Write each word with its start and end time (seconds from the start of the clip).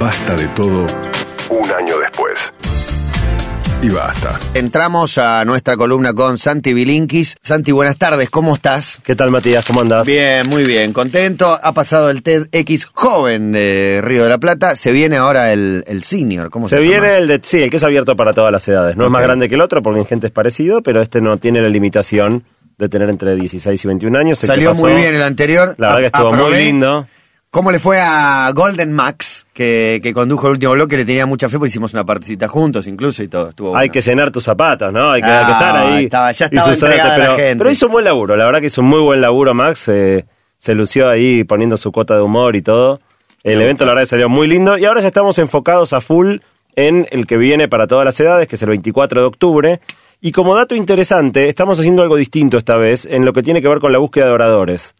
Basta 0.00 0.36
de 0.36 0.46
todo 0.48 0.86
un 1.50 1.70
año 1.72 1.98
después. 1.98 2.52
Y 3.80 3.88
basta. 3.90 4.38
Entramos 4.54 5.18
a 5.18 5.44
nuestra 5.44 5.76
columna 5.76 6.12
con 6.12 6.36
Santi 6.38 6.74
Bilinkis. 6.74 7.36
Santi, 7.42 7.70
buenas 7.72 7.96
tardes, 7.96 8.28
¿cómo 8.28 8.54
estás? 8.54 9.00
¿Qué 9.04 9.14
tal, 9.14 9.30
Matías? 9.30 9.64
¿Cómo 9.64 9.80
andás? 9.82 10.06
Bien, 10.06 10.48
muy 10.48 10.64
bien, 10.64 10.92
contento. 10.92 11.58
Ha 11.62 11.72
pasado 11.72 12.10
el 12.10 12.22
TEDx 12.22 12.86
joven 12.92 13.52
de 13.52 14.00
Río 14.02 14.24
de 14.24 14.30
la 14.30 14.38
Plata. 14.38 14.74
Se 14.74 14.90
viene 14.90 15.16
ahora 15.16 15.52
el, 15.52 15.84
el 15.86 16.02
senior. 16.02 16.50
¿Cómo 16.50 16.68
se, 16.68 16.76
Se 16.76 16.82
llama? 16.82 16.90
viene 16.90 17.16
el 17.18 17.28
de, 17.28 17.40
sí, 17.42 17.62
el 17.62 17.70
que 17.70 17.76
es 17.76 17.84
abierto 17.84 18.16
para 18.16 18.32
todas 18.32 18.50
las 18.50 18.66
edades. 18.66 18.96
No 18.96 19.04
es 19.04 19.10
más 19.10 19.22
grande 19.22 19.48
que 19.48 19.54
el 19.54 19.60
otro 19.60 19.80
porque 19.82 20.00
en 20.00 20.06
gente 20.06 20.26
es 20.26 20.32
parecido, 20.32 20.82
pero 20.82 21.00
este 21.00 21.20
no 21.20 21.36
tiene 21.38 21.62
la 21.62 21.68
limitación 21.68 22.44
de 22.78 22.88
tener 22.88 23.10
entre 23.10 23.36
16 23.36 23.84
y 23.84 23.86
21 23.88 24.18
años. 24.18 24.42
El 24.42 24.48
Salió 24.48 24.74
muy 24.74 24.92
bien 24.94 25.14
el 25.14 25.22
anterior. 25.22 25.74
La 25.78 25.94
verdad 25.94 26.00
que 26.00 26.06
estuvo 26.06 26.32
muy 26.32 26.56
lindo. 26.56 27.06
¿Cómo 27.50 27.70
le 27.70 27.78
fue 27.78 27.98
a 27.98 28.50
Golden 28.54 28.92
Max, 28.92 29.46
que, 29.54 30.00
que 30.02 30.12
condujo 30.12 30.48
el 30.48 30.52
último 30.54 30.72
bloque? 30.72 30.98
Le 30.98 31.06
tenía 31.06 31.24
mucha 31.24 31.48
fe 31.48 31.56
porque 31.56 31.68
hicimos 31.68 31.94
una 31.94 32.04
partecita 32.04 32.46
juntos 32.46 32.86
incluso 32.86 33.22
y 33.22 33.28
todo. 33.28 33.48
Estuvo 33.48 33.74
Hay 33.74 33.88
que 33.88 34.02
llenar 34.02 34.30
tus 34.30 34.44
zapatos, 34.44 34.92
¿no? 34.92 35.10
Hay 35.12 35.22
que, 35.22 35.28
Ah, 35.28 35.38
hay 35.40 35.46
que 35.46 35.52
estar 35.52 35.76
ahí. 35.76 36.04
estaba- 36.04 36.32
ya 36.32 36.44
estaba 36.44 36.72
entregada 36.72 37.08
la 37.18 37.24
pero, 37.24 37.36
gente. 37.36 37.56
pero 37.58 37.70
hizo 37.70 37.86
un 37.86 37.92
buen 37.92 38.04
laburo. 38.04 38.36
La 38.36 38.44
verdad 38.44 38.60
que 38.60 38.66
hizo 38.66 38.82
un 38.82 38.88
muy 38.88 39.00
buen 39.00 39.22
laburo, 39.22 39.54
Max. 39.54 39.88
eh, 39.88 40.26
se 40.58 40.74
lució 40.74 41.08
ahí 41.08 41.42
poniendo 41.44 41.76
su 41.78 41.90
cuota 41.90 42.16
de 42.16 42.20
humor 42.22 42.54
y 42.54 42.60
todo. 42.62 43.00
El 43.44 43.62
evento, 43.62 43.84
la 43.86 43.92
verdad, 43.92 44.02
que 44.02 44.06
salió 44.06 44.28
muy 44.28 44.46
lindo. 44.46 44.76
Y 44.76 44.84
ahora 44.84 45.00
ya 45.00 45.06
estamos 45.06 45.38
enfocados 45.38 45.92
a 45.94 46.00
full 46.02 46.38
en 46.76 47.06
el 47.12 47.26
que 47.26 47.38
viene 47.38 47.66
para 47.68 47.86
todas 47.86 48.04
las 48.04 48.18
edades, 48.20 48.46
que 48.46 48.56
es 48.56 48.62
el 48.62 48.68
24 48.68 49.20
de 49.22 49.26
octubre. 49.26 49.80
Y 50.20 50.32
como 50.32 50.54
dato 50.54 50.74
interesante, 50.74 51.48
estamos 51.48 51.78
haciendo 51.80 52.02
algo 52.02 52.16
distinto 52.16 52.58
esta 52.58 52.76
vez 52.76 53.06
en 53.06 53.24
lo 53.24 53.32
que 53.32 53.42
tiene 53.42 53.62
que 53.62 53.68
ver 53.68 53.78
con 53.78 53.92
la 53.92 53.98
búsqueda 53.98 54.26
de 54.26 54.32
oradores. 54.32 54.94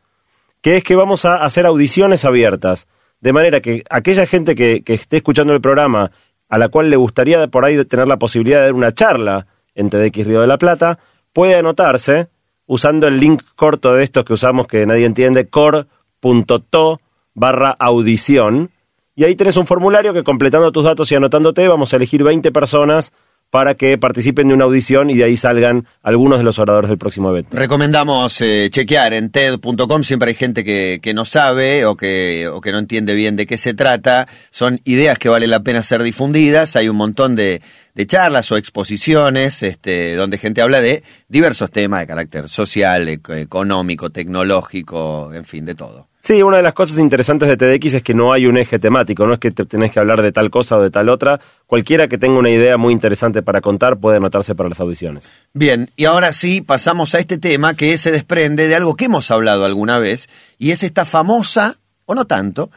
Que 0.60 0.76
es 0.76 0.84
que 0.84 0.96
vamos 0.96 1.24
a 1.24 1.44
hacer 1.44 1.66
audiciones 1.66 2.24
abiertas. 2.24 2.88
De 3.20 3.32
manera 3.32 3.60
que 3.60 3.84
aquella 3.90 4.26
gente 4.26 4.54
que, 4.54 4.82
que 4.82 4.94
esté 4.94 5.18
escuchando 5.18 5.52
el 5.52 5.60
programa, 5.60 6.10
a 6.48 6.58
la 6.58 6.68
cual 6.68 6.90
le 6.90 6.96
gustaría 6.96 7.46
por 7.48 7.64
ahí 7.64 7.84
tener 7.84 8.08
la 8.08 8.18
posibilidad 8.18 8.58
de 8.58 8.64
dar 8.66 8.74
una 8.74 8.92
charla 8.92 9.46
en 9.74 9.90
TDX 9.90 10.26
Río 10.26 10.40
de 10.40 10.46
la 10.46 10.58
Plata, 10.58 10.98
puede 11.32 11.56
anotarse 11.56 12.28
usando 12.66 13.06
el 13.08 13.18
link 13.18 13.42
corto 13.56 13.94
de 13.94 14.04
estos 14.04 14.24
que 14.24 14.34
usamos 14.34 14.66
que 14.66 14.86
nadie 14.86 15.06
entiende, 15.06 15.48
core.to 15.48 17.00
barra 17.34 17.74
audición. 17.78 18.70
Y 19.14 19.24
ahí 19.24 19.34
tenés 19.34 19.56
un 19.56 19.66
formulario 19.66 20.12
que 20.12 20.22
completando 20.22 20.70
tus 20.70 20.84
datos 20.84 21.10
y 21.10 21.14
anotándote 21.14 21.66
vamos 21.66 21.92
a 21.92 21.96
elegir 21.96 22.22
20 22.22 22.52
personas 22.52 23.12
para 23.50 23.74
que 23.74 23.96
participen 23.96 24.48
de 24.48 24.54
una 24.54 24.64
audición 24.64 25.08
y 25.10 25.16
de 25.16 25.24
ahí 25.24 25.36
salgan 25.36 25.86
algunos 26.02 26.38
de 26.38 26.44
los 26.44 26.58
oradores 26.58 26.90
del 26.90 26.98
próximo 26.98 27.30
evento. 27.30 27.56
Recomendamos 27.56 28.40
eh, 28.42 28.68
chequear 28.70 29.14
en 29.14 29.30
TED.com, 29.30 30.02
siempre 30.02 30.28
hay 30.28 30.34
gente 30.34 30.64
que, 30.64 30.98
que 31.02 31.14
no 31.14 31.24
sabe 31.24 31.86
o 31.86 31.96
que, 31.96 32.48
o 32.52 32.60
que 32.60 32.72
no 32.72 32.78
entiende 32.78 33.14
bien 33.14 33.36
de 33.36 33.46
qué 33.46 33.56
se 33.56 33.72
trata, 33.72 34.28
son 34.50 34.80
ideas 34.84 35.18
que 35.18 35.28
vale 35.30 35.46
la 35.46 35.60
pena 35.60 35.82
ser 35.82 36.02
difundidas, 36.02 36.76
hay 36.76 36.88
un 36.90 36.96
montón 36.96 37.36
de, 37.36 37.62
de 37.94 38.06
charlas 38.06 38.52
o 38.52 38.56
exposiciones 38.58 39.62
este, 39.62 40.14
donde 40.14 40.36
gente 40.38 40.60
habla 40.60 40.80
de 40.82 41.02
diversos 41.28 41.70
temas 41.70 42.00
de 42.00 42.06
carácter 42.06 42.48
social, 42.50 43.08
ec- 43.08 43.34
económico, 43.38 44.10
tecnológico, 44.10 45.32
en 45.32 45.44
fin, 45.44 45.64
de 45.64 45.74
todo. 45.74 46.08
Sí, 46.28 46.42
una 46.42 46.58
de 46.58 46.62
las 46.62 46.74
cosas 46.74 46.98
interesantes 46.98 47.48
de 47.48 47.56
TDX 47.56 47.94
es 47.94 48.02
que 48.02 48.12
no 48.12 48.34
hay 48.34 48.44
un 48.44 48.58
eje 48.58 48.78
temático, 48.78 49.26
no 49.26 49.32
es 49.32 49.40
que 49.40 49.50
te 49.50 49.64
tenés 49.64 49.90
que 49.90 49.98
hablar 49.98 50.20
de 50.20 50.30
tal 50.30 50.50
cosa 50.50 50.76
o 50.76 50.82
de 50.82 50.90
tal 50.90 51.08
otra. 51.08 51.40
Cualquiera 51.66 52.06
que 52.06 52.18
tenga 52.18 52.38
una 52.38 52.50
idea 52.50 52.76
muy 52.76 52.92
interesante 52.92 53.40
para 53.40 53.62
contar 53.62 53.98
puede 53.98 54.18
anotarse 54.18 54.54
para 54.54 54.68
las 54.68 54.78
audiciones. 54.78 55.32
Bien, 55.54 55.90
y 55.96 56.04
ahora 56.04 56.34
sí 56.34 56.60
pasamos 56.60 57.14
a 57.14 57.18
este 57.18 57.38
tema 57.38 57.72
que 57.72 57.96
se 57.96 58.12
desprende 58.12 58.68
de 58.68 58.74
algo 58.74 58.94
que 58.94 59.06
hemos 59.06 59.30
hablado 59.30 59.64
alguna 59.64 59.98
vez, 60.00 60.28
y 60.58 60.72
es 60.72 60.82
esta 60.82 61.06
famosa, 61.06 61.78
o 62.04 62.14
no 62.14 62.26
tanto, 62.26 62.70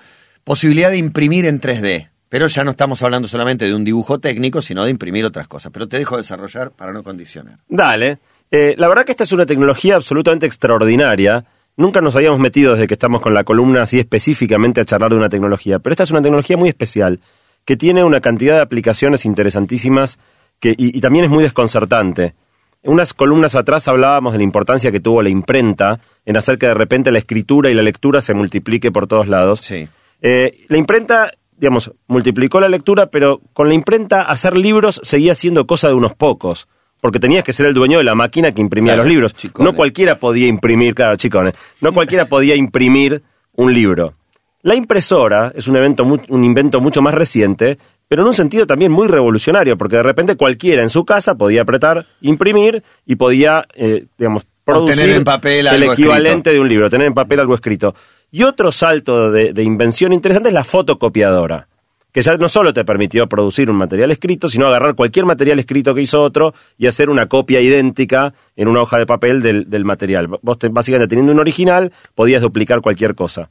posibilidad 0.45 0.89
de 0.89 0.99
imprimir 0.99 1.43
en 1.43 1.59
3D. 1.59 2.07
Pero 2.29 2.47
ya 2.47 2.63
no 2.63 2.71
estamos 2.71 3.03
hablando 3.03 3.27
solamente 3.27 3.65
de 3.65 3.75
un 3.75 3.83
dibujo 3.83 4.17
técnico, 4.17 4.61
sino 4.61 4.85
de 4.85 4.91
imprimir 4.91 5.25
otras 5.25 5.49
cosas. 5.49 5.73
Pero 5.73 5.89
te 5.89 5.99
dejo 5.99 6.15
desarrollar 6.15 6.71
para 6.71 6.93
no 6.93 7.03
condicionar. 7.03 7.57
Dale. 7.67 8.19
Eh, 8.49 8.75
la 8.77 8.87
verdad 8.87 9.03
que 9.03 9.11
esta 9.11 9.25
es 9.25 9.33
una 9.33 9.45
tecnología 9.45 9.97
absolutamente 9.97 10.45
extraordinaria. 10.45 11.43
Nunca 11.77 12.01
nos 12.01 12.15
habíamos 12.15 12.39
metido 12.39 12.73
desde 12.73 12.87
que 12.87 12.93
estamos 12.93 13.21
con 13.21 13.33
la 13.33 13.43
columna 13.43 13.83
así 13.83 13.99
específicamente 13.99 14.81
a 14.81 14.85
charlar 14.85 15.11
de 15.11 15.17
una 15.17 15.29
tecnología, 15.29 15.79
pero 15.79 15.93
esta 15.93 16.03
es 16.03 16.11
una 16.11 16.21
tecnología 16.21 16.57
muy 16.57 16.69
especial, 16.69 17.19
que 17.65 17.77
tiene 17.77 18.03
una 18.03 18.21
cantidad 18.21 18.55
de 18.55 18.61
aplicaciones 18.61 19.25
interesantísimas 19.25 20.19
que, 20.59 20.69
y, 20.71 20.97
y 20.97 21.01
también 21.01 21.25
es 21.25 21.31
muy 21.31 21.43
desconcertante. 21.43 22.35
Unas 22.83 23.13
columnas 23.13 23.55
atrás 23.55 23.87
hablábamos 23.87 24.33
de 24.33 24.39
la 24.39 24.43
importancia 24.43 24.91
que 24.91 24.99
tuvo 24.99 25.21
la 25.21 25.29
imprenta 25.29 25.99
en 26.25 26.37
hacer 26.37 26.57
que 26.57 26.65
de 26.65 26.73
repente 26.73 27.11
la 27.11 27.19
escritura 27.19 27.69
y 27.69 27.75
la 27.75 27.83
lectura 27.83 28.21
se 28.21 28.33
multiplique 28.33 28.91
por 28.91 29.07
todos 29.07 29.27
lados. 29.27 29.59
Sí. 29.59 29.87
Eh, 30.21 30.51
la 30.67 30.77
imprenta, 30.77 31.31
digamos, 31.57 31.93
multiplicó 32.07 32.59
la 32.59 32.69
lectura, 32.69 33.07
pero 33.07 33.39
con 33.53 33.67
la 33.67 33.75
imprenta 33.75 34.23
hacer 34.23 34.57
libros 34.57 34.99
seguía 35.03 35.35
siendo 35.35 35.67
cosa 35.67 35.87
de 35.89 35.93
unos 35.93 36.15
pocos. 36.15 36.67
Porque 37.01 37.19
tenías 37.19 37.43
que 37.43 37.51
ser 37.51 37.65
el 37.65 37.73
dueño 37.73 37.97
de 37.97 38.05
la 38.05 38.15
máquina 38.15 38.53
que 38.53 38.61
imprimía 38.61 38.93
Claro, 38.93 39.03
los 39.03 39.09
libros. 39.11 39.33
chicones. 39.33 39.65
No 39.69 39.75
cualquiera 39.75 40.15
podía 40.15 40.47
imprimir, 40.47 40.95
claro, 40.95 41.17
chicones, 41.17 41.53
no 41.81 41.91
cualquiera 41.91 42.25
podía 42.29 42.55
imprimir 42.55 43.21
un 43.53 43.73
libro. 43.73 44.13
La 44.61 44.75
impresora 44.75 45.51
es 45.55 45.67
un, 45.67 45.75
evento 45.75 46.03
un 46.03 46.43
invento 46.43 46.79
mucho 46.79 47.01
más 47.01 47.15
reciente, 47.15 47.79
pero 48.07 48.21
en 48.21 48.27
un 48.27 48.33
sentido 48.35 48.67
también 48.67 48.91
muy 48.91 49.07
revolucionario, 49.07 49.77
porque 49.77 49.95
de 49.95 50.03
repente 50.03 50.35
cualquiera 50.35 50.83
en 50.83 50.89
su 50.89 51.03
casa 51.03 51.33
podía 51.35 51.63
apretar, 51.63 52.05
imprimir 52.21 52.83
y 53.05 53.15
podía, 53.15 53.65
eh, 53.73 54.05
digamos, 54.17 54.45
producir 54.63 55.09
en 55.09 55.23
papel 55.23 55.61
el 55.61 55.67
algo 55.69 55.93
equivalente 55.93 56.51
de 56.51 56.59
un 56.59 56.69
libro, 56.69 56.89
tener 56.89 57.07
en 57.07 57.13
papel 57.15 57.39
algo 57.39 57.55
escrito. 57.55 57.95
Y 58.29 58.43
otro 58.43 58.71
salto 58.71 59.31
de, 59.31 59.53
de 59.53 59.63
invención 59.63 60.13
interesante 60.13 60.49
es 60.49 60.53
la 60.53 60.63
fotocopiadora, 60.63 61.67
que 62.11 62.21
ya 62.21 62.35
no 62.35 62.49
solo 62.49 62.73
te 62.73 62.83
permitió 62.83 63.27
producir 63.27 63.69
un 63.69 63.77
material 63.77 64.11
escrito, 64.11 64.49
sino 64.49 64.67
agarrar 64.67 64.95
cualquier 64.95 65.25
material 65.25 65.59
escrito 65.59 65.95
que 65.95 66.01
hizo 66.01 66.21
otro 66.21 66.53
y 66.77 66.87
hacer 66.87 67.09
una 67.09 67.27
copia 67.27 67.61
idéntica 67.61 68.33
en 68.55 68.67
una 68.67 68.81
hoja 68.81 68.97
de 68.97 69.05
papel 69.05 69.41
del, 69.41 69.85
material. 69.85 70.27
Vos 70.41 70.59
te- 70.59 70.67
básicamente 70.69 71.07
teniendo 71.09 71.31
un 71.31 71.39
original 71.39 71.91
podías 72.15 72.41
duplicar 72.41 72.81
cualquier 72.81 73.15
cosa. 73.15 73.49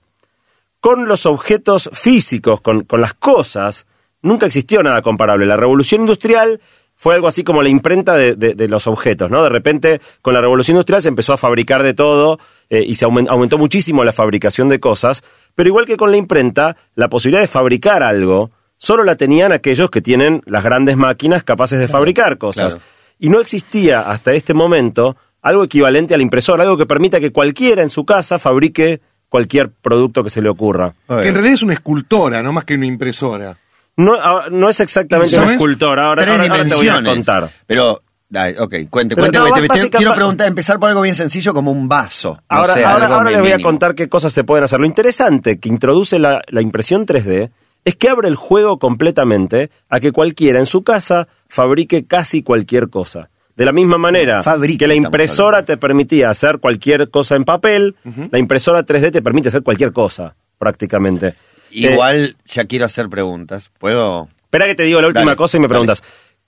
Con 0.80 1.06
los 1.06 1.26
objetos 1.26 1.90
físicos, 1.92 2.60
con, 2.60 2.84
con 2.84 3.00
las 3.00 3.14
cosas, 3.14 3.86
nunca 4.22 4.46
existió 4.46 4.82
nada 4.82 5.02
comparable. 5.02 5.46
La 5.46 5.56
revolución 5.56 6.02
industrial 6.02 6.60
fue 7.02 7.14
algo 7.14 7.28
así 7.28 7.44
como 7.44 7.62
la 7.62 7.70
imprenta 7.70 8.14
de, 8.14 8.34
de- 8.34 8.52
de 8.54 8.68
los 8.68 8.86
objetos, 8.86 9.30
¿no? 9.30 9.42
De 9.42 9.48
repente, 9.48 10.00
con 10.20 10.34
la 10.34 10.40
revolución 10.42 10.74
industrial 10.76 11.00
se 11.00 11.08
empezó 11.08 11.32
a 11.32 11.38
fabricar 11.38 11.82
de 11.82 11.94
todo 11.94 12.38
eh, 12.68 12.84
y 12.86 12.94
se 12.96 13.06
aumen- 13.06 13.26
aumentó 13.30 13.56
muchísimo 13.56 14.04
la 14.04 14.12
fabricación 14.12 14.68
de 14.68 14.80
cosas, 14.80 15.22
pero 15.54 15.68
igual 15.70 15.86
que 15.86 15.96
con 15.96 16.10
la 16.10 16.18
imprenta, 16.18 16.76
la 16.94 17.08
posibilidad 17.08 17.40
de 17.40 17.48
fabricar 17.48 18.02
algo 18.02 18.50
solo 18.76 19.02
la 19.04 19.16
tenían 19.16 19.50
aquellos 19.52 19.88
que 19.90 20.02
tienen 20.02 20.42
las 20.44 20.62
grandes 20.62 20.98
máquinas 20.98 21.42
capaces 21.42 21.78
de 21.78 21.88
fabricar 21.88 22.36
cosas. 22.36 22.74
claro. 22.74 22.90
Y 23.18 23.28
no 23.30 23.40
existía 23.40 24.00
hasta 24.02 24.32
este 24.34 24.52
momento 24.54 25.16
algo 25.40 25.64
equivalente 25.64 26.12
a 26.12 26.16
la 26.18 26.22
impresora, 26.22 26.64
algo 26.64 26.76
que 26.76 26.84
permita 26.86 27.18
que 27.18 27.32
cualquiera 27.32 27.82
en 27.82 27.88
su 27.88 28.04
casa 28.04 28.38
fabrique 28.38 29.00
cualquier 29.30 29.70
producto 29.70 30.22
que 30.22 30.28
se 30.30 30.42
le 30.42 30.48
ocurra. 30.50 30.94
Que 31.06 31.28
en 31.28 31.34
realidad 31.34 31.54
es 31.54 31.62
una 31.62 31.72
escultora, 31.74 32.42
no 32.42 32.52
más 32.52 32.64
que 32.66 32.74
una 32.74 32.84
impresora. 32.86 33.56
No, 34.04 34.14
ah, 34.20 34.46
no 34.50 34.68
es 34.68 34.80
exactamente 34.80 35.34
¿Eso 35.34 35.42
una 35.42 35.50
es? 35.52 35.56
escultora, 35.56 36.06
ahora, 36.06 36.22
Tres 36.22 36.36
ahora- 36.38 36.52
ahora 36.54 36.64
te 36.68 36.74
voy 36.74 36.88
a 36.88 36.92
dimensiones. 36.98 37.14
contar. 37.26 37.50
Pero, 37.66 38.02
dale, 38.28 38.60
ok, 38.60 38.74
cuente, 38.88 39.14
cuente. 39.16 39.38
no, 39.38 39.50
básica- 39.68 39.98
quiero 39.98 40.14
preguntar, 40.14 40.46
empezar 40.48 40.78
por 40.78 40.88
algo 40.88 41.02
bien 41.02 41.14
sencillo 41.14 41.52
como 41.54 41.70
un 41.72 41.88
vaso. 41.88 42.34
no 42.34 42.40
Ahora, 42.56 42.74
sé, 42.74 42.84
ahora, 42.84 43.06
ahora 43.06 43.30
les 43.30 43.40
voy 43.40 43.52
a 43.52 43.58
contar 43.60 43.94
qué 43.94 44.08
cosas 44.08 44.32
se 44.32 44.44
pueden 44.44 44.64
hacer. 44.64 44.80
Lo 44.80 44.86
interesante 44.86 45.58
que 45.58 45.68
introduce 45.68 46.18
la, 46.18 46.42
la 46.48 46.60
impresión 46.62 47.06
3D 47.06 47.50
es 47.84 47.96
que 47.96 48.08
abre 48.08 48.28
el 48.28 48.36
juego 48.36 48.78
completamente 48.78 49.70
a 49.88 50.00
que 50.00 50.12
cualquiera 50.12 50.58
en 50.58 50.66
su 50.66 50.82
casa 50.82 51.28
fabrique 51.48 52.04
casi 52.04 52.42
cualquier 52.42 52.88
cosa. 52.90 53.30
De 53.56 53.64
la 53.66 53.72
misma 53.72 53.98
manera 53.98 54.42
Fabrique, 54.42 54.78
que 54.78 54.86
la 54.86 54.94
impresora 54.94 55.64
te 55.66 55.76
permitía 55.76 56.30
hacer 56.30 56.58
cualquier 56.60 57.10
cosa 57.10 57.36
en 57.36 57.44
papel, 57.44 57.96
la 58.30 58.38
impresora 58.38 58.84
3D 58.86 59.10
te 59.12 59.20
permite 59.20 59.48
hacer 59.48 59.62
cualquier 59.62 59.92
cosa, 59.92 60.34
prácticamente. 60.56 61.34
Igual 61.70 62.36
ya 62.46 62.64
quiero 62.66 62.84
hacer 62.86 63.08
preguntas. 63.08 63.70
¿Puedo? 63.78 64.28
Espera 64.42 64.66
que 64.66 64.74
te 64.74 64.82
digo 64.84 65.00
la 65.00 65.08
última 65.08 65.24
Dale, 65.26 65.36
cosa 65.36 65.56
y 65.56 65.60
me 65.60 65.68
preguntas. 65.68 66.02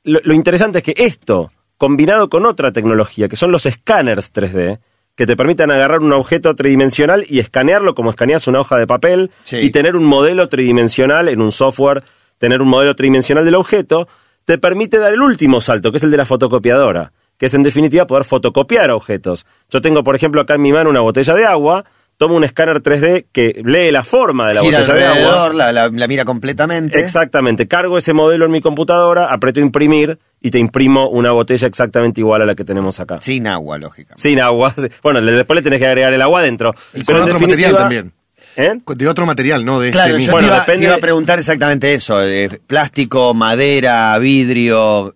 Lo, 0.04 0.20
lo 0.24 0.34
interesante 0.34 0.78
es 0.78 0.84
que 0.84 0.94
esto, 0.96 1.52
combinado 1.78 2.28
con 2.28 2.46
otra 2.46 2.72
tecnología, 2.72 3.28
que 3.28 3.36
son 3.36 3.52
los 3.52 3.66
escáneres 3.66 4.32
3D, 4.32 4.80
que 5.14 5.26
te 5.26 5.36
permitan 5.36 5.70
agarrar 5.70 6.00
un 6.00 6.12
objeto 6.12 6.54
tridimensional 6.56 7.24
y 7.28 7.38
escanearlo 7.38 7.94
como 7.94 8.10
escaneas 8.10 8.46
una 8.48 8.60
hoja 8.60 8.76
de 8.78 8.86
papel 8.86 9.30
Sí. 9.44 9.58
y 9.58 9.70
tener 9.70 9.94
un 9.94 10.04
modelo 10.04 10.48
tridimensional 10.48 11.28
en 11.28 11.40
un 11.40 11.52
software, 11.52 12.02
tener 12.38 12.62
un 12.62 12.68
modelo 12.68 12.94
tridimensional 12.96 13.44
del 13.44 13.54
objeto, 13.54 14.08
te 14.44 14.58
permite 14.58 14.98
dar 14.98 15.12
el 15.12 15.20
último 15.20 15.60
salto, 15.60 15.90
que 15.92 15.98
es 15.98 16.02
el 16.02 16.10
de 16.10 16.16
la 16.16 16.24
fotocopiadora, 16.24 17.12
que 17.38 17.46
es 17.46 17.54
en 17.54 17.62
definitiva 17.62 18.06
poder 18.06 18.24
fotocopiar 18.24 18.90
objetos. 18.90 19.46
Yo 19.70 19.80
tengo, 19.80 20.02
por 20.02 20.16
ejemplo, 20.16 20.40
acá 20.40 20.54
en 20.54 20.62
mi 20.62 20.72
mano 20.72 20.90
una 20.90 21.00
botella 21.00 21.34
de 21.34 21.44
agua, 21.44 21.84
tomo 22.18 22.36
un 22.36 22.44
escáner 22.44 22.80
3D 22.82 23.26
que 23.32 23.60
lee 23.64 23.90
la 23.90 24.04
forma 24.04 24.48
de 24.48 24.54
la 24.54 24.60
Gira 24.62 24.78
botella 24.80 24.94
de 24.98 25.06
agua. 25.06 25.52
la, 25.52 25.72
la- 25.72 25.88
la 25.88 26.06
mira 26.08 26.24
completamente. 26.24 27.00
Exactamente, 27.00 27.66
cargo 27.66 27.98
ese 27.98 28.12
modelo 28.12 28.44
en 28.46 28.52
mi 28.52 28.60
computadora, 28.60 29.26
aprieto 29.26 29.60
imprimir 29.60 30.18
y 30.40 30.50
te 30.50 30.58
imprimo 30.58 31.08
una 31.08 31.32
botella 31.32 31.66
exactamente 31.68 32.20
igual 32.20 32.42
a 32.42 32.46
la 32.46 32.54
que 32.54 32.64
tenemos 32.64 32.98
acá. 33.00 33.20
Sin 33.20 33.46
agua, 33.46 33.78
lógicamente. 33.78 34.20
Sin 34.22 34.40
agua. 34.40 34.72
Bueno, 35.02 35.20
después 35.20 35.56
le 35.56 35.62
tenés 35.62 35.78
que 35.80 35.86
agregar 35.86 36.12
el 36.12 36.22
agua 36.22 36.40
adentro. 36.40 36.74
Y 36.94 37.04
Pero 37.04 37.20
con 37.20 37.28
otro 37.30 37.40
material 37.40 37.76
también. 37.76 38.12
¿Eh? 38.54 38.74
De 38.96 39.08
otro 39.08 39.24
material, 39.24 39.64
no 39.64 39.80
de 39.80 39.90
Claro, 39.92 40.16
este 40.16 40.26
yo 40.26 40.32
mismo. 40.36 40.38
te, 40.38 40.44
Bueno, 40.44 40.56
iba, 40.56 40.64
te 40.76 40.84
iba 40.84 40.94
a 40.94 40.98
preguntar 40.98 41.38
exactamente 41.38 41.94
eso, 41.94 42.18
de 42.18 42.60
plástico, 42.66 43.32
madera, 43.34 44.18
vidrio, 44.18 45.14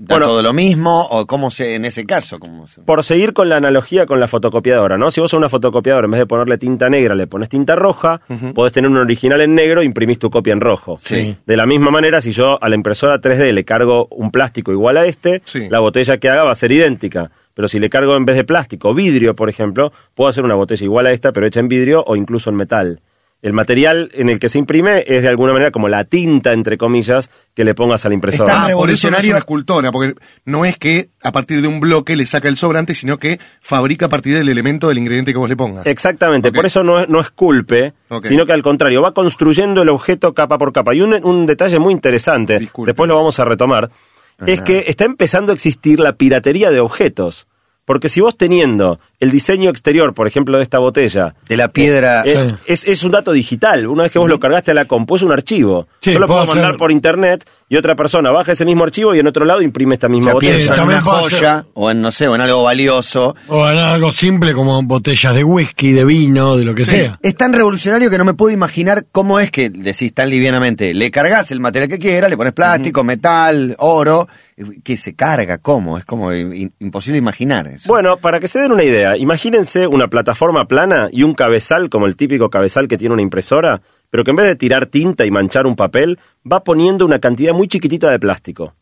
¿da 0.00 0.14
Bueno. 0.16 0.26
todo 0.26 0.42
lo 0.42 0.52
mismo? 0.54 1.06
¿O 1.10 1.26
cómo 1.26 1.50
se, 1.50 1.74
en 1.74 1.84
ese 1.84 2.06
caso? 2.06 2.38
Cómo 2.38 2.66
se- 2.66 2.80
Por 2.82 3.04
seguir 3.04 3.32
con 3.34 3.48
la 3.48 3.56
analogía 3.58 4.06
con 4.06 4.18
la 4.18 4.26
fotocopiadora, 4.26 4.96
¿no? 4.96 5.10
Si 5.10 5.20
vos 5.20 5.32
a 5.34 5.36
una 5.36 5.48
fotocopiadora, 5.48 6.06
en 6.06 6.10
vez 6.12 6.18
de 6.20 6.26
ponerle 6.26 6.56
tinta 6.58 6.88
negra, 6.88 7.14
le 7.14 7.26
pones 7.26 7.48
tinta 7.50 7.76
roja, 7.76 8.22
podés 8.54 8.72
tener 8.72 8.90
un 8.90 8.96
original 8.96 9.40
en 9.42 9.54
negro 9.54 9.82
e 9.82 9.84
imprimís 9.84 10.18
tu 10.18 10.30
copia 10.30 10.52
en 10.54 10.60
rojo. 10.60 10.96
Sí. 10.98 11.36
De 11.46 11.56
la 11.56 11.66
misma 11.66 11.90
manera, 11.90 12.20
si 12.20 12.32
yo 12.32 12.58
a 12.62 12.68
la 12.68 12.74
impresora 12.76 13.20
3D 13.20 13.52
le 13.52 13.64
cargo 13.64 14.08
un 14.10 14.30
plástico 14.30 14.72
igual 14.72 14.96
a 14.96 15.04
este, 15.04 15.42
Sí. 15.44 15.68
la 15.68 15.80
botella 15.80 16.16
que 16.18 16.28
haga 16.30 16.44
va 16.44 16.52
a 16.52 16.54
ser 16.54 16.72
idéntica. 16.72 17.30
Pero 17.52 17.68
si 17.68 17.78
le 17.78 17.90
cargo 17.90 18.16
en 18.16 18.24
vez 18.24 18.36
de 18.36 18.44
plástico 18.44 18.94
vidrio, 18.94 19.34
por 19.34 19.50
ejemplo, 19.50 19.92
puedo 20.14 20.28
hacer 20.30 20.44
una 20.44 20.54
botella 20.54 20.82
igual 20.84 21.06
a 21.06 21.12
esta, 21.12 21.32
pero 21.32 21.46
hecha 21.46 21.60
en 21.60 21.68
vidrio 21.68 22.02
o 22.06 22.16
incluso 22.16 22.48
en 22.48 22.56
metal. 22.56 23.00
El 23.42 23.54
material 23.54 24.10
en 24.12 24.28
el 24.28 24.38
que 24.38 24.50
se 24.50 24.58
imprime 24.58 25.02
es 25.06 25.22
de 25.22 25.28
alguna 25.28 25.54
manera 25.54 25.70
como 25.70 25.88
la 25.88 26.04
tinta, 26.04 26.52
entre 26.52 26.76
comillas, 26.76 27.30
que 27.54 27.64
le 27.64 27.74
pongas 27.74 28.04
a 28.04 28.08
la 28.10 28.14
impresora. 28.14 28.52
Está 28.52 28.64
Ah, 28.66 28.70
por 28.74 28.90
eso 28.90 29.10
no 29.10 29.16
es 29.16 29.24
una 29.26 29.38
escultora, 29.38 29.90
porque 29.92 30.14
no 30.44 30.66
es 30.66 30.76
que 30.76 31.08
a 31.22 31.32
partir 31.32 31.62
de 31.62 31.68
un 31.68 31.80
bloque 31.80 32.16
le 32.16 32.26
saca 32.26 32.48
el 32.48 32.58
sobrante, 32.58 32.94
sino 32.94 33.16
que 33.16 33.40
fabrica 33.62 34.06
a 34.06 34.08
partir 34.10 34.36
del 34.36 34.48
elemento 34.50 34.88
del 34.88 34.98
ingrediente 34.98 35.32
que 35.32 35.38
vos 35.38 35.48
le 35.48 35.56
pongas. 35.56 35.86
Exactamente, 35.86 36.52
por 36.52 36.66
eso 36.66 36.84
no 36.84 37.00
es, 37.00 37.08
no 37.08 37.18
es 37.18 37.30
culpe, 37.30 37.94
Ok. 38.10 38.26
sino 38.26 38.44
que 38.44 38.52
al 38.52 38.62
contrario, 38.62 39.00
va 39.00 39.14
construyendo 39.14 39.80
el 39.82 39.88
objeto 39.88 40.34
capa 40.34 40.58
por 40.58 40.72
capa. 40.74 40.94
Y 40.94 41.00
un, 41.00 41.14
un 41.24 41.46
detalle 41.46 41.78
muy 41.78 41.94
interesante, 41.94 42.58
Disculpe. 42.58 42.90
después 42.90 43.08
lo 43.08 43.16
vamos 43.16 43.40
a 43.40 43.46
retomar, 43.46 43.88
es 44.46 44.60
que 44.60 44.84
está 44.88 45.04
empezando 45.04 45.52
a 45.52 45.54
existir 45.54 45.98
la 46.00 46.12
piratería 46.14 46.70
de 46.70 46.80
objetos. 46.80 47.46
Porque 47.90 48.08
si 48.08 48.20
vos 48.20 48.36
teniendo 48.36 49.00
el 49.18 49.32
diseño 49.32 49.68
exterior, 49.68 50.14
por 50.14 50.28
ejemplo, 50.28 50.56
de 50.58 50.62
esta 50.62 50.78
botella, 50.78 51.34
De 51.48 51.56
la 51.56 51.66
piedra... 51.66 52.22
eh, 52.24 52.54
es, 52.66 52.86
es 52.86 53.02
un 53.02 53.10
dato 53.10 53.32
digital. 53.32 53.88
Una 53.88 54.04
vez 54.04 54.12
que 54.12 54.20
vos 54.20 54.28
lo 54.28 54.38
cargaste 54.38 54.70
a 54.70 54.74
la 54.74 54.84
compu, 54.84 55.16
es 55.16 55.22
un 55.22 55.32
archivo. 55.32 55.88
Sí, 56.00 56.12
Yo 56.12 56.20
lo 56.20 56.28
puedo 56.28 56.42
puedo 56.44 56.54
mandar 56.54 56.70
hacer- 56.70 56.78
por 56.78 56.92
internet 56.92 57.44
y 57.72 57.76
otra 57.76 57.94
persona 57.94 58.32
baja 58.32 58.50
ese 58.50 58.64
mismo 58.64 58.82
archivo 58.82 59.14
y 59.14 59.20
en 59.20 59.28
otro 59.28 59.44
lado 59.44 59.62
imprime 59.62 59.94
esta 59.94 60.08
o 60.08 60.10
misma 60.10 60.24
sea, 60.24 60.34
botella. 60.34 60.56
pienso 60.56 60.74
en 60.74 60.82
una 60.82 61.00
joya 61.00 61.66
o 61.72 61.88
en, 61.88 62.02
no 62.02 62.10
sé, 62.10 62.26
o 62.26 62.34
en 62.34 62.40
algo 62.40 62.64
valioso. 62.64 63.36
O 63.46 63.68
en 63.68 63.78
algo 63.78 64.10
simple 64.10 64.52
como 64.54 64.82
botellas 64.82 65.32
de 65.36 65.44
whisky, 65.44 65.92
de 65.92 66.04
vino, 66.04 66.56
de 66.56 66.64
lo 66.64 66.74
que 66.74 66.82
sea. 66.82 67.16
Es 67.22 67.36
tan 67.36 67.52
revolucionario 67.52 68.10
que 68.10 68.18
no 68.18 68.24
me 68.24 68.34
puedo 68.34 68.52
imaginar 68.52 69.06
cómo 69.12 69.38
es 69.38 69.52
que 69.52 69.70
decís 69.70 70.12
tan 70.12 70.30
livianamente, 70.30 70.92
le 70.94 71.12
cargas 71.12 71.52
el 71.52 71.60
material 71.60 71.88
que 71.88 72.00
quieras, 72.00 72.28
le 72.28 72.36
pones 72.36 72.54
plástico, 72.54 73.04
metal, 73.04 73.76
oro, 73.78 74.26
que 74.82 74.96
se 74.96 75.14
carga, 75.14 75.58
¿cómo? 75.58 75.96
Es 75.96 76.04
como 76.04 76.34
imposible 76.34 77.18
imaginar 77.18 77.68
eso. 77.68 77.86
Bueno, 77.86 78.16
para 78.16 78.40
que 78.40 78.48
se 78.48 78.58
den 78.58 78.72
una 78.72 78.82
idea, 78.82 79.16
imagínense 79.16 79.86
una 79.86 80.08
plataforma 80.08 80.64
plana 80.66 81.06
y 81.12 81.22
un 81.22 81.34
cabezal 81.34 81.88
como 81.88 82.06
el 82.06 82.16
típico 82.16 82.50
cabezal 82.50 82.88
que 82.88 82.98
tiene 82.98 83.14
una 83.14 83.22
impresora, 83.22 83.80
pero 84.10 84.24
que 84.24 84.30
en 84.30 84.36
vez 84.36 84.46
de 84.46 84.56
tirar 84.56 84.86
tinta 84.86 85.24
y 85.24 85.30
manchar 85.30 85.66
un 85.66 85.76
papel, 85.76 86.18
va 86.50 86.62
poniendo 86.62 87.04
una 87.06 87.18
cantidad 87.18 87.54
muy 87.54 87.68
chiquitita 87.68 88.10
de 88.10 88.18
plástico. 88.18 88.74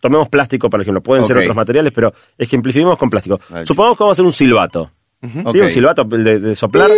Tomemos 0.00 0.28
plástico, 0.28 0.70
por 0.70 0.80
ejemplo, 0.80 1.02
pueden 1.02 1.24
ser 1.24 1.38
otros 1.38 1.56
materiales, 1.56 1.92
pero 1.92 2.12
ejemplifiquemos 2.38 2.98
con 2.98 3.10
plástico. 3.10 3.40
Vale. 3.48 3.66
Supongamos 3.66 3.96
que 3.98 4.04
vamos 4.04 4.14
a 4.14 4.16
hacer 4.16 4.24
un 4.24 4.32
silbato. 4.32 4.90
¿Sí? 5.22 5.60
Un 5.60 5.70
silbato 5.70 6.04
de, 6.04 6.38
de 6.38 6.54
soplar. 6.54 6.90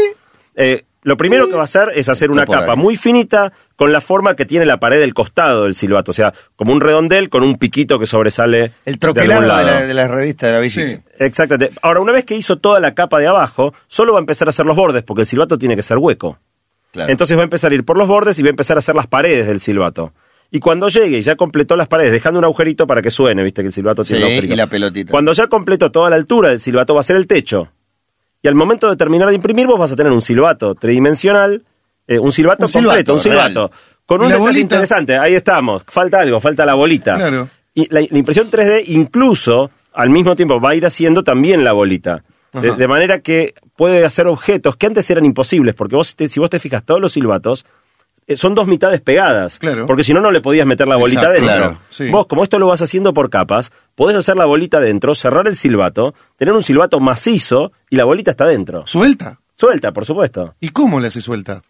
Eh, 0.54 0.84
lo 1.02 1.16
primero 1.16 1.48
que 1.48 1.54
va 1.54 1.60
a 1.60 1.64
hacer 1.64 1.90
es 1.94 2.08
hacer 2.08 2.30
una 2.30 2.44
capa 2.44 2.74
muy 2.74 2.96
finita 2.96 3.52
con 3.76 3.92
la 3.92 4.00
forma 4.00 4.34
que 4.34 4.44
tiene 4.44 4.66
la 4.66 4.80
pared 4.80 4.98
del 4.98 5.14
costado 5.14 5.64
del 5.64 5.76
silbato, 5.76 6.10
o 6.10 6.14
sea, 6.14 6.34
como 6.56 6.72
un 6.72 6.80
redondel 6.80 7.28
con 7.28 7.44
un 7.44 7.56
piquito 7.56 8.00
que 8.00 8.06
sobresale 8.06 8.72
el 8.84 8.94
de 8.94 8.98
troquelado 8.98 9.42
de 9.86 9.94
la 9.94 10.08
revista 10.08 10.48
de 10.48 10.52
la 10.52 10.58
Bici. 10.58 10.82
Sí. 10.82 10.98
Exactamente. 11.18 11.78
Ahora, 11.82 12.00
una 12.00 12.12
vez 12.12 12.24
que 12.24 12.34
hizo 12.34 12.58
toda 12.58 12.80
la 12.80 12.94
capa 12.94 13.20
de 13.20 13.28
abajo, 13.28 13.72
solo 13.86 14.12
va 14.12 14.18
a 14.18 14.20
empezar 14.20 14.48
a 14.48 14.50
hacer 14.50 14.66
los 14.66 14.76
bordes, 14.76 15.04
porque 15.04 15.20
el 15.20 15.26
silbato 15.26 15.56
tiene 15.56 15.76
que 15.76 15.82
ser 15.82 15.98
hueco. 15.98 16.38
Claro. 16.92 17.10
Entonces 17.10 17.36
va 17.36 17.42
a 17.42 17.44
empezar 17.44 17.70
a 17.72 17.74
ir 17.74 17.84
por 17.84 17.98
los 17.98 18.08
bordes 18.08 18.38
y 18.38 18.42
va 18.42 18.48
a 18.48 18.50
empezar 18.50 18.76
a 18.76 18.80
hacer 18.80 18.94
las 18.94 19.06
paredes 19.06 19.46
del 19.46 19.60
silbato. 19.60 20.12
Y 20.50 20.60
cuando 20.60 20.88
llegue 20.88 21.18
y 21.18 21.22
ya 21.22 21.36
completó 21.36 21.76
las 21.76 21.88
paredes, 21.88 22.12
dejando 22.12 22.38
un 22.38 22.44
agujerito 22.44 22.86
para 22.86 23.02
que 23.02 23.10
suene, 23.10 23.42
viste 23.44 23.60
que 23.62 23.66
el 23.66 23.72
silbato 23.72 24.02
tiene 24.04 24.18
Sí, 24.20 24.24
un 24.24 24.30
agujerito. 24.32 24.54
y 24.54 24.56
la 24.56 24.66
pelotita. 24.66 25.10
Cuando 25.10 25.32
ya 25.32 25.46
completó 25.48 25.90
toda 25.92 26.08
la 26.08 26.16
altura 26.16 26.48
del 26.50 26.60
silbato, 26.60 26.94
va 26.94 27.00
a 27.00 27.02
ser 27.02 27.16
el 27.16 27.26
techo. 27.26 27.70
Y 28.42 28.48
al 28.48 28.54
momento 28.54 28.88
de 28.88 28.96
terminar 28.96 29.28
de 29.28 29.34
imprimir, 29.34 29.66
vos 29.66 29.78
vas 29.78 29.92
a 29.92 29.96
tener 29.96 30.12
un 30.12 30.22
silbato 30.22 30.74
tridimensional, 30.74 31.64
eh, 32.06 32.18
un 32.18 32.32
silbato 32.32 32.64
Un 32.64 32.68
silbato, 32.72 32.88
completo, 32.88 33.14
un 33.14 33.20
silbato. 33.20 33.68
real. 33.68 33.80
Con 34.06 34.20
¿Y 34.20 34.24
un 34.24 34.28
detalle 34.30 34.42
bolita? 34.46 34.60
interesante, 34.60 35.18
ahí 35.18 35.34
estamos. 35.34 35.82
Falta 35.86 36.20
algo, 36.20 36.40
falta 36.40 36.64
la 36.64 36.72
bolita. 36.74 37.16
Claro. 37.16 37.48
Y 37.74 37.92
la, 37.92 38.00
la 38.10 38.18
impresión 38.18 38.50
3D 38.50 38.84
incluso 38.86 39.70
al 39.92 40.08
mismo 40.08 40.34
tiempo 40.34 40.58
va 40.60 40.70
a 40.70 40.74
ir 40.74 40.86
haciendo 40.86 41.22
también 41.24 41.62
la 41.64 41.72
bolita. 41.74 42.22
De, 42.60 42.88
manera 42.88 43.20
que 43.20 43.54
puede 43.76 44.04
hacer 44.04 44.26
objetos 44.26 44.76
que 44.76 44.86
antes 44.86 45.08
eran 45.10 45.24
imposibles, 45.24 45.74
porque 45.74 45.96
vos 45.96 46.14
te- 46.16 46.28
si 46.28 46.40
vos 46.40 46.50
te 46.50 46.58
fijas, 46.58 46.84
todos 46.84 47.00
los 47.00 47.12
silbatos 47.12 47.64
eh, 48.26 48.36
son 48.36 48.54
dos 48.54 48.66
mitades 48.66 49.00
pegadas. 49.00 49.58
Claro. 49.58 49.86
Porque 49.86 50.04
si 50.04 50.12
no, 50.12 50.20
no 50.20 50.30
le 50.30 50.40
podías 50.40 50.66
meter 50.66 50.86
la 50.88 50.96
bolita 50.96 51.20
Exacto, 51.20 51.40
dentro. 51.40 51.56
claro, 51.56 51.78
sí. 51.88 52.10
Vos, 52.10 52.26
como 52.26 52.42
esto 52.44 52.58
lo 52.58 52.66
vas 52.66 52.82
haciendo 52.82 53.14
por 53.14 53.30
capas, 53.30 53.72
podés 53.94 54.16
hacer 54.16 54.36
la 54.36 54.44
bolita 54.44 54.80
dentro, 54.80 55.14
cerrar 55.14 55.46
el 55.46 55.56
silbato, 55.56 56.14
tener 56.36 56.52
un 56.54 56.62
silbato 56.62 57.00
macizo 57.00 57.72
y 57.90 57.96
la 57.96 58.04
bolita 58.04 58.30
está 58.32 58.46
dentro. 58.46 58.86
¿Suelta? 58.86 59.40
Suelta, 59.54 59.92
por 59.92 60.04
supuesto. 60.04 60.54
¿Y 60.60 60.68
cómo 60.70 61.00
le 61.00 61.08
hace 61.08 61.20
suelta? 61.22 61.62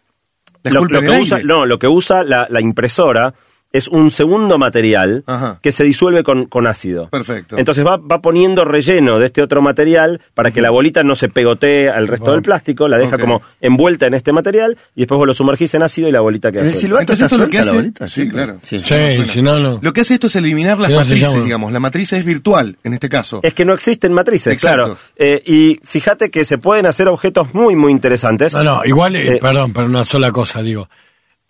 ¿La 0.63 0.71
Lo, 0.71 0.85
lo 0.85 0.99
que 1.01 1.09
usa, 1.09 1.39
no, 1.43 1.65
lo 1.65 1.79
que 1.79 1.87
usa 1.87 2.23
la, 2.23 2.45
la 2.49 2.59
impresora 2.61 3.33
es 3.71 3.87
un 3.87 4.09
segundo 4.09 4.57
material 4.57 5.23
Ajá. 5.27 5.59
que 5.61 5.71
se 5.71 5.83
disuelve 5.83 6.23
con, 6.23 6.45
con 6.47 6.65
ácido. 6.65 7.07
Perfecto. 7.09 7.57
Entonces 7.57 7.85
va, 7.85 7.97
va 7.97 8.19
poniendo 8.21 8.65
relleno 8.65 9.19
de 9.19 9.27
este 9.27 9.41
otro 9.43 9.61
material 9.61 10.21
para 10.33 10.49
que 10.51 10.59
la 10.61 10.71
bolita 10.71 11.03
no 11.03 11.15
se 11.15 11.29
pegotee 11.29 11.87
al 11.89 12.07
resto 12.07 12.31
del 12.31 12.41
plástico, 12.41 12.87
la 12.87 12.97
deja 12.97 13.17
como 13.19 13.41
envuelta 13.61 14.07
en 14.07 14.15
este 14.15 14.33
material 14.33 14.75
y 14.95 15.01
después 15.01 15.17
vos 15.19 15.27
lo 15.27 15.33
sumergís 15.33 15.73
en 15.75 15.83
ácido 15.83 16.09
y 16.09 16.11
la 16.11 16.21
bolita 16.21 16.51
queda 16.51 16.61
¿En 16.61 16.67
el 16.67 16.73
suelta. 16.73 16.81
silbato 16.87 17.01
Entonces 17.01 17.25
esto 17.25 17.37
lo 17.37 17.49
que 17.49 17.57
suelta 17.57 17.65
la 17.65 17.69
hace- 17.69 17.77
bolita? 17.77 18.07
Sí, 18.07 18.27
claro. 18.29 18.57
Sí. 18.63 18.79
Sí, 18.79 19.29
si 19.31 19.41
no, 19.41 19.59
no. 19.59 19.79
Lo 19.81 19.93
que 19.93 20.01
hace 20.01 20.15
esto 20.15 20.27
es 20.27 20.35
eliminar 20.35 20.79
las 20.79 20.91
matrices, 20.91 21.43
digamos. 21.43 21.71
La 21.71 21.79
matriz 21.79 22.11
es 22.13 22.25
virtual, 22.25 22.77
en 22.83 22.93
este 22.93 23.07
caso. 23.09 23.39
Es 23.43 23.53
que 23.53 23.65
no 23.65 23.73
existen 23.73 24.13
matrices, 24.13 24.51
Exacto. 24.53 24.83
claro. 24.85 24.97
Eh, 25.15 25.43
y 25.45 25.79
fíjate 25.83 26.31
que 26.31 26.43
se 26.43 26.57
pueden 26.57 26.87
hacer 26.87 27.07
objetos 27.07 27.53
muy, 27.53 27.75
muy 27.75 27.91
interesantes. 27.91 28.53
No, 28.55 28.63
no, 28.63 28.81
igual, 28.85 29.15
eh, 29.15 29.35
Eh, 29.35 29.39
perdón, 29.39 29.73
pero 29.73 29.85
una 29.85 30.05
sola 30.05 30.31
cosa, 30.31 30.61
digo. 30.63 30.89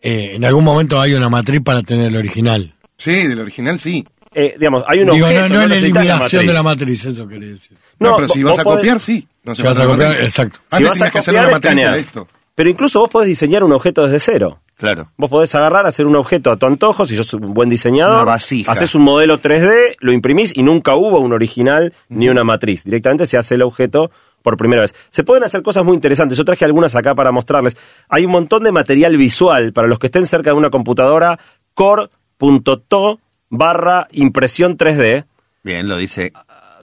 Eh, 0.02 0.36
en 0.36 0.46
algún 0.46 0.64
momento 0.64 1.00
hay 1.00 1.14
una 1.14 1.30
matriz 1.30 1.62
para 1.64 1.82
tener 1.84 2.08
el 2.08 2.16
original. 2.18 2.74
Sí, 2.98 3.28
del 3.28 3.40
original 3.40 3.80
sí. 3.80 4.06
Eh, 4.34 4.56
digamos, 4.58 4.84
hay 4.88 5.00
un 5.00 5.10
digo, 5.12 5.26
objeto, 5.26 5.50
no, 5.50 5.56
no 5.56 5.62
es 5.64 5.70
la 5.70 5.76
eliminación 5.78 6.46
de 6.46 6.54
la 6.54 6.64
matriz. 6.64 7.06
eso 7.06 7.28
quería 7.28 7.50
decir. 7.50 7.78
No, 8.00 8.12
No, 8.12 8.16
pero 8.18 8.30
si 8.30 8.44
vas 8.44 8.60
a 8.60 8.64
podés- 8.64 8.76
copiar, 8.78 9.00
sí. 9.00 9.28
No 9.44 9.56
Si 9.56 9.64
vas 9.64 9.78
a 9.80 9.86
copiar, 9.86 10.10
matriz. 10.10 10.28
exacto. 10.30 10.60
Si 10.72 10.84
vas 10.84 11.02
a 11.02 11.10
que 11.10 11.18
hacer 11.20 11.34
una 11.34 11.44
matriz 11.50 11.62
de 11.76 11.82
escaneás. 11.82 11.98
esto. 11.98 12.28
Pero 12.56 12.70
incluso 12.70 13.00
vos 13.00 13.10
podés 13.10 13.28
diseñar 13.30 13.64
un 13.64 13.72
objeto 13.72 14.04
desde 14.06 14.20
cero. 14.20 14.60
Claro. 14.78 15.10
Vos 15.18 15.30
podés 15.30 15.54
agarrar, 15.56 15.86
hacer 15.88 16.06
un 16.06 16.16
objeto 16.16 16.52
a 16.52 16.58
tu 16.58 16.66
antojo, 16.66 17.06
si 17.06 17.16
sos 17.16 17.34
un 17.34 17.54
buen 17.54 17.70
diseñador. 17.70 18.16
Una 18.16 18.24
vasija. 18.26 18.72
Haces 18.72 18.96
un 18.96 19.02
modelo 19.02 19.40
3D, 19.40 19.96
lo 20.00 20.12
imprimís 20.14 20.56
y 20.56 20.64
nunca 20.64 20.96
hubo 20.96 21.20
un 21.20 21.34
original 21.34 21.94
ni 22.10 22.30
una 22.30 22.44
matriz. 22.44 22.84
Directamente 22.84 23.26
se 23.26 23.38
hace 23.38 23.56
el 23.56 23.62
objeto 23.62 24.12
por 24.42 24.58
primera 24.58 24.82
vez. 24.82 24.94
Se 25.10 25.24
pueden 25.24 25.44
hacer 25.44 25.62
cosas 25.62 25.84
muy 25.84 25.96
interesantes. 25.96 26.38
Yo 26.38 26.46
traje 26.46 26.66
algunas 26.66 26.96
acá 26.96 27.16
para 27.16 27.32
mostrarles. 27.32 27.78
Hay 28.10 28.26
un 28.26 28.32
montón 28.32 28.64
de 28.64 28.72
material 28.72 29.18
visual 29.18 29.74
para 29.74 29.88
los 29.88 30.00
que 30.00 30.08
estén 30.08 30.26
cerca 30.26 30.52
de 30.52 30.58
una 30.58 30.70
computadora. 30.70 31.40
core.to 31.74 33.20
barra 33.50 34.08
impresión 34.12 34.78
3D 34.78 35.26
Bien, 35.64 35.88
lo 35.88 35.98
dice. 35.98 36.32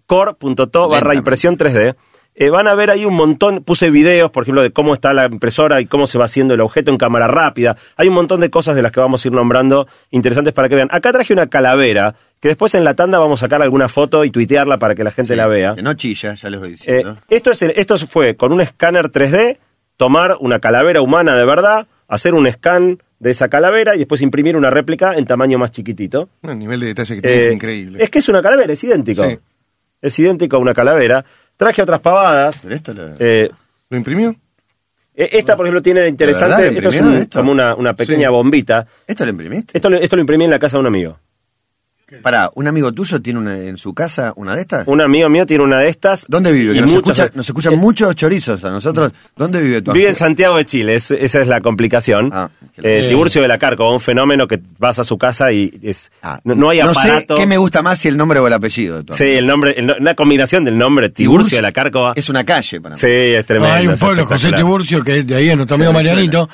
core.to 0.07 0.89
barra 0.89 1.15
impresión 1.15 1.57
3D. 1.57 1.97
Eh, 2.39 2.51
van 2.51 2.69
a 2.69 2.75
ver 2.75 2.91
ahí 2.91 3.07
un 3.07 3.15
montón, 3.15 3.65
puse 3.65 3.89
videos, 3.91 4.31
por 4.31 4.43
ejemplo, 4.43 4.61
de 4.63 4.71
cómo 4.71 4.93
está 4.93 5.15
la 5.15 5.25
impresora 5.25 5.81
y 5.81 5.87
cómo 5.87 6.07
se 6.07 6.19
va 6.19 6.27
haciendo 6.27 6.53
el 6.53 6.61
objeto 6.61 6.91
en 6.91 6.99
cámara 6.99 7.27
rápida. 7.27 7.77
Hay 7.97 8.09
un 8.09 8.15
montón 8.15 8.41
de 8.41 8.51
cosas 8.51 8.77
de 8.77 8.83
las 8.83 8.93
que 8.93 9.01
vamos 9.01 9.25
a 9.25 9.29
ir 9.29 9.33
nombrando 9.33 9.89
interesantes 10.11 10.53
para 10.53 10.69
que 10.69 10.75
vean. 10.75 10.89
Acá 10.91 11.13
traje 11.13 11.33
una 11.33 11.47
calavera, 11.47 12.15
que 12.39 12.49
después 12.49 12.75
en 12.75 12.85
la 12.85 12.93
tanda 12.95 13.19
vamos 13.19 13.41
a 13.41 13.47
sacar 13.47 13.63
alguna 13.63 13.89
foto 13.89 14.23
y 14.23 14.31
tuitearla 14.31 14.77
para 14.77 14.95
que 14.95 15.03
la 15.03 15.13
gente 15.13 15.33
Sí, 15.33 15.37
la 15.37 15.47
vea. 15.47 15.75
Que 15.77 15.83
no 15.83 15.95
chilla, 15.95 16.35
ya 16.35 16.51
les 16.51 16.61
voy 16.61 16.69
Eh, 16.69 16.73
diciendo. 16.73 17.17
esto, 17.31 17.51
es, 17.53 17.63
el- 17.63 17.73
esto 17.75 17.97
fue 18.07 18.37
con 18.37 18.53
un 18.53 18.61
escáner 18.61 19.09
3D, 19.11 19.57
tomar 19.97 20.37
una 20.39 20.59
calavera 20.61 21.01
humana 21.01 21.35
de 21.39 21.47
verdad, 21.47 21.87
hacer 22.07 22.35
un 22.35 22.53
scan 22.53 22.99
de 23.19 23.31
esa 23.31 23.49
calavera 23.49 23.95
y 23.97 24.01
después 24.01 24.21
imprimir 24.21 24.57
una 24.59 24.69
réplica 24.69 25.15
en 25.15 25.25
tamaño 25.25 25.57
más 25.57 25.71
chiquitito. 25.71 26.29
El 26.43 26.59
nivel 26.59 26.81
de 26.81 26.89
detalle 26.89 27.15
que 27.15 27.23
tiene 27.23 27.39
es 27.39 27.47
Eh, 27.47 27.53
increíble. 27.55 28.03
Es 28.05 28.11
que 28.11 28.19
es 28.19 28.29
una 28.29 28.43
calavera, 28.43 28.75
es 28.75 28.85
idéntico. 28.85 29.25
Sí. 29.27 29.39
Es 30.03 30.19
idéntico 30.19 30.57
a 30.57 30.59
una 30.59 30.75
calavera. 30.75 31.25
Traje 31.57 31.83
otras 31.83 32.01
pavadas. 32.01 32.61
Pero 32.63 32.75
esto 32.75 32.95
lo- 32.95 33.15
Eh, 33.19 33.51
¿Lo 33.91 33.97
imprimió? 33.97 34.31
eh, 35.15 35.29
esta, 35.33 35.57
por 35.57 35.67
ejemplo, 35.67 35.81
tiene 35.83 36.01
de 36.01 36.09
interesante. 36.09 36.57
¿De 36.57 36.71
verdad 36.71 36.77
esto 36.77 36.89
es 36.89 36.95
imprimió 36.95 37.17
un- 37.17 37.23
esto? 37.23 37.39
como 37.39 37.53
una, 37.53 37.75
una 37.75 37.95
pequeña 37.95 38.29
Sí. 38.29 38.33
bombita. 38.33 38.87
¿Esto 39.07 39.25
lo 39.25 39.31
imprimiste? 39.31 39.77
Esto 39.77 39.89
lo 40.17 40.21
imprimí 40.21 40.45
en 40.45 40.51
la 40.51 40.59
casa 40.59 40.77
de 40.77 40.81
un 40.83 40.87
amigo. 40.87 41.19
Pará, 42.23 42.51
¿un 42.55 42.69
amigo 42.69 42.93
tuyo 42.93 43.21
tiene 43.21 43.41
una, 43.41 43.59
en 43.59 43.77
su 43.77 43.93
casa 43.93 44.33
una 44.37 44.55
de 44.55 44.61
estas? 44.61 44.87
Un 44.87 45.01
amigo 45.01 45.29
mío 45.29 45.45
tiene 45.45 45.65
una 45.65 45.81
de 45.81 45.89
estas. 45.89 46.25
¿Dónde 46.29 46.53
vive? 46.53 46.73
Que 46.75 46.81
nos, 46.81 46.93
muchas- 46.93 47.19
escucha- 47.19 47.33
nos 47.37 47.47
escuchan 47.49 47.77
muchos 47.79 48.15
chorizos 48.15 48.65
a 48.65 48.71
nosotros. 48.71 49.11
¿Dónde 49.35 49.61
vive 49.61 49.83
tu 49.83 49.91
Vive 49.93 50.05
en 50.05 50.11
amigo? 50.11 50.19
Santiago 50.21 50.57
de 50.57 50.65
Chile, 50.67 50.95
es- 50.95 51.11
esa 51.11 51.41
es 51.41 51.49
la 51.49 51.61
complicación. 51.61 52.31
Ah, 52.33 52.49
Eh. 52.81 53.07
Tiburcio 53.09 53.43
de 53.43 53.49
la 53.49 53.59
Carco, 53.59 53.93
un 53.93 54.01
fenómeno 54.01 54.47
que 54.47 54.61
vas 54.79 55.01
a 55.01 55.05
su 55.05 55.19
casa 55.19 55.51
y 55.51 55.73
es, 55.83 56.13
Ah, 56.23 56.39
no, 56.45 56.55
no 56.55 56.71
hay 56.71 56.79
no 56.81 56.95
sé 56.95 57.09
aparato. 57.09 57.35
qué 57.35 57.45
me 57.47 57.57
gusta 57.57 57.83
más 57.83 57.99
si 57.99 58.07
el 58.07 58.17
nombre 58.17 58.39
o 58.39 58.47
el 58.47 58.53
apellido 58.53 58.99
de 58.99 59.03
tu 59.05 59.13
Sí, 59.13 59.25
amigo. 59.25 59.39
el 59.41 59.47
nombre, 59.49 59.75
el 59.77 59.91
una 60.01 60.15
combinación 60.15 60.63
del 60.63 60.79
nombre 60.79 61.09
Tiburcio 61.11 61.59
de 61.59 61.63
la 61.63 61.73
Cárcova. 61.73 62.13
Es 62.15 62.29
una 62.29 62.45
calle 62.45 62.81
para 62.81 62.95
mí. 62.95 63.01
Sí, 63.01 63.09
es 63.09 63.45
tremendo. 63.45 63.75
hay 63.75 63.89
un 63.89 63.97
pueblo, 63.97 64.27
José. 64.27 64.53
Tiburcio, 64.53 65.03
que 65.03 65.19
es 65.19 65.27
de 65.27 65.35
ahí, 65.35 65.49
es 65.51 65.57
nuestro 65.57 65.77
Sí, 65.77 65.83
amigo 65.83 65.93
me 65.93 66.05
Marianito, 66.05 66.49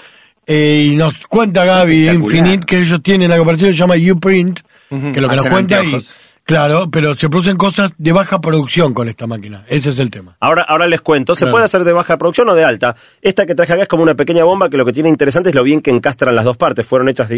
eh, 0.47 0.89
y 0.93 0.97
nos 0.97 1.27
cuenta 1.27 1.63
Gaby. 1.67 2.09
Infinite 2.09 2.65
que 2.65 2.79
ellos 2.79 3.03
tienen 3.03 3.29
la 3.29 3.37
cooperación 3.37 3.71
que 3.71 3.77
se 3.77 3.81
llama 3.81 3.95
Uprint, 4.13 4.61
que 5.13 5.21
lo 5.21 5.29
que 5.29 5.37
nos 5.37 5.47
cuenta 5.47 5.83
y, 5.85 5.97
claro, 6.45 6.91
pero 6.91 7.15
se 7.15 7.29
producen 7.29 7.57
cosas 7.57 7.93
de 7.99 8.13
baja 8.13 8.41
producción 8.41 8.93
con 8.95 9.09
esta 9.09 9.27
máquina. 9.27 9.65
Ese 9.69 9.91
es 9.91 9.99
el 10.01 10.11
tema. 10.11 10.37
Ahora, 10.41 10.63
ahora 10.69 10.87
les 10.87 11.01
cuento, 11.01 11.35
se 11.35 11.41
Claro. 11.41 11.53
puede 11.53 11.65
hacer 11.65 11.85
de 11.85 11.93
baja 11.93 12.19
producción 12.19 12.49
o 12.49 12.55
de 12.55 12.65
alta. 12.65 12.95
Esta 13.23 13.47
que 13.47 13.55
traje 13.55 13.73
acá 13.73 13.83
es 13.83 13.89
como 13.89 14.03
una 14.03 14.15
pequeña 14.15 14.45
bomba 14.45 14.69
que 14.69 14.77
lo 14.77 14.85
que 14.85 14.93
tiene 14.93 15.09
interesante 15.09 15.49
es 15.51 15.55
lo 15.55 15.63
bien 15.63 15.81
que 15.81 15.91
encastran 15.91 16.35
las 16.35 16.45
dos 16.45 16.57
partes. 16.57 16.85
Fueron 16.87 17.09
hechas 17.09 17.29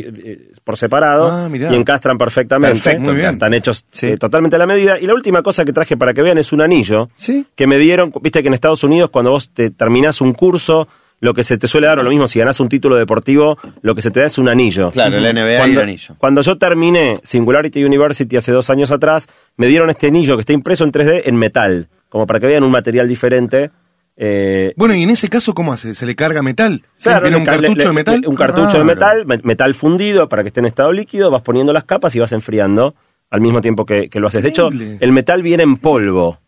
por 0.65 0.77
separado 0.77 1.31
Ah, 1.31 1.49
y 1.53 1.75
encastran 1.75 2.17
perfectamente. 2.19 2.75
Perfecto, 2.81 3.03
muy 3.03 3.15
bien. 3.17 3.35
Están 3.35 3.55
hechos 3.55 3.85
Sí. 3.91 4.07
eh, 4.09 4.17
totalmente 4.17 4.57
a 4.57 4.59
la 4.59 4.67
medida. 4.67 4.99
Y 4.99 5.07
la 5.07 5.15
última 5.15 5.43
cosa 5.43 5.65
que 5.65 5.73
traje 5.73 5.97
para 5.97 6.15
que 6.15 6.23
vean 6.23 6.39
es 6.39 6.53
un 6.53 6.63
anillo 6.63 7.09
Sí. 7.17 7.47
que 7.55 7.67
me 7.67 7.79
dieron, 7.79 8.13
viste 8.23 8.43
que 8.43 8.49
en 8.49 8.55
Estados 8.55 8.83
Unidos 8.85 9.11
cuando 9.11 9.31
vos 9.31 9.51
te 9.53 9.71
terminás 9.71 10.21
un 10.21 10.33
curso, 10.33 10.89
lo 11.21 11.33
que 11.35 11.43
se 11.45 11.57
te 11.57 11.67
suele 11.67 11.87
dar, 11.87 11.99
o 11.99 12.03
lo 12.03 12.11
mismo 12.11 12.29
si 12.29 12.39
ganás 12.39 12.61
un 12.61 12.69
título 12.69 12.97
deportivo, 12.97 13.57
lo 13.83 13.95
que 13.95 14.03
se 14.03 14.11
te 14.11 14.21
da 14.21 14.27
es 14.27 14.37
un 14.39 14.49
anillo. 14.49 14.91
Claro, 14.91 15.17
el 15.17 15.23
NBA 15.25 15.55
y 15.55 15.57
cuando, 15.59 15.81
el 15.81 15.89
anillo. 15.89 16.15
Cuando 16.19 16.41
yo 16.43 16.59
terminé 16.59 17.19
Singularity 17.23 17.83
University 17.85 18.37
hace 18.37 18.53
dos 18.53 18.69
años 18.71 18.91
atrás, 18.91 19.29
me 19.57 19.67
dieron 19.67 19.89
este 19.91 20.09
anillo 20.09 20.37
que 20.37 20.41
está 20.41 20.53
impreso 20.53 20.85
en 20.85 20.93
3D 20.93 21.23
en 21.25 21.37
metal, 21.37 21.89
como 22.11 22.27
para 22.27 22.41
que 22.41 22.47
vean 22.47 22.63
un 22.63 22.71
material 22.71 23.09
diferente. 23.09 23.71
Eh, 24.17 24.73
Bueno, 24.77 24.95
y 24.95 25.03
en 25.03 25.11
ese 25.11 25.29
caso, 25.29 25.55
¿cómo 25.55 25.73
hace? 25.73 25.95
¿Se 25.95 26.07
le 26.07 26.15
carga 26.15 26.43
metal? 26.43 26.83
¿Se 26.95 27.11
claro, 27.11 27.23
¿Viene 27.23 27.37
le 27.37 27.41
un 27.41 27.47
cartucho 27.47 27.75
le- 27.75 27.85
de 27.87 27.93
metal? 27.93 28.21
le- 28.21 28.29
Un 28.29 28.37
cartucho 28.37 28.67
Raro. 28.67 28.79
de 28.79 28.85
metal, 28.85 29.27
me- 29.27 29.41
metal 29.43 29.75
fundido 29.75 30.29
para 30.29 30.43
que 30.43 30.49
esté 30.49 30.61
en 30.61 30.67
estado 30.67 30.93
líquido, 30.93 31.31
vas 31.31 31.43
poniendo 31.43 31.73
las 31.73 31.85
capas 31.85 32.15
y 32.15 32.21
vas 32.21 32.31
enfriando 32.33 32.95
al 33.31 33.41
mismo 33.41 33.61
tiempo 33.61 33.85
que, 33.85 34.09
que 34.09 34.21
lo 34.21 34.29
haces. 34.29 34.43
De 34.45 34.51
hecho, 34.51 34.69
el 35.01 35.13
metal 35.13 35.43
viene 35.43 35.65
en 35.65 35.77
polvo 35.79 36.39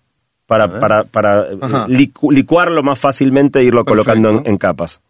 para, 0.46 0.80
para, 0.80 1.04
para 1.04 1.40
eh, 1.42 1.56
licu- 1.88 2.32
licuarlo 2.32 2.82
más 2.82 2.98
fácilmente 2.98 3.58
e 3.60 3.64
irlo 3.64 3.84
colocando 3.84 4.42
en, 4.44 4.56
capas. 4.58 5.00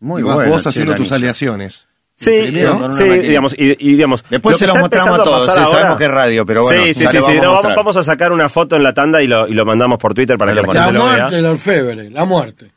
Muy 0.00 0.20
Y 0.22 0.24
vas 0.24 0.34
bueno. 0.36 0.50
vos 0.52 0.66
haciendo 0.66 0.94
tus 0.94 1.12
aleaciones. 1.12 1.86
Sí, 2.18 2.48
una 2.74 2.92
sí, 2.94 3.04
digamos, 3.04 3.54
y, 3.58 3.76
y 3.78 3.92
digamos. 3.92 4.24
Después 4.30 4.54
lo 4.54 4.58
se 4.58 4.64
que 4.64 4.68
los 4.68 4.78
mostramos 4.78 5.20
a 5.20 5.22
todos, 5.22 5.54
sí, 5.54 5.60
sabemos 5.70 5.98
que 5.98 6.04
es 6.04 6.10
radio, 6.10 6.46
pero 6.46 6.62
bueno, 6.62 6.82
Sí, 6.84 6.94
sí, 6.94 7.06
sí, 7.06 7.18
vamos 7.18 7.28
a 7.28 7.42
no, 7.68 7.76
vamos, 7.76 7.96
a 7.98 8.04
sacar 8.04 8.32
una 8.32 8.48
foto 8.48 8.74
en 8.74 8.82
la 8.82 8.94
tanda 8.94 9.22
y 9.22 9.26
lo, 9.26 9.46
y 9.46 9.52
lo 9.52 9.66
mandamos 9.66 9.98
por 9.98 10.14
Twitter 10.14 10.38
para 10.38 10.52
que 10.52 10.62
lo 10.62 10.72
la 10.72 10.80
gente 10.80 10.92
La 10.98 11.04
muerte 11.04 11.22
vea. 11.24 11.30
del 11.30 11.44
orfebre, 11.44 12.10
la 12.10 12.24
muerte. 12.24 12.70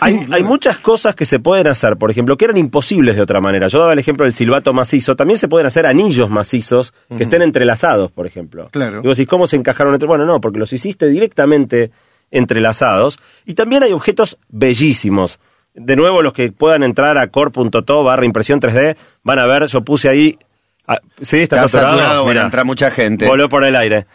Hay, 0.00 0.26
hay 0.30 0.42
muchas 0.44 0.78
cosas 0.78 1.14
que 1.14 1.24
se 1.26 1.38
pueden 1.40 1.66
hacer, 1.66 1.96
por 1.96 2.10
ejemplo, 2.10 2.36
que 2.36 2.44
eran 2.44 2.56
imposibles 2.56 3.16
de 3.16 3.22
otra 3.22 3.40
manera. 3.40 3.66
Yo 3.68 3.80
daba 3.80 3.92
el 3.92 3.98
ejemplo 3.98 4.24
del 4.24 4.32
silbato 4.32 4.72
macizo. 4.72 5.16
También 5.16 5.38
se 5.38 5.48
pueden 5.48 5.66
hacer 5.66 5.86
anillos 5.86 6.30
macizos 6.30 6.94
que 7.16 7.24
estén 7.24 7.42
entrelazados, 7.42 8.10
por 8.12 8.26
ejemplo. 8.26 8.68
Claro. 8.70 9.00
Y 9.02 9.06
vos 9.06 9.16
decís, 9.16 9.28
¿cómo 9.28 9.46
se 9.46 9.56
encajaron 9.56 9.92
entre? 9.92 10.06
Bueno, 10.06 10.24
no, 10.24 10.40
porque 10.40 10.58
los 10.60 10.72
hiciste 10.72 11.06
directamente 11.08 11.90
entrelazados. 12.30 13.18
Y 13.44 13.54
también 13.54 13.82
hay 13.82 13.92
objetos 13.92 14.38
bellísimos. 14.48 15.38
De 15.74 15.96
nuevo, 15.96 16.22
los 16.22 16.32
que 16.32 16.52
puedan 16.52 16.82
entrar 16.82 17.18
a 17.18 17.28
core.to 17.28 18.04
barra 18.04 18.24
impresión 18.26 18.60
3D 18.60 18.96
van 19.22 19.38
a 19.38 19.46
ver, 19.46 19.66
yo 19.66 19.82
puse 19.82 20.08
ahí. 20.08 20.38
ah, 20.86 20.98
sí, 21.20 21.38
está, 21.40 21.56
Está 21.56 21.68
saturado. 21.68 21.98
saturado, 21.98 22.26
Mirá. 22.26 22.42
entra 22.44 22.64
mucha 22.64 22.90
gente. 22.90 23.26
Voló 23.26 23.48
por 23.48 23.64
el 23.64 23.74
aire. 23.76 24.06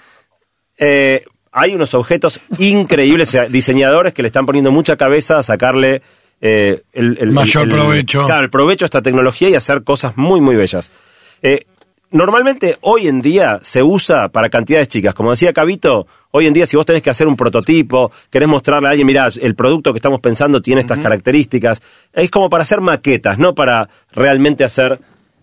Eh, 0.78 1.24
hay 1.60 1.74
unos 1.76 1.94
objetos 1.94 2.40
increíbles, 2.60 3.30
sea, 3.30 3.46
diseñadores 3.48 4.14
que 4.14 4.22
le 4.22 4.28
están 4.28 4.46
poniendo 4.46 4.72
mucha 4.72 4.96
cabeza 4.96 5.40
a 5.40 5.44
sacarle 5.44 6.02
eh, 6.40 6.84
el, 6.94 7.18
el- 7.20 7.32
Mayor 7.32 7.64
el- 7.66 7.72
provecho. 7.72 8.26
Claro, 8.26 8.44
el 8.44 8.50
provecho 8.50 8.86
a 8.86 8.88
esta 8.88 9.02
tecnología 9.02 9.50
y 9.50 9.56
hacer 9.56 9.84
cosas 9.84 10.14
muy, 10.18 10.40
muy 10.40 10.56
bellas. 10.56 10.92
Eh, 11.42 11.66
normalmente, 12.12 12.78
hoy 12.82 13.08
en 13.08 13.22
día, 13.22 13.60
se 13.64 13.82
usa 13.84 14.30
para 14.30 14.50
cantidades 14.50 14.88
chicas. 14.88 15.14
Como 15.16 15.32
decía 15.32 15.52
Cabito, 15.54 16.08
hoy 16.32 16.48
en 16.48 16.54
día, 16.54 16.66
si 16.66 16.78
vos 16.78 16.86
tenés 16.86 17.02
que 17.02 17.10
hacer 17.10 17.28
un 17.28 17.36
prototipo, 17.36 18.12
querés 18.30 18.48
mostrarle 18.48 18.88
a 18.88 18.92
alguien, 18.92 19.08
mirá, 19.08 19.28
el 19.42 19.56
producto 19.56 19.94
que 19.94 19.98
estamos 19.98 20.20
pensando 20.22 20.62
tiene 20.62 20.82
estas 20.82 21.00
características, 21.00 21.82
es 22.14 22.30
como 22.30 22.50
para 22.50 22.62
hacer 22.64 22.82
maquetas, 22.82 23.38
no 23.40 23.56
para 23.56 23.90
realmente 24.14 24.64
hacer 24.64 25.00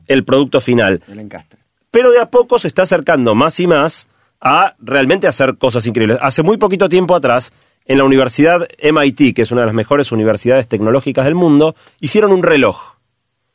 el 0.07 0.25
producto 0.25 0.61
final 0.61 1.03
El 1.11 1.19
encastre. 1.19 1.59
pero 1.91 2.11
de 2.13 2.21
a 2.21 2.27
poco 2.31 2.59
se 2.59 2.69
está 2.69 2.83
acercando 2.83 3.35
más 3.35 3.59
y 3.59 3.67
más 3.67 4.07
a 4.45 4.75
realmente 4.79 5.27
hacer 5.27 5.57
cosas 5.59 5.87
increíbles. 5.87 6.19
Hace 6.21 6.43
muy 6.43 6.57
poquito 6.59 6.89
tiempo 6.89 7.17
atrás, 7.17 7.53
en 7.87 7.99
la 7.99 8.05
Universidad 8.05 8.69
MIT, 8.83 9.35
que 9.35 9.43
es 9.43 9.51
una 9.51 9.63
de 9.63 9.67
las 9.67 9.75
mejores 9.75 10.13
universidades 10.13 10.69
tecnológicas 10.69 11.25
del 11.25 11.35
mundo, 11.35 11.75
hicieron 12.01 12.31
un 12.31 12.43
reloj. 12.43 12.95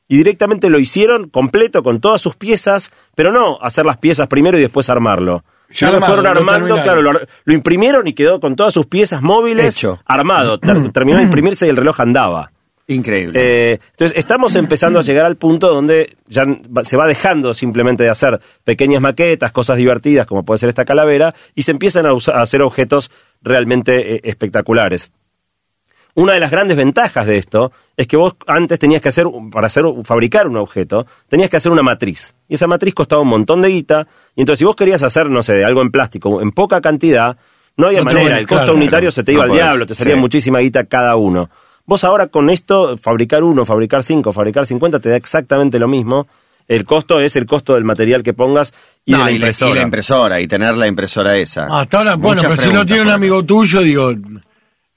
Y 0.08 0.18
directamente 0.18 0.70
lo 0.72 0.80
hicieron 0.80 1.30
completo 1.30 1.84
con 1.84 2.02
todas 2.02 2.20
sus 2.20 2.36
piezas, 2.36 2.92
pero 3.16 3.32
no 3.32 3.60
hacer 3.62 3.86
las 3.86 3.98
piezas 3.98 4.28
primero 4.28 4.58
y 4.58 4.62
después 4.62 4.90
armarlo. 4.90 5.44
Ya 5.72 5.90
armado, 5.90 6.06
fueron 6.08 6.24
lo 6.26 6.32
armando, 6.32 6.82
claro, 6.82 7.02
lo, 7.04 7.12
lo 7.44 7.54
imprimieron 7.54 8.08
y 8.08 8.14
quedó 8.14 8.40
con 8.40 8.56
todas 8.56 8.74
sus 8.74 8.88
piezas 8.88 9.22
móviles 9.22 9.78
Hecho. 9.78 10.00
armado. 10.06 10.60
Ter- 10.60 10.92
terminó 10.94 11.18
de 11.18 11.24
imprimirse 11.26 11.68
y 11.68 11.70
el 11.70 11.78
reloj 11.78 12.00
andaba. 12.00 12.52
Increíble. 12.90 13.40
Eh, 13.40 13.80
entonces, 13.92 14.18
estamos 14.18 14.56
empezando 14.56 14.98
a 14.98 15.04
llegar 15.04 15.24
al 15.26 15.38
punto 15.38 15.70
donde 15.70 16.18
ya 16.28 16.44
se 16.82 16.98
va 16.98 17.06
dejando 17.06 17.54
simplemente 17.54 18.04
de 18.04 18.10
hacer 18.10 18.42
pequeñas 18.64 19.00
maquetas, 19.00 19.52
cosas 19.52 19.78
divertidas, 19.78 20.26
como 20.26 20.44
puede 20.44 20.58
ser 20.58 20.70
esta 20.70 20.86
calavera, 20.86 21.36
y 21.54 21.62
se 21.62 21.72
empiezan 21.72 22.08
a, 22.08 22.16
hacer 22.34 22.64
objetos 22.64 23.12
realmente 23.44 24.16
eh, 24.16 24.22
espectaculares. 24.24 25.12
Una 26.16 26.34
de 26.34 26.40
las 26.40 26.50
grandes 26.50 26.76
ventajas 26.76 27.28
de 27.28 27.38
esto 27.38 27.72
es 27.96 28.08
que 28.08 28.18
vos 28.18 28.36
antes 28.48 28.80
tenías 28.80 29.04
que 29.04 29.10
hacer, 29.10 29.28
para 29.52 29.68
hacer, 29.68 29.84
fabricar 30.04 30.48
un 30.48 30.58
objeto, 30.58 31.06
tenías 31.28 31.52
que 31.52 31.58
hacer 31.58 31.72
una 31.72 31.84
matriz. 31.84 32.34
Y 32.48 32.56
esa 32.56 32.66
matriz 32.66 32.96
costaba 32.96 33.22
un 33.22 33.28
montón 33.28 33.62
de 33.62 33.70
guita. 33.70 34.08
Y 34.36 34.42
entonces, 34.42 34.60
si 34.60 34.66
vos 34.66 34.76
querías 34.76 35.04
hacer, 35.04 35.30
no 35.30 35.44
sé, 35.44 35.64
algo 35.64 35.84
en 35.84 35.92
plástico, 35.92 36.42
en 36.42 36.52
poca 36.52 36.82
cantidad, 36.82 37.38
no 37.78 37.86
había 37.86 38.00
No 38.00 38.06
manera. 38.06 38.30
vale, 38.30 38.40
El 38.40 38.48
costo 38.48 38.64
claro, 38.64 38.80
unitario 38.80 39.12
se 39.12 39.24
te 39.24 39.34
iba 39.34 39.42
no 39.42 39.44
al 39.44 39.50
podés, 39.50 39.64
diablo, 39.64 39.86
te 39.86 39.94
salía 39.94 40.16
sí. 40.16 40.20
muchísima 40.20 40.58
guita 40.58 40.86
cada 40.86 41.16
uno. 41.18 41.52
Vos 41.90 42.04
ahora 42.04 42.28
con 42.28 42.52
esto, 42.52 43.00
fabricar 43.00 43.44
uno, 43.44 43.66
fabricar 43.66 44.04
cinco, 44.04 44.32
fabricar 44.32 44.68
cincuenta, 44.68 45.00
te 45.00 45.10
da 45.10 45.16
exactamente 45.16 45.80
lo 45.80 45.88
mismo. 45.88 46.28
El 46.68 46.86
costo 46.86 47.20
es 47.20 47.36
el 47.36 47.48
costo 47.48 47.74
del 47.74 47.84
material 47.84 48.22
que 48.22 48.36
pongas 48.36 48.76
y 49.04 49.14
no, 49.14 49.18
de 49.18 49.24
la 49.24 49.32
y, 49.32 49.40
la, 49.40 49.48
impresora. 49.48 49.72
y 49.72 49.74
la 49.74 49.82
impresora, 49.82 50.40
y 50.40 50.48
tener 50.48 50.76
la 50.76 50.86
impresora 50.86 51.36
esa. 51.36 51.66
Hasta 51.80 51.98
ahora, 51.98 52.16
bueno, 52.16 52.40
pero 52.44 52.56
si 52.58 52.72
no 52.72 52.86
tiene 52.86 53.02
un 53.02 53.10
amigo 53.10 53.44
tuyo, 53.44 53.82
digo, 53.82 54.12
eh, 54.12 54.18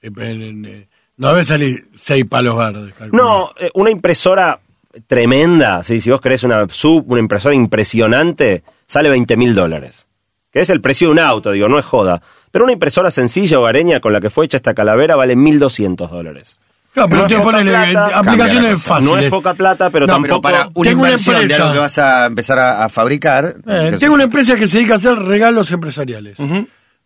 eh, 0.03 0.11
eh, 0.15 0.87
no 1.17 1.29
debe 1.29 1.43
salir 1.43 1.83
seis 1.95 2.25
palos 2.25 2.55
verdes. 2.59 2.93
No, 3.11 3.55
eh, 3.59 3.71
una 3.73 3.89
impresora 3.89 4.59
tremenda, 5.07 5.81
¿sí? 5.81 5.99
si 5.99 6.11
vos 6.11 6.21
querés 6.21 6.43
una 6.43 6.67
sub, 6.69 7.11
una 7.11 7.21
impresora 7.21 7.55
impresionante, 7.55 8.63
sale 8.85 9.09
20 9.09 9.35
mil 9.35 9.55
dólares. 9.55 10.09
Que 10.51 10.59
es 10.59 10.69
el 10.69 10.79
precio 10.79 11.07
de 11.07 11.13
un 11.13 11.19
auto, 11.19 11.51
digo, 11.53 11.67
no 11.67 11.79
es 11.79 11.85
joda. 11.85 12.21
Pero 12.51 12.65
una 12.65 12.73
impresora 12.73 13.09
sencilla 13.09 13.57
hogareña 13.57 13.99
con 13.99 14.13
la 14.13 14.21
que 14.21 14.29
fue 14.29 14.45
hecha 14.45 14.57
esta 14.57 14.75
calavera 14.75 15.15
vale 15.15 15.35
1.200 15.35 16.07
dólares. 16.07 16.59
Claro, 16.93 17.07
pero 17.09 17.17
no 17.17 17.23
usted 17.23 17.35
es 17.37 17.41
poca 17.41 17.57
pone 17.57 17.95
aplicaciones 18.13 18.73
cosa. 18.73 18.87
fáciles. 18.87 19.11
No 19.11 19.19
es 19.19 19.29
poca 19.29 19.53
plata, 19.55 19.89
pero 19.89 20.05
no, 20.05 20.13
tampoco... 20.13 20.41
pero 20.41 20.41
para 20.41 20.69
una 20.75 20.89
Tengo 20.89 21.01
una 21.01 21.09
inversión 21.11 21.35
de 21.35 21.41
empresa. 21.41 21.61
algo 21.63 21.73
que 21.73 21.79
vas 21.79 21.97
a 21.97 22.25
empezar 22.27 22.59
a, 22.59 22.85
a 22.85 22.89
fabricar. 22.89 23.55
Eh, 23.67 23.97
tengo 23.99 24.13
una 24.13 24.23
empresa 24.25 24.55
que 24.55 24.67
se 24.67 24.77
dedica 24.77 24.93
a 24.93 24.97
hacer 24.97 25.15
regalos 25.15 25.71
empresariales. 25.71 26.37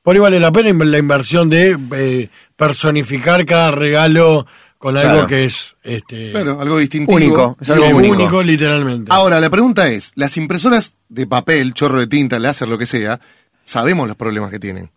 Por 0.04 0.14
ahí 0.16 0.20
vale 0.22 0.40
la 0.40 0.52
pena 0.52 0.86
la 0.86 0.98
inversión 0.98 1.50
de 1.50 1.78
eh, 1.96 2.30
personificar 2.56 3.46
cada 3.46 3.72
regalo 3.72 4.46
con 4.78 4.96
algo 4.98 5.12
Claro. 5.12 5.28
que 5.28 5.46
es 5.46 5.76
este 5.84 6.32
Claro, 6.32 6.60
algo 6.62 6.78
distintivo. 6.78 7.16
Único, 7.16 7.58
es 7.60 7.70
algo 7.70 7.88
único. 7.88 8.14
único 8.14 8.44
literalmente. 8.44 9.12
Ahora, 9.12 9.40
la 9.40 9.50
pregunta 9.50 9.88
es, 9.90 10.12
las 10.16 10.36
impresoras 10.38 10.96
de 11.10 11.26
papel, 11.28 11.74
chorro 11.74 12.00
de 12.00 12.08
tinta, 12.08 12.40
láser, 12.40 12.68
lo 12.68 12.78
que 12.78 12.86
sea, 12.86 13.20
sabemos 13.64 14.08
los 14.08 14.18
problemas 14.18 14.52
que 14.52 14.60
tienen. 14.60 14.92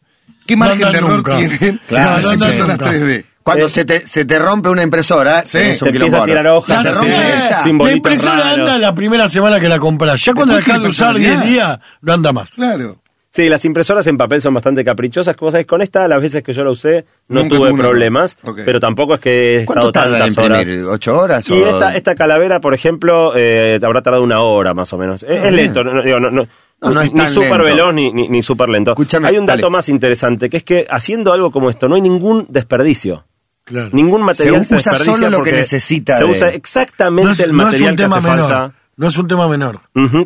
¿Qué 0.47 0.57
No 0.57 0.61
margen 0.65 0.93
de 0.93 0.99
error 0.99 1.11
nunca. 1.17 1.37
tienen 1.37 1.81
Claro, 1.87 2.11
las 2.13 2.23
no 2.23 2.31
andan 2.31 2.33
impresoras 2.49 2.79
nunca. 2.79 2.93
3D? 2.93 3.25
Cuando 3.43 3.67
Eh, 3.67 3.69
se, 3.71 3.85
te, 3.85 4.07
se 4.07 4.25
te 4.27 4.39
rompe 4.39 4.69
una 4.69 4.83
impresora, 4.83 5.43
Sí, 5.47 5.53
tenés 5.59 5.83
un 5.83 5.91
te 5.91 5.97
empieza 5.97 6.23
a 6.23 6.27
tirar 6.27 6.47
hojas, 6.49 6.83
Se 6.83 6.93
rompe, 6.93 7.09
está. 7.17 7.63
sin- 7.63 7.79
la 7.79 7.93
impresora 7.93 8.33
raros. 8.39 8.59
anda 8.59 8.79
la 8.79 8.95
primera 8.95 9.29
semana 9.29 9.59
que 9.59 9.69
la 9.69 9.79
compras. 9.79 10.23
Ya 10.25 10.35
cuando 10.35 10.55
dejas 10.57 10.81
de 10.83 10.89
usar 10.89 11.17
10 11.17 11.31
personalidad. 11.37 11.69
días, 11.69 11.79
no 12.03 12.13
anda 12.13 12.33
más. 12.33 12.51
Claro. 12.51 12.97
Sí, 13.33 13.49
las 13.49 13.65
impresoras 13.65 14.05
en 14.09 14.19
papel 14.19 14.43
son 14.43 14.53
bastante 14.55 14.85
caprichosas. 14.85 15.37
Como 15.37 15.53
sabes, 15.53 15.65
con 15.65 15.81
esta, 15.83 16.07
las 16.09 16.21
veces 16.21 16.43
que 16.43 16.53
yo 16.53 16.65
la 16.65 16.71
usé, 16.71 17.07
no 17.29 17.43
Nunca 17.45 17.57
tuve 17.57 17.75
problemas. 17.75 18.37
Pero 18.65 18.81
tampoco 18.81 19.15
es 19.15 19.21
que 19.21 19.61
he 19.61 19.65
¿Cuánto 19.65 19.87
estado 19.89 19.93
tarda 20.11 20.27
en 20.27 20.35
tantas 20.35 20.45
horas. 20.45 20.69
¿Ocho 20.89 21.17
horas? 21.19 21.49
Y 21.49 21.53
o- 21.53 21.69
esta, 21.69 21.95
esta 21.97 22.15
calavera, 22.17 22.61
por 22.61 22.75
ejemplo, 22.75 23.33
eh, 23.37 23.79
habrá 23.83 24.03
tardado 24.03 24.25
una 24.25 24.41
hora 24.41 24.75
más 24.75 24.93
o 24.93 24.99
menos. 24.99 25.23
Es, 25.23 25.31
es 25.31 25.43
bien. 25.43 25.57
lento, 25.57 25.85
no, 25.85 25.95
no, 25.95 26.03
digo, 26.03 26.19
no, 26.21 26.31
no- 26.31 26.49
No, 26.83 26.91
no 26.91 27.01
es 27.03 27.13
ni 27.13 27.27
súper 27.27 27.63
veloz 27.63 27.93
ni, 27.95 28.13
ni, 28.13 28.29
ni 28.29 28.43
súper 28.43 28.69
lento. 28.71 28.93
Escúchame, 28.93 29.29
Hay 29.29 29.37
un 29.39 29.45
dato 29.47 29.61
dale. 29.63 29.71
más 29.71 29.89
interesante, 29.89 30.49
que 30.49 30.57
es 30.59 30.65
que 30.65 30.87
haciendo 30.91 31.33
algo 31.33 31.51
como 31.51 31.69
esto 31.71 31.89
no 31.89 31.95
hay 31.97 32.01
ningún 32.01 32.47
desperdicio. 32.49 33.25
Claro. 33.65 33.91
Ningún 33.93 34.23
material 34.23 34.65
Se 34.65 34.71
se, 34.71 34.75
usa 34.77 34.93
desperdicia 34.93 35.15
solo 35.27 35.31
lo 35.31 35.37
que 35.45 35.51
porque 35.51 35.61
necesita 35.61 36.17
Se 36.17 36.25
de- 36.25 36.31
usa 36.31 36.49
exactamente 36.49 37.27
No 37.27 37.33
es, 37.33 37.41
el 37.41 37.53
no 37.57 37.63
es 37.63 37.67
material 37.67 37.91
un 37.91 37.97
que 37.97 38.03
tema 38.05 38.17
hace 38.17 38.29
menor. 38.31 38.49
falta. 38.51 38.75
No 38.97 39.09
es 39.09 39.17
un 39.19 39.27
tema 39.29 39.49
menor. 39.49 39.81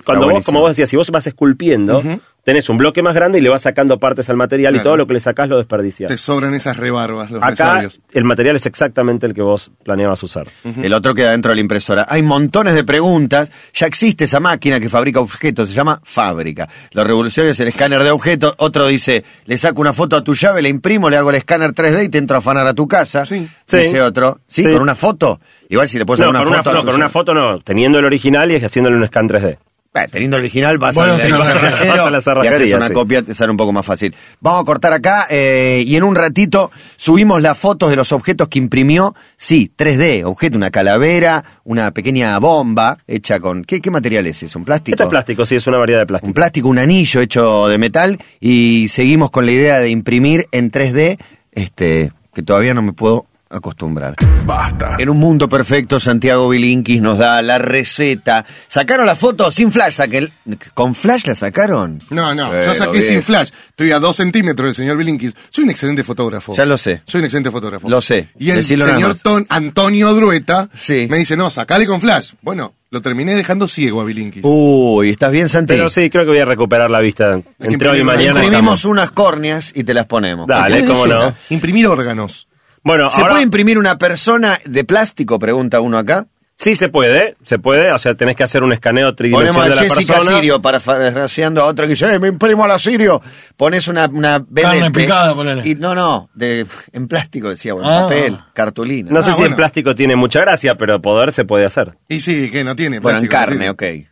Cuando 0.04 0.30
vos, 0.30 0.44
como 0.44 0.61
vos 0.61 0.70
decías, 0.70 0.88
si 0.90 0.96
vos 0.96 1.11
vas 1.11 1.26
esculpiendo, 1.26 2.02
tenés 2.44 2.68
un 2.68 2.76
bloque 2.76 3.02
más 3.02 3.14
grande 3.14 3.38
y 3.38 3.40
le 3.40 3.48
vas 3.48 3.62
sacando 3.62 3.98
partes 3.98 4.28
al 4.30 4.36
material 4.36 4.76
y 4.76 4.80
todo 4.80 4.96
lo 4.96 5.06
que 5.06 5.14
le 5.14 5.20
sacás 5.20 5.48
lo 5.48 5.56
desperdicias. 5.56 6.08
Te 6.10 6.16
sobran 6.18 6.54
esas 6.54 6.76
rebarbas, 6.76 7.30
los 7.30 7.42
Acá 7.42 7.50
resabios. 7.50 8.00
el 8.12 8.24
material 8.24 8.56
es 8.56 8.66
exactamente 8.66 9.26
el 9.26 9.34
que 9.34 9.42
vos 9.42 9.70
planeabas 9.82 10.22
usar. 10.22 10.46
El 10.82 10.92
otro 10.92 11.14
queda 11.14 11.30
dentro 11.32 11.50
de 11.50 11.56
la 11.56 11.60
impresora. 11.62 12.06
Hay 12.08 12.22
montones 12.22 12.74
de 12.74 12.84
preguntas. 12.84 13.50
Ya 13.74 13.86
existe 13.86 14.24
esa 14.24 14.40
máquina 14.40 14.78
que 14.80 14.88
fabrica 14.88 15.20
objetos, 15.20 15.68
se 15.68 15.74
llama 15.74 16.00
fábrica. 16.04 16.68
Lo 16.92 17.02
revolucionario 17.04 17.52
es 17.52 17.60
el 17.60 17.68
escáner 17.68 18.02
de 18.02 18.10
objetos. 18.10 18.54
Otro 18.58 18.86
dice, 18.86 19.24
le 19.46 19.56
saco 19.58 19.80
una 19.80 19.92
foto 19.92 20.16
a 20.16 20.22
tu 20.22 20.34
llave, 20.34 20.60
le 20.62 20.68
imprimo, 20.68 21.08
le 21.10 21.16
hago 21.16 21.30
el 21.30 21.36
escáner 21.36 21.72
3D 21.72 22.04
y 22.04 22.08
te 22.08 22.18
entro 22.18 22.36
a 22.36 22.40
afanar 22.40 22.66
a 22.66 22.74
tu 22.74 22.86
casa. 22.86 23.24
Sí. 23.24 23.48
Dice 23.70 23.84
Sí. 23.90 23.98
otro. 23.98 24.40
¿Sí? 24.46 24.62
Sí. 24.64 24.72
¿Con 24.72 24.82
una 24.82 24.94
foto? 24.94 25.40
Igual 25.68 25.88
si 25.88 25.98
le 25.98 26.04
puedes 26.06 26.20
No, 26.20 26.26
con 26.26 26.36
una 26.36 26.46
una, 26.48 26.56
foto. 26.58 26.70
a 26.70 26.72
no, 26.74 26.80
tu 26.80 26.86
con 26.86 26.94
una 26.96 27.08
foto 27.08 27.34
no, 27.34 27.58
teniendo 27.60 27.98
el 27.98 28.04
original 28.04 28.50
y 28.52 28.56
haciéndole 28.56 28.96
un 28.96 29.06
scan 29.06 29.28
3D. 29.28 29.58
Bueno, 29.94 30.08
teniendo 30.10 30.36
el 30.38 30.42
original 30.42 30.76
vas, 30.78 30.96
Bueno, 30.96 31.16
sí, 31.18 31.30
vas 31.30 31.42
a 31.42 31.46
la- 31.46 31.52
cerrajero 31.52 32.10
vas 32.10 32.26
a 32.26 32.34
la 32.34 32.44
y 32.44 32.48
haces 32.48 32.72
una 32.74 32.88
sí. 32.88 32.92
copia, 32.92 33.22
te 33.22 33.32
sale 33.32 33.52
un 33.52 33.56
poco 33.56 33.72
más 33.72 33.86
fácil. 33.86 34.12
Vamos 34.40 34.62
a 34.62 34.64
cortar 34.64 34.92
acá 34.92 35.28
eh, 35.30 35.84
y 35.86 35.94
en 35.94 36.02
un 36.02 36.16
ratito 36.16 36.72
subimos 36.96 37.40
las 37.40 37.56
fotos 37.56 37.90
de 37.90 37.94
los 37.96 38.10
objetos 38.10 38.48
que 38.48 38.58
imprimió. 38.58 39.14
Sí, 39.36 39.70
3D, 39.78 40.24
objeto, 40.24 40.56
una 40.56 40.72
calavera, 40.72 41.44
una 41.62 41.92
pequeña 41.92 42.36
bomba 42.40 42.98
hecha 43.06 43.38
con... 43.38 43.62
¿Qué, 43.62 43.80
qué 43.80 43.92
material 43.92 44.26
es 44.26 44.42
eso? 44.42 44.58
¿Un 44.58 44.64
plástico? 44.64 44.94
Esto 44.96 45.04
es 45.04 45.10
plástico, 45.10 45.46
sí, 45.46 45.54
es 45.54 45.66
una 45.68 45.78
variedad 45.78 46.00
de 46.00 46.06
plástico. 46.06 46.26
Un 46.26 46.34
plástico, 46.34 46.68
un 46.68 46.78
anillo 46.80 47.20
hecho 47.20 47.68
de 47.68 47.78
metal 47.78 48.18
y 48.40 48.88
seguimos 48.88 49.30
con 49.30 49.46
la 49.46 49.52
idea 49.52 49.78
de 49.78 49.90
imprimir 49.90 50.46
en 50.50 50.72
3D, 50.72 51.18
este, 51.52 52.10
que 52.34 52.42
todavía 52.42 52.74
no 52.74 52.82
me 52.82 52.92
puedo 52.94 53.26
acostumbrar. 53.54 54.16
Basta. 54.46 54.96
En 54.99 55.08
un 55.08 55.18
mundo 55.18 55.49
perfecto, 55.49 55.99
Santiago 56.00 56.49
Bilinkis 56.49 57.00
nos 57.00 57.18
da 57.18 57.40
la 57.42 57.58
receta. 57.58 58.44
¿Sacaron 58.68 59.06
la 59.06 59.14
foto 59.14 59.50
sin 59.50 59.70
flash? 59.73 59.94
Saqué- 60.00 60.30
¿Con 60.75 60.94
flash 60.94 61.26
la 61.26 61.34
sacaron? 61.34 62.00
No, 62.11 62.34
no, 62.34 62.50
yo 62.62 62.75
saqué 62.75 62.92
bien. 62.99 63.04
sin 63.04 63.23
flash. 63.23 63.50
Estoy 63.70 63.90
a 63.92 63.99
dos 63.99 64.16
centímetros 64.16 64.68
del 64.68 64.75
señor 64.75 64.96
Bilinkis. 64.96 65.34
Soy 65.50 65.64
un 65.64 65.70
excelente 65.70 66.04
fotógrafo. 66.04 66.54
Ya 66.54 66.66
lo 66.66 66.76
sé. 66.78 67.02
Soy 67.06 67.20
un 67.20 67.25
excelente 67.26 67.50
fotógrafo. 67.50 67.88
Lo 67.88 68.00
sé. 68.00 68.28
Y 68.38 68.50
el 68.50 68.56
Decilo 68.56 68.84
señor. 68.84 69.16
Ton- 69.18 69.46
Antonio 69.49 70.12
Drueta 70.14 70.68
Sí. 70.76 71.06
me 71.08 71.18
dice, 71.18 71.37
no, 71.37 71.50
sacale 71.50 71.87
con 71.87 72.00
flash. 72.00 72.32
Bueno, 72.42 72.75
lo 72.90 73.00
terminé 73.02 73.34
dejando 73.34 73.66
ciego 73.68 74.00
a 74.00 74.04
Bilinkis. 74.04 74.42
Uy, 74.44 75.11
¿estás 75.11 75.32
bien, 75.32 75.49
Santi? 75.49 75.75
Pero 75.75 75.90
sí, 75.90 76.11
creo 76.11 76.25
que 76.25 76.30
voy 76.30 76.40
a 76.40 76.44
recuperar 76.44 76.90
la 76.90 77.00
vista 77.00 77.40
entre 77.61 77.88
hoy 77.88 78.00
y 78.00 78.04
mañana. 78.04 78.26
Imprimimos 78.26 78.75
estamos. 78.80 78.84
unas 78.84 79.11
córneas 79.11 79.73
y 79.75 79.84
te 79.84 79.94
las 79.94 80.06
ponemos. 80.06 80.46
Dale, 80.46 80.82
¿Qué 80.82 80.87
cómo 80.87 81.06
no. 81.06 81.34
Imprimir 81.50 81.87
órganos. 81.88 82.46
Bueno, 82.85 83.11
¿Se 83.11 83.21
ahora 83.21 83.33
puede 83.33 83.45
imprimir 83.45 83.79
una 83.79 83.99
persona 83.99 84.59
de 84.64 84.85
plástico? 84.85 85.38
Pregunta 85.38 85.81
uno 85.81 85.99
acá. 85.99 86.26
sí 86.57 86.76
se 86.76 86.88
puede, 86.88 87.35
se 87.43 87.59
puede, 87.59 87.91
o 87.93 87.99
sea, 87.99 88.14
tenés 88.14 88.37
que 88.37 88.45
hacer 88.45 88.62
un 88.62 88.73
escaneo 88.73 89.14
Ponemos 89.14 89.17
tridimensional 89.17 89.73
a 89.73 89.75
de 89.75 89.88
la 89.88 89.95
Jessica 89.95 90.14
persona. 90.14 90.37
Sirio 90.37 90.62
parafraseando 90.62 91.62
a 91.62 91.67
otra 91.67 91.87
que 91.87 91.91
dice, 91.91 92.14
"Eh, 92.14 92.19
me 92.21 92.29
imprimo 92.29 92.62
a 92.64 92.69
la 92.69 92.79
Sirio. 92.79 93.21
Pones 93.57 93.88
una, 93.88 94.07
una 94.07 94.45
Carne 94.55 94.91
picada, 94.93 95.35
ponele. 95.35 95.62
Y, 95.69 95.75
no, 95.75 95.95
no, 95.97 96.29
de, 96.35 96.64
en 96.93 97.09
plástico 97.09 97.49
decía, 97.50 97.73
bueno, 97.75 97.88
Ah. 97.91 98.03
papel, 98.03 98.38
cartulina. 98.53 99.11
No 99.11 99.21
sé 99.23 99.31
Ah, 99.31 99.35
si 99.35 99.43
en 99.43 99.57
plástico 99.57 99.95
tiene 99.97 100.14
mucha 100.14 100.41
gracia, 100.43 100.76
pero 100.76 101.03
poder 101.03 101.33
se 101.33 101.45
puede 101.45 101.64
hacer. 101.64 101.97
Y 102.09 102.21
sí, 102.21 102.50
que 102.50 102.62
no 102.62 102.76
tiene 102.76 103.00
bueno, 103.00 103.19
en 103.19 103.26
plástico, 103.29 103.50
carne, 103.59 103.64
sí. 103.64 103.71
ok. 103.71 104.11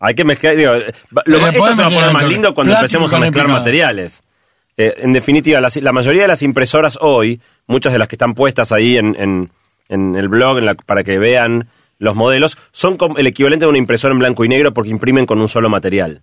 Hay 0.00 0.14
que 0.16 0.24
mezclar, 0.24 0.56
digo, 0.56 0.74
eh, 0.74 0.92
lo, 1.26 1.38
Le 1.38 1.48
esto 1.50 1.72
se 1.74 1.82
va 1.82 1.86
a 1.86 1.90
poner 1.90 2.12
más 2.12 2.24
lindo 2.28 2.54
cuando 2.54 2.72
plástico 2.72 3.02
empecemos 3.04 3.12
a 3.12 3.18
mezclar 3.20 3.44
picada. 3.46 3.60
materiales. 3.60 4.24
Eh, 4.88 4.94
en 4.98 5.12
definitiva, 5.12 5.60
las- 5.60 5.76
la 5.76 5.92
mayoría 5.92 6.22
de 6.22 6.28
las 6.28 6.42
impresoras 6.42 6.98
hoy, 7.00 7.40
muchas 7.66 7.92
de 7.92 7.98
las 7.98 8.08
que 8.08 8.16
están 8.16 8.34
puestas 8.34 8.72
ahí 8.72 8.96
en, 8.96 9.14
en- 9.18 9.50
en 9.88 10.16
el 10.16 10.28
blog 10.28 10.58
en 10.58 10.66
la- 10.66 10.74
para 10.74 11.04
que 11.04 11.18
vean 11.18 11.68
los 11.98 12.14
modelos, 12.16 12.56
son 12.72 12.96
como 12.96 13.18
el 13.18 13.26
equivalente 13.26 13.64
de 13.64 13.68
una 13.68 13.78
impresora 13.78 14.12
en 14.12 14.18
blanco 14.18 14.44
y 14.44 14.48
negro 14.48 14.72
porque 14.74 14.90
imprimen 14.90 15.26
con 15.26 15.40
un 15.40 15.48
solo 15.48 15.68
material. 15.68 16.22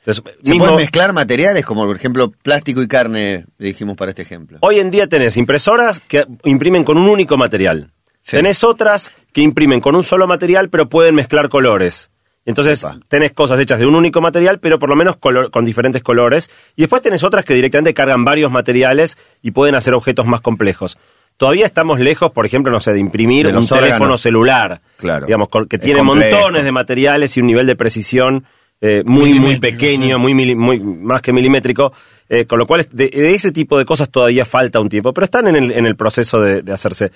Entonces, 0.00 0.24
¿Se 0.42 0.50
mismo- 0.52 0.64
pueden 0.64 0.76
mezclar 0.76 1.12
materiales 1.12 1.64
como, 1.66 1.84
por 1.86 1.94
ejemplo, 1.94 2.32
plástico 2.42 2.80
y 2.82 2.88
carne, 2.88 3.44
le 3.58 3.66
dijimos 3.68 3.96
para 3.96 4.10
este 4.10 4.22
ejemplo? 4.22 4.58
Hoy 4.62 4.80
en 4.80 4.90
día 4.90 5.06
tenés 5.06 5.36
impresoras 5.36 6.00
que 6.00 6.24
imprimen 6.44 6.84
con 6.84 6.96
un 6.96 7.06
único 7.08 7.36
material. 7.36 7.90
Sí. 8.22 8.36
Tenés 8.36 8.64
otras 8.64 9.10
que 9.32 9.42
imprimen 9.42 9.80
con 9.80 9.94
un 9.94 10.02
solo 10.02 10.26
material, 10.26 10.68
pero 10.70 10.88
pueden 10.88 11.14
mezclar 11.14 11.48
colores. 11.48 12.09
Entonces 12.46 12.82
Epa. 12.82 12.98
tenés 13.08 13.32
cosas 13.32 13.60
hechas 13.60 13.78
de 13.78 13.86
un 13.86 13.94
único 13.94 14.20
material, 14.20 14.58
pero 14.60 14.78
por 14.78 14.88
lo 14.88 14.96
menos 14.96 15.16
color- 15.16 15.50
con 15.50 15.64
diferentes 15.64 16.02
colores. 16.02 16.48
Y 16.76 16.82
después 16.82 17.02
tenés 17.02 17.22
otras 17.22 17.44
que 17.44 17.54
directamente 17.54 17.92
cargan 17.94 18.24
varios 18.24 18.50
materiales 18.50 19.18
y 19.42 19.50
pueden 19.50 19.74
hacer 19.74 19.94
objetos 19.94 20.26
más 20.26 20.40
complejos. 20.40 20.96
Todavía 21.36 21.64
estamos 21.66 22.00
lejos, 22.00 22.32
por 22.32 22.44
ejemplo, 22.46 22.70
no 22.72 22.80
sé, 22.80 22.92
de 22.92 22.98
imprimir 23.00 23.46
De 23.50 23.56
un 23.56 23.66
teléfono 23.66 24.18
celular. 24.18 24.80
Claro. 24.96 25.26
Digamos, 25.26 25.48
que 25.68 25.78
tiene 25.78 26.02
montones 26.02 26.64
de 26.64 26.72
materiales 26.72 27.36
y 27.36 27.40
un 27.40 27.46
nivel 27.46 27.66
de 27.66 27.76
precisión 27.76 28.44
eh, 28.82 29.02
muy, 29.04 29.38
muy 29.38 29.58
pequeño, 29.58 30.16
sí. 30.16 30.34
muy, 30.34 30.80
más 30.80 31.20
que 31.20 31.32
milimétrico, 31.34 31.92
eh, 32.28 32.46
con 32.46 32.58
lo 32.58 32.64
cual 32.66 32.86
de, 32.90 33.08
de 33.10 33.34
ese 33.34 33.52
tipo 33.52 33.78
de 33.78 33.84
cosas 33.84 34.10
todavía 34.10 34.46
falta 34.46 34.80
un 34.80 34.88
tiempo, 34.88 35.12
pero 35.12 35.26
están 35.26 35.46
en 35.48 35.56
el, 35.56 35.72
en 35.72 35.84
el 35.86 35.96
proceso 35.96 36.40
de, 36.40 36.62
de 36.62 36.72
hacerse. 36.72 37.12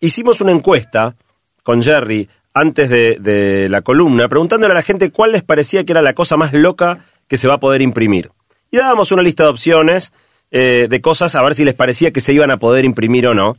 Hicimos 0.00 0.40
una 0.40 0.50
encuesta 0.52 1.14
con 1.62 1.82
Jerry 1.82 2.28
antes 2.54 2.88
de, 2.88 3.66
la 3.68 3.82
columna, 3.82 4.28
preguntándole 4.28 4.72
a 4.72 4.76
la 4.76 4.82
gente 4.82 5.10
cuál 5.10 5.32
les 5.32 5.42
parecía 5.42 5.84
que 5.84 5.92
era 5.92 6.02
la 6.02 6.14
cosa 6.14 6.36
más 6.36 6.52
loca 6.52 7.00
que 7.28 7.36
se 7.36 7.48
va 7.48 7.54
a 7.54 7.60
poder 7.60 7.82
imprimir. 7.82 8.30
Y 8.70 8.78
dábamos 8.78 9.12
una 9.12 9.22
lista 9.22 9.42
de 9.42 9.50
opciones 9.50 10.12
eh, 10.50 10.86
de 10.88 11.00
cosas 11.00 11.34
a 11.34 11.42
ver 11.42 11.54
si 11.56 11.64
les 11.64 11.74
parecía 11.74 12.12
que 12.12 12.20
se 12.20 12.32
iban 12.32 12.52
a 12.52 12.58
poder 12.58 12.84
imprimir 12.84 13.26
o 13.26 13.34
no. 13.34 13.56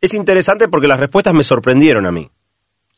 Es 0.00 0.14
interesante 0.14 0.68
porque 0.68 0.86
las 0.86 1.00
respuestas 1.00 1.34
me 1.34 1.42
sorprendieron 1.42 2.06
a 2.06 2.12
mí. 2.12 2.30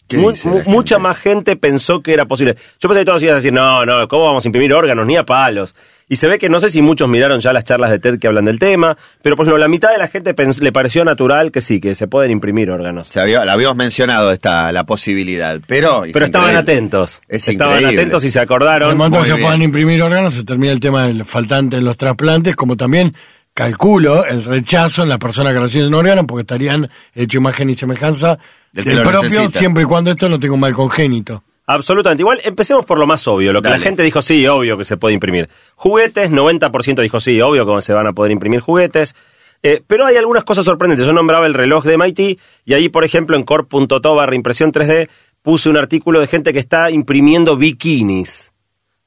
¿Qué 0.09 0.17
Mu- 0.17 0.33
mucha 0.67 0.99
más 0.99 1.19
gente 1.19 1.55
pensó 1.57 2.03
que 2.03 2.13
era 2.15 2.25
posible. 2.27 2.55
Yo 2.81 2.89
pensé 2.89 3.01
que 3.01 3.05
todos 3.05 3.23
iban 3.23 3.35
a 3.35 3.37
decir, 3.37 3.53
no, 3.53 3.85
no, 3.85 4.09
¿cómo 4.09 4.25
vamos 4.25 4.45
a 4.45 4.49
imprimir 4.49 4.73
órganos? 4.73 5.07
Ni 5.07 5.17
a 5.17 5.25
palos. 5.25 5.75
Y 6.11 6.17
se 6.17 6.27
ve 6.27 6.39
que 6.39 6.49
no 6.49 6.59
sé 6.61 6.71
si 6.71 6.81
muchos 6.81 7.07
miraron 7.07 7.39
ya 7.41 7.53
las 7.53 7.65
charlas 7.65 7.91
de 7.91 7.99
TED 7.99 8.19
que 8.19 8.27
hablan 8.27 8.47
del 8.47 8.59
tema, 8.59 8.97
pero 9.21 9.37
por 9.37 9.45
ejemplo, 9.45 9.59
la 9.59 9.69
mitad 9.69 9.91
de 9.93 9.99
la 9.99 10.09
gente 10.09 10.35
le 10.61 10.73
pareció 10.73 11.05
natural 11.05 11.53
que 11.53 11.61
sí, 11.61 11.81
que 11.81 11.95
se 11.95 12.09
pueden 12.09 12.31
imprimir 12.31 12.71
órganos. 12.71 13.09
Se 13.09 13.21
había, 13.21 13.45
la 13.45 13.53
habíamos 13.53 13.77
mencionado 13.77 14.33
esta, 14.33 14.73
la 14.73 14.85
posibilidad, 14.87 15.61
pero... 15.67 16.07
es 16.07 16.13
Pero 16.15 16.25
estaban 16.25 16.49
increíble. 16.49 16.73
atentos. 16.73 17.21
Es 17.29 17.47
estaban 17.47 17.75
increíble. 17.75 18.01
atentos 18.01 18.25
y 18.25 18.31
se 18.31 18.39
En 18.39 18.43
el 18.43 18.45
acordaron. 18.47 18.97
momento 18.97 19.23
que 19.23 19.29
Muy 19.29 19.37
se 19.39 19.43
puedan 19.45 19.61
imprimir 19.63 20.03
órganos, 20.03 20.33
se 20.33 20.45
termina 20.45 20.73
el 20.73 20.81
tema 20.81 21.07
del 21.07 21.27
faltante 21.27 21.77
en 21.77 21.85
los 21.85 21.99
trasplantes, 21.99 22.57
como 22.57 22.79
también 22.79 23.13
calculo 23.59 24.25
el 24.25 24.45
rechazo 24.45 25.03
en 25.03 25.09
las 25.09 25.19
personas 25.19 25.53
que 25.53 25.59
reciben 25.59 25.93
órgano, 25.93 26.25
porque 26.29 26.43
estarían 26.43 26.89
hecho 27.13 27.39
imagen 27.39 27.71
y 27.71 27.75
semejanza 27.75 28.39
Del 28.73 29.03
propio, 29.03 29.23
necesita. 29.25 29.59
siempre 29.59 29.83
y 29.83 29.87
cuando 29.87 30.13
esto 30.13 30.29
no 30.29 30.39
tenga 30.39 30.55
un 30.55 30.61
mal 30.61 30.75
congénito. 30.75 31.43
Absolutamente. 31.67 32.23
Igual, 32.23 32.41
empecemos 32.45 32.85
por 32.85 33.01
lo 33.01 33.07
más 33.09 33.27
obvio. 33.27 33.53
Lo 33.53 33.61
que 33.61 33.69
Dale. 33.69 33.81
la 33.81 33.85
gente 33.85 34.05
dijo, 34.05 34.23
sí, 34.23 34.47
obvio 34.47 34.79
que 34.79 34.85
se 34.85 34.97
puede 34.97 35.15
imprimir. 35.15 35.49
Juguetes, 35.75 36.31
90% 36.31 37.03
dijo, 37.03 37.19
sí, 37.19 37.41
obvio 37.41 37.67
que 37.67 37.83
se 37.83 37.93
van 37.93 38.07
a 38.07 38.13
poder 38.13 38.31
imprimir 38.31 38.61
juguetes. 38.61 39.17
Eh, 39.65 39.83
pero 39.85 40.07
hay 40.07 40.15
algunas 40.15 40.45
cosas 40.45 40.65
sorprendentes. 40.65 41.05
Yo 41.05 41.13
nombraba 41.13 41.47
el 41.47 41.55
reloj 41.55 41.85
de 41.85 41.99
MIT 41.99 42.41
y 42.65 42.75
ahí, 42.75 42.89
por 42.89 43.03
ejemplo, 43.03 43.37
en 43.37 43.43
core.to 43.43 44.15
barra 44.15 44.37
impresión 44.37 44.71
3D 44.71 45.09
puse 45.43 45.69
un 45.69 45.77
artículo 45.77 46.21
de 46.21 46.29
gente 46.29 46.53
que 46.53 46.61
está 46.61 46.93
imprimiendo 46.93 47.57
bikinis. 47.57 48.53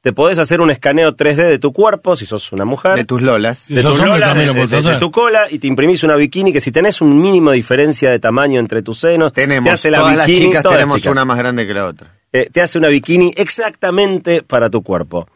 Te 0.02 0.14
podés 0.14 0.40
hacer 0.40 0.62
un 0.62 0.72
escaneo 0.72 1.16
3D 1.16 1.48
de 1.48 1.60
tu 1.60 1.72
cuerpo, 1.74 2.16
si 2.16 2.26
sos 2.26 2.52
una 2.52 2.66
mujer. 2.66 2.96
De 2.96 3.06
tus 3.06 3.22
lolas. 3.22 3.68
De 3.68 3.84
tus 3.84 4.00
lolas, 4.00 4.30
también 4.30 4.48
de, 4.48 4.98
tu 5.00 5.12
cola 5.12 5.46
y 5.52 5.60
te 5.60 5.68
imprimís 5.68 6.04
una 6.04 6.16
bikini 6.16 6.52
que 6.52 6.60
si 6.60 6.72
tenés 6.72 7.02
un 7.02 7.22
mínimo 7.22 7.52
de 7.52 7.58
diferencia 7.58 8.10
de 8.10 8.20
tamaño 8.20 8.60
entre 8.60 8.82
tus 8.82 8.98
senos, 9.00 9.32
te 9.32 9.42
Tenemos, 9.42 9.70
hace 9.72 9.92
la 9.92 10.00
todas 10.00 10.18
las 10.18 10.28
bikini, 10.28 10.46
chicas 10.48 10.64
todas 10.64 10.76
las 10.76 10.82
tenemos 10.82 10.98
chicas 10.98 11.12
una 11.12 11.26
más 11.26 11.38
grande 11.38 11.68
que 11.68 11.74
la 11.76 11.86
otra. 11.86 12.12
eh, 12.34 12.50
te 12.52 12.62
hace 12.62 12.80
una 12.80 12.88
bikini 12.88 13.32
exactamente 13.38 14.42
para 14.42 14.72
tu 14.72 14.82
cuerpo. 14.82 15.28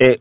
Eh, 0.00 0.18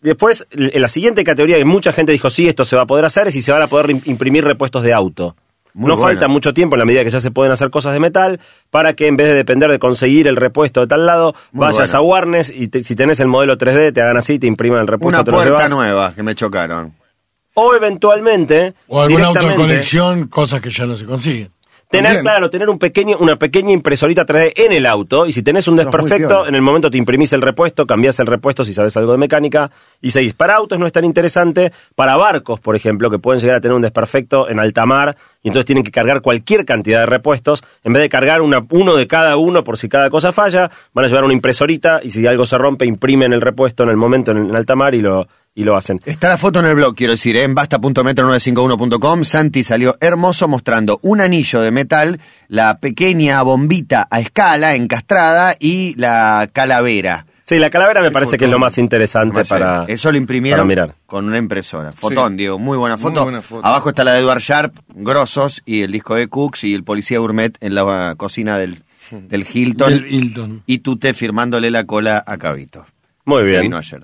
después, 0.00 0.46
la 0.50 0.88
siguiente 0.88 1.22
categoría 1.22 1.58
que 1.58 1.64
mucha 1.64 1.92
gente 1.92 2.10
dijo, 2.12 2.30
sí, 2.30 2.48
esto 2.48 2.64
se 2.64 2.74
va 2.74 2.82
a 2.82 2.86
poder 2.86 3.04
hacer, 3.04 3.28
es 3.28 3.34
si 3.34 3.42
se 3.42 3.52
van 3.52 3.62
a 3.62 3.68
poder 3.68 3.86
im- 3.90 4.02
imprimir 4.06 4.44
repuestos 4.44 4.82
de 4.82 4.92
auto. 4.92 5.36
Muy 5.78 5.88
no 5.88 5.96
bueno. 5.96 6.08
falta 6.08 6.28
mucho 6.28 6.52
tiempo 6.52 6.74
en 6.76 6.80
la 6.80 6.84
medida 6.84 7.04
que 7.04 7.10
ya 7.10 7.20
se 7.20 7.30
pueden 7.30 7.52
hacer 7.52 7.70
cosas 7.70 7.92
de 7.92 8.00
metal 8.00 8.40
para 8.70 8.92
que 8.94 9.06
en 9.06 9.16
vez 9.16 9.28
de 9.28 9.34
depender 9.34 9.70
de 9.70 9.78
conseguir 9.78 10.26
el 10.26 10.36
repuesto 10.36 10.80
de 10.80 10.86
tal 10.88 11.06
lado, 11.06 11.34
Muy 11.52 11.66
vayas 11.66 11.92
bueno. 11.92 11.98
a 11.98 12.02
Warnes 12.02 12.50
y 12.54 12.68
te- 12.68 12.82
si 12.82 12.94
tenés 12.96 13.20
el 13.20 13.28
modelo 13.28 13.56
3D 13.56 13.92
te 13.92 14.02
hagan 14.02 14.16
así, 14.16 14.38
te 14.38 14.46
impriman 14.46 14.80
el 14.80 14.86
repuesto, 14.88 15.16
Una 15.20 15.24
te 15.24 15.30
lo 15.30 15.36
puerta 15.36 15.54
llevas. 15.54 15.70
nueva 15.70 16.12
que 16.14 16.22
me 16.22 16.34
chocaron. 16.34 16.92
O 17.54 17.74
eventualmente, 17.74 18.74
O 18.88 19.00
algún 19.02 19.20
auto 19.22 19.40
de 19.40 19.46
directamente, 19.46 19.56
colección, 19.74 20.28
cosas 20.28 20.60
que 20.60 20.70
ya 20.70 20.86
no 20.86 20.96
se 20.96 21.04
consiguen. 21.06 21.50
Tener, 21.90 22.12
También. 22.12 22.22
claro, 22.22 22.50
tener 22.50 22.68
un 22.68 22.78
pequeño, 22.78 23.16
una 23.16 23.36
pequeña 23.36 23.72
impresorita 23.72 24.26
3D 24.26 24.52
en 24.56 24.72
el 24.72 24.84
auto 24.84 25.26
y 25.26 25.32
si 25.32 25.42
tenés 25.42 25.68
un 25.68 25.76
desperfecto, 25.76 26.46
en 26.46 26.54
el 26.54 26.60
momento 26.60 26.90
te 26.90 26.98
imprimís 26.98 27.32
el 27.32 27.40
repuesto, 27.40 27.86
cambiás 27.86 28.20
el 28.20 28.26
repuesto 28.26 28.62
si 28.62 28.74
sabes 28.74 28.94
algo 28.98 29.12
de 29.12 29.16
mecánica 29.16 29.70
y 30.02 30.10
seguís. 30.10 30.34
Para 30.34 30.56
autos 30.56 30.78
no 30.78 30.86
es 30.86 30.92
tan 30.92 31.06
interesante, 31.06 31.72
para 31.94 32.14
barcos, 32.16 32.60
por 32.60 32.76
ejemplo, 32.76 33.10
que 33.10 33.18
pueden 33.18 33.40
llegar 33.40 33.56
a 33.56 33.60
tener 33.62 33.74
un 33.74 33.80
desperfecto 33.80 34.50
en 34.50 34.60
alta 34.60 34.84
mar 34.84 35.16
y 35.42 35.48
entonces 35.48 35.64
tienen 35.64 35.82
que 35.82 35.90
cargar 35.90 36.20
cualquier 36.20 36.66
cantidad 36.66 37.00
de 37.00 37.06
repuestos, 37.06 37.64
en 37.82 37.94
vez 37.94 38.02
de 38.02 38.10
cargar 38.10 38.42
una, 38.42 38.60
uno 38.68 38.94
de 38.94 39.06
cada 39.06 39.38
uno 39.38 39.64
por 39.64 39.78
si 39.78 39.88
cada 39.88 40.10
cosa 40.10 40.30
falla, 40.30 40.70
van 40.92 41.06
a 41.06 41.08
llevar 41.08 41.24
una 41.24 41.32
impresorita 41.32 42.00
y 42.02 42.10
si 42.10 42.26
algo 42.26 42.44
se 42.44 42.58
rompe, 42.58 42.84
imprimen 42.84 43.32
el 43.32 43.40
repuesto 43.40 43.84
en 43.84 43.88
el 43.88 43.96
momento 43.96 44.32
en, 44.32 44.50
en 44.50 44.54
alta 44.54 44.76
mar 44.76 44.94
y 44.94 45.00
lo, 45.00 45.26
y 45.54 45.64
lo 45.64 45.76
hacen. 45.76 46.00
Está 46.04 46.28
la 46.28 46.38
foto 46.38 46.60
en 46.60 46.66
el 46.66 46.74
blog, 46.76 46.94
quiero 46.94 47.12
decir, 47.14 47.36
¿eh? 47.36 47.42
en 47.44 47.54
basta.metro951.com. 47.54 49.24
Santi 49.24 49.64
salió 49.64 49.96
hermoso 50.00 50.48
mostrando 50.48 51.00
un 51.02 51.20
anillo 51.20 51.60
de 51.60 51.70
metal, 51.70 52.20
la 52.48 52.78
pequeña 52.78 53.42
bombita 53.42 54.06
a 54.10 54.20
escala 54.20 54.74
encastrada 54.74 55.56
y 55.58 55.94
la 55.96 56.48
calavera. 56.52 57.26
Sí, 57.44 57.56
la 57.58 57.70
calavera 57.70 58.02
me 58.02 58.08
El 58.08 58.12
parece 58.12 58.36
que 58.36 58.44
es 58.44 58.50
lo 58.50 58.58
más 58.58 58.76
interesante 58.76 59.42
para. 59.46 59.86
Eso 59.88 60.12
lo 60.12 60.18
imprimieron 60.18 60.58
para 60.58 60.68
mirar. 60.68 60.94
con 61.06 61.24
una 61.24 61.38
impresora. 61.38 61.92
Fotón, 61.92 62.36
Diego, 62.36 62.58
muy 62.58 62.76
buena 62.76 62.96
Muy 62.96 63.02
foto. 63.10 63.22
buena 63.22 63.40
foto. 63.40 63.66
Abajo 63.66 63.88
está 63.88 64.04
la 64.04 64.12
de 64.12 64.20
Edward 64.20 64.40
Sharp, 64.40 64.76
Grosos, 64.94 65.62
y 65.64 65.80
el 65.80 65.90
disco 65.90 66.14
de 66.14 66.28
Cooks 66.28 66.64
y 66.64 66.74
el 66.74 66.84
policía 66.84 67.18
gourmet 67.20 67.56
en 67.62 67.74
la 67.74 68.14
cocina 68.18 68.58
del, 68.58 68.76
del 69.10 69.46
Hilton. 69.50 69.92
Del 69.94 70.06
Hilton. 70.12 70.62
Y 70.66 70.80
Tute 70.80 71.14
firmándole 71.14 71.70
la 71.70 71.84
cola 71.84 72.22
a 72.26 72.36
Cabito. 72.36 72.84
Muy 73.24 73.42
que 73.44 73.48
bien. 73.48 73.62
vino 73.62 73.78
ayer. 73.78 74.02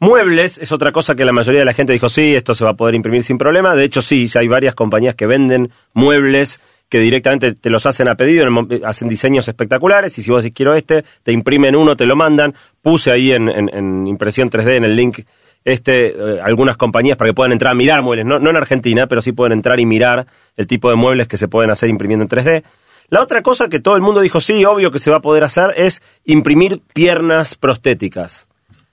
Muebles 0.00 0.56
es 0.56 0.72
otra 0.72 0.92
cosa 0.92 1.14
que 1.14 1.26
la 1.26 1.32
mayoría 1.32 1.60
de 1.60 1.66
la 1.66 1.74
gente 1.74 1.92
dijo, 1.92 2.08
sí, 2.08 2.34
esto 2.34 2.54
se 2.54 2.64
va 2.64 2.70
a 2.70 2.74
poder 2.74 2.94
imprimir 2.94 3.22
sin 3.22 3.36
problema. 3.36 3.74
De 3.74 3.84
hecho, 3.84 4.00
sí, 4.00 4.28
ya 4.28 4.40
hay 4.40 4.48
varias 4.48 4.74
compañías 4.74 5.14
que 5.14 5.26
venden 5.26 5.70
muebles 5.92 6.58
que 6.88 6.98
directamente 6.98 7.52
te 7.52 7.70
los 7.70 7.86
hacen 7.86 8.08
a 8.08 8.16
pedido, 8.16 8.46
hacen 8.84 9.08
diseños 9.08 9.46
espectaculares 9.46 10.18
y 10.18 10.22
si 10.22 10.30
vos 10.30 10.42
decís 10.42 10.56
quiero 10.56 10.74
este, 10.74 11.04
te 11.22 11.30
imprimen 11.32 11.76
uno, 11.76 11.96
te 11.96 12.06
lo 12.06 12.16
mandan. 12.16 12.54
Puse 12.82 13.12
ahí 13.12 13.30
en 13.30 14.08
impresión 14.08 14.50
3D, 14.50 14.76
en 14.76 14.84
el 14.84 14.96
link, 14.96 15.20
este, 15.64 16.08
eh, 16.08 16.40
algunas 16.42 16.76
compañías 16.76 17.16
para 17.16 17.30
que 17.30 17.34
puedan 17.34 17.52
entrar 17.52 17.72
a 17.72 17.74
mirar 17.74 18.02
muebles, 18.02 18.26
no, 18.26 18.38
no 18.38 18.50
en 18.50 18.56
Argentina, 18.56 19.06
pero 19.06 19.20
sí 19.20 19.32
pueden 19.32 19.52
entrar 19.52 19.78
y 19.80 19.86
mirar 19.86 20.26
el 20.56 20.66
tipo 20.66 20.88
de 20.90 20.96
muebles 20.96 21.28
que 21.28 21.36
se 21.36 21.48
pueden 21.48 21.70
hacer 21.70 21.90
imprimiendo 21.90 22.22
en 22.24 22.28
3D. 22.28 22.64
La 23.08 23.22
otra 23.22 23.42
cosa 23.42 23.68
que 23.68 23.80
todo 23.80 23.96
el 23.96 24.02
mundo 24.02 24.20
dijo, 24.20 24.40
sí, 24.40 24.64
obvio 24.64 24.90
que 24.90 24.98
se 24.98 25.10
va 25.10 25.18
a 25.18 25.20
poder 25.20 25.44
hacer, 25.44 25.74
es 25.76 26.00
imprimir 26.24 26.80
piernas 26.94 27.54
prostéticas. 27.54 28.49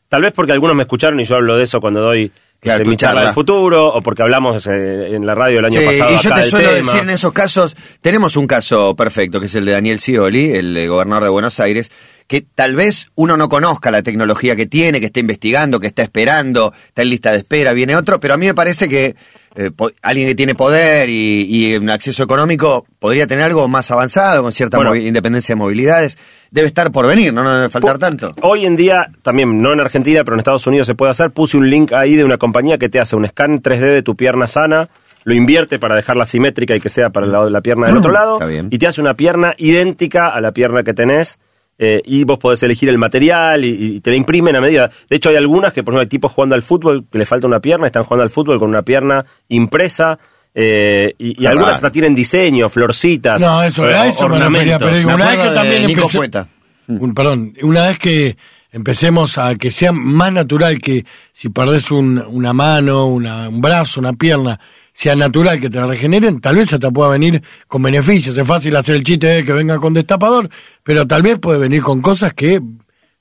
Tal 0.10 0.22
vez 0.22 0.34
porque 0.34 0.52
algunos 0.54 0.76
me 0.76 0.84
escucharon 0.84 1.20
y 1.20 1.26
yo 1.26 1.36
hablo 1.36 1.58
de 1.58 1.64
eso 1.64 1.80
cuando 1.82 2.02
doy 2.02 2.32
Claro, 2.60 2.80
este, 2.82 2.90
mi 2.90 2.98
charla 2.98 3.22
del 3.26 3.34
futuro 3.34 3.88
o 3.88 4.02
porque 4.02 4.24
hablamos 4.24 4.66
eh, 4.66 5.14
en 5.16 5.28
la 5.28 5.36
radio 5.36 5.60
el 5.60 5.66
año 5.66 5.80
Sí, 5.80 5.86
pasado. 5.86 6.10
y 6.10 6.18
yo 6.18 6.30
acá 6.32 6.42
te 6.42 6.50
suelo 6.50 6.70
tema. 6.72 6.92
decir 6.92 7.02
en 7.04 7.10
esos 7.12 7.32
casos, 7.32 7.76
tenemos 8.02 8.36
un 8.36 8.48
caso 8.48 8.96
perfecto, 8.96 9.40
que 9.40 9.46
es 9.46 9.54
el 9.54 9.66
de 9.66 9.74
Daniel 9.74 10.00
Scioli, 10.00 10.54
el 10.54 10.76
eh, 10.76 10.88
gobernador 10.88 11.24
de 11.26 11.30
Buenos 11.30 11.60
Aires, 11.60 11.92
que 12.28 12.42
tal 12.42 12.76
vez 12.76 13.10
uno 13.16 13.38
no 13.38 13.48
conozca 13.48 13.90
la 13.90 14.02
tecnología 14.02 14.56
que 14.58 14.66
tiene, 14.66 15.00
que 15.00 15.06
está 15.08 15.22
investigando, 15.22 15.80
que 15.80 15.88
está 15.88 16.04
esperando, 16.04 16.74
está 16.88 17.02
en 17.02 17.10
lista 17.10 17.32
de 17.32 17.38
espera, 17.38 17.72
viene 17.74 17.96
otro, 17.96 18.20
pero 18.20 18.34
a 18.34 18.38
mí 18.38 18.46
me 18.46 18.54
parece 18.54 18.90
que 18.90 19.16
eh, 19.56 19.72
alguien 20.02 20.28
que 20.28 20.36
tiene 20.36 20.54
poder 20.54 21.10
y, 21.10 21.46
y 21.50 21.76
un 21.78 21.90
acceso 21.90 22.22
económico 22.24 22.86
podría 23.00 23.28
tener 23.28 23.46
algo 23.46 23.68
más 23.70 23.90
avanzado, 23.92 24.44
con 24.44 24.52
cierta 24.52 24.76
Bueno. 24.78 24.94
independencia 24.96 25.56
de 25.56 25.58
movilidades. 25.60 26.18
Debe 26.52 26.68
estar 26.68 26.92
por 26.92 27.08
venir, 27.08 27.34
no, 27.34 27.44
no 27.44 27.54
debe 27.54 27.70
faltar 27.70 27.98
tanto. 27.98 28.34
Hoy 28.42 28.66
en 28.66 28.76
día, 28.76 29.10
también 29.22 29.62
no 29.62 29.72
en 29.74 29.80
Argentina, 29.80 30.24
pero 30.26 30.36
en 30.36 30.40
Estados 30.40 30.68
Unidos 30.68 30.86
se 30.86 30.96
puede 30.96 31.12
hacer. 31.12 31.32
Puse 31.32 31.56
un 31.58 31.70
link 31.70 31.94
ahí 31.94 32.16
de 32.16 32.24
una 32.26 32.38
compañía 32.38 32.78
que 32.78 32.90
te 32.90 33.00
hace 33.00 33.16
un 33.16 33.26
scan 33.28 33.62
3D 33.62 33.80
de 33.94 34.04
tu 34.04 34.16
pierna 34.16 34.48
sana, 34.48 34.90
lo 35.24 35.34
invierte 35.34 35.80
para 35.80 35.96
dejarla 35.96 36.26
simétrica 36.26 36.76
y 36.76 36.80
que 36.82 36.90
sea 36.90 37.10
para 37.10 37.26
el 37.26 37.32
lado 37.32 37.46
de 37.46 37.52
la 37.52 37.62
pierna 37.62 37.88
del 37.88 37.98
otro 37.98 38.12
lado, 38.12 38.40
y 38.70 38.78
te 38.78 38.86
hace 38.88 39.02
una 39.02 39.14
pierna 39.16 39.54
idéntica 39.58 40.28
a 40.28 40.42
la 40.42 40.52
pierna 40.52 40.84
que 40.84 40.94
tenés. 40.94 41.40
Eh, 41.80 42.02
y 42.06 42.24
vos 42.24 42.40
podés 42.40 42.62
elegir 42.64 42.90
el 42.90 42.98
material 42.98 43.64
y, 43.66 43.96
y 43.98 44.00
te 44.02 44.10
la 44.12 44.16
imprimen 44.18 44.56
a 44.56 44.62
medida. 44.62 44.90
De 45.10 45.16
hecho, 45.16 45.30
hay 45.30 45.36
algunas 45.36 45.74
que, 45.74 45.84
por 45.84 45.94
ejemplo, 45.94 46.02
hay 46.02 46.08
tipos 46.08 46.32
jugando 46.32 46.56
al 46.56 46.64
fútbol 46.64 47.06
que 47.12 47.18
le 47.20 47.26
falta 47.26 47.46
una 47.48 47.60
pierna, 47.60 47.86
están 47.88 48.04
jugando 48.04 48.24
al 48.24 48.30
fútbol 48.30 48.60
con 48.60 48.70
una 48.70 48.82
pierna 48.82 49.26
impresa. 49.50 50.18
eh, 50.60 51.14
y, 51.20 51.46
algunas 51.46 51.76
hasta 51.76 51.92
tienen 51.92 52.16
diseño, 52.16 52.68
florcitas. 52.70 53.40
No, 53.42 53.62
eso, 53.62 53.88
eh, 53.88 53.94
a 53.96 54.08
eso 54.08 54.28
me 54.28 54.40
refería, 54.40 54.80
pero 54.80 54.96
digo, 54.98 55.10
Me 55.10 55.16
una 55.16 55.30
vez 55.30 55.40
que 55.40 55.50
también 55.54 55.84
empecé- 55.84 56.18
Fueta. 56.18 56.48
un- 56.88 57.14
perdón, 57.14 57.54
una 57.62 57.88
vez 57.90 58.00
que 58.00 58.38
empecemos 58.72 59.38
a 59.38 59.56
que 59.56 59.70
sea 59.72 59.92
más 59.92 60.32
natural 60.34 60.80
que 60.80 61.06
si 61.34 61.50
perdés 61.50 61.92
un- 61.92 62.24
una 62.30 62.54
mano, 62.54 63.06
una- 63.06 63.50
un 63.50 63.62
brazo, 63.62 64.00
una 64.00 64.14
pierna, 64.14 64.60
sea 65.00 65.16
natural 65.16 65.60
que 65.62 65.70
te 65.70 65.78
la 65.78 65.86
regeneren, 65.86 66.42
tal 66.42 66.56
vez 66.56 66.74
hasta 66.74 66.90
pueda 66.90 67.10
venir 67.12 67.44
con 67.68 67.84
beneficios. 67.84 68.36
Es 68.36 68.48
fácil 68.48 68.76
hacer 68.76 68.96
el 68.96 69.04
chiste 69.04 69.28
de 69.28 69.46
que 69.46 69.54
venga 69.54 69.78
con 69.78 69.94
destapador, 69.94 70.50
pero 70.84 71.06
tal 71.06 71.22
vez 71.22 71.38
puede 71.38 71.60
venir 71.60 71.84
con 71.84 72.02
cosas 72.02 72.34
que 72.34 72.60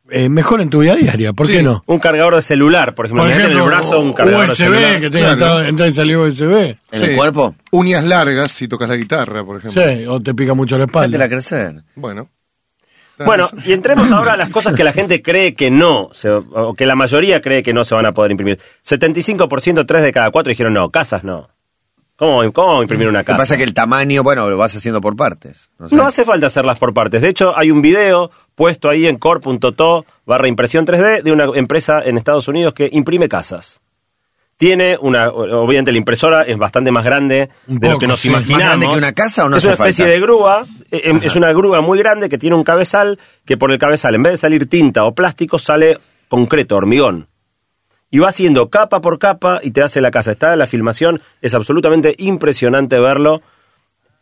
eh, 0.08 0.28
mejoren 0.30 0.70
tu 0.70 0.78
vida 0.80 0.94
diaria. 0.94 1.32
¿por 1.34 1.46
Sí. 1.48 1.52
qué 1.54 1.62
no? 1.62 1.82
Un 1.86 1.98
cargador 1.98 2.36
de 2.36 2.40
celular, 2.42 2.94
por 2.94 3.04
ejemplo. 3.06 3.24
Por 3.24 3.30
Imagínate 3.30 3.52
en 3.54 3.58
el 3.60 3.66
brazo 3.66 4.00
un 4.00 4.12
cargador 4.14 4.46
de 4.46 4.52
USB, 4.52 4.56
celular. 4.64 5.00
que 5.00 5.10
tenga 5.10 5.36
Claro. 5.36 5.64
entrada, 5.64 5.90
y 5.90 5.94
salida 5.94 6.18
USB. 6.20 6.76
¿En 6.92 7.02
el 7.10 7.16
cuerpo? 7.16 7.54
Uñas 7.72 8.04
largas 8.04 8.52
si 8.52 8.68
tocas 8.68 8.88
la 8.88 8.96
guitarra, 8.96 9.44
por 9.44 9.58
ejemplo. 9.58 9.82
Sí, 9.82 10.06
o 10.06 10.20
te 10.22 10.32
pica 10.32 10.54
mucho 10.54 10.78
la 10.78 10.84
espalda. 10.84 11.08
Déjatela 11.08 11.28
crecer. 11.28 11.82
Bueno. 11.96 12.30
Bueno, 13.18 13.48
y 13.66 13.72
entremos 13.72 14.10
ahora 14.12 14.34
a 14.34 14.36
las 14.36 14.50
cosas 14.50 14.74
que 14.74 14.84
la 14.84 14.92
gente 14.92 15.20
cree 15.22 15.54
que 15.54 15.70
no, 15.70 16.10
se- 16.12 16.28
o 16.30 16.74
que 16.74 16.86
la 16.86 16.94
mayoría 16.94 17.40
cree 17.40 17.62
que 17.62 17.72
no 17.72 17.82
se 17.84 17.94
van 17.94 18.06
a 18.06 18.12
poder 18.12 18.30
imprimir. 18.30 18.58
75%, 18.82 19.84
3 19.86 20.02
de 20.02 20.12
cada 20.12 20.30
4 20.30 20.50
dijeron 20.50 20.72
no, 20.74 20.90
casas 20.90 21.24
no. 21.24 21.48
¿Cómo, 22.16 22.50
cómo 22.52 22.80
imprimir 22.82 23.08
una 23.08 23.18
Lo 23.18 23.24
que 23.24 23.32
casa? 23.32 23.38
pasa 23.38 23.54
es 23.54 23.58
que 23.58 23.64
el 23.64 23.74
tamaño, 23.74 24.22
bueno, 24.22 24.48
lo 24.48 24.56
vas 24.56 24.74
haciendo 24.74 25.00
por 25.02 25.16
partes. 25.16 25.70
No, 25.78 25.88
sé. 25.88 25.96
No 25.96 26.06
hace 26.06 26.24
falta 26.24 26.46
hacerlas 26.46 26.78
por 26.78 26.94
partes. 26.94 27.20
De 27.20 27.28
hecho, 27.28 27.56
hay 27.56 27.70
un 27.70 27.82
video 27.82 28.30
puesto 28.54 28.88
ahí 28.88 29.06
en 29.06 29.18
core.to 29.18 30.06
barra 30.24 30.48
impresión 30.48 30.86
3D 30.86 31.22
de 31.22 31.32
una 31.32 31.44
empresa 31.54 32.00
en 32.02 32.16
Estados 32.16 32.48
Unidos 32.48 32.72
que 32.72 32.88
imprime 32.90 33.28
casas. 33.28 33.82
Tiene 34.56 34.96
una, 34.98 35.28
obviamente 35.28 35.92
la 35.92 35.98
impresora 35.98 36.40
es 36.42 36.56
bastante 36.56 36.90
más 36.90 37.04
grande 37.04 37.50
de 37.66 37.90
lo 37.90 37.98
que 37.98 38.06
nos 38.06 38.20
sí. 38.20 38.28
imaginamos. 38.28 38.58
¿Más 38.58 38.68
grande 38.70 38.86
que 38.86 38.96
una 38.96 39.12
casa 39.12 39.44
o 39.44 39.50
no 39.50 39.58
Es 39.58 39.64
una 39.64 39.74
especie 39.74 40.06
falta? 40.06 40.14
de 40.14 40.20
grúa, 40.20 40.64
eh, 40.90 41.00
em, 41.04 41.20
es 41.22 41.36
una 41.36 41.52
grúa 41.52 41.82
muy 41.82 41.98
grande 41.98 42.30
que 42.30 42.38
tiene 42.38 42.56
un 42.56 42.64
cabezal 42.64 43.18
que 43.44 43.58
por 43.58 43.70
el 43.70 43.78
cabezal 43.78 44.14
en 44.14 44.22
vez 44.22 44.32
de 44.32 44.36
salir 44.38 44.66
tinta 44.66 45.04
o 45.04 45.14
plástico 45.14 45.58
sale 45.58 45.98
concreto, 46.28 46.76
hormigón. 46.76 47.28
Y 48.10 48.18
va 48.18 48.28
haciendo 48.28 48.70
capa 48.70 49.00
por 49.00 49.18
capa 49.18 49.60
y 49.62 49.72
te 49.72 49.82
hace 49.82 50.00
la 50.00 50.10
casa. 50.10 50.32
Está 50.32 50.52
en 50.52 50.58
la 50.60 50.66
filmación, 50.66 51.20
es 51.42 51.54
absolutamente 51.54 52.14
impresionante 52.18 52.98
verlo. 53.00 53.42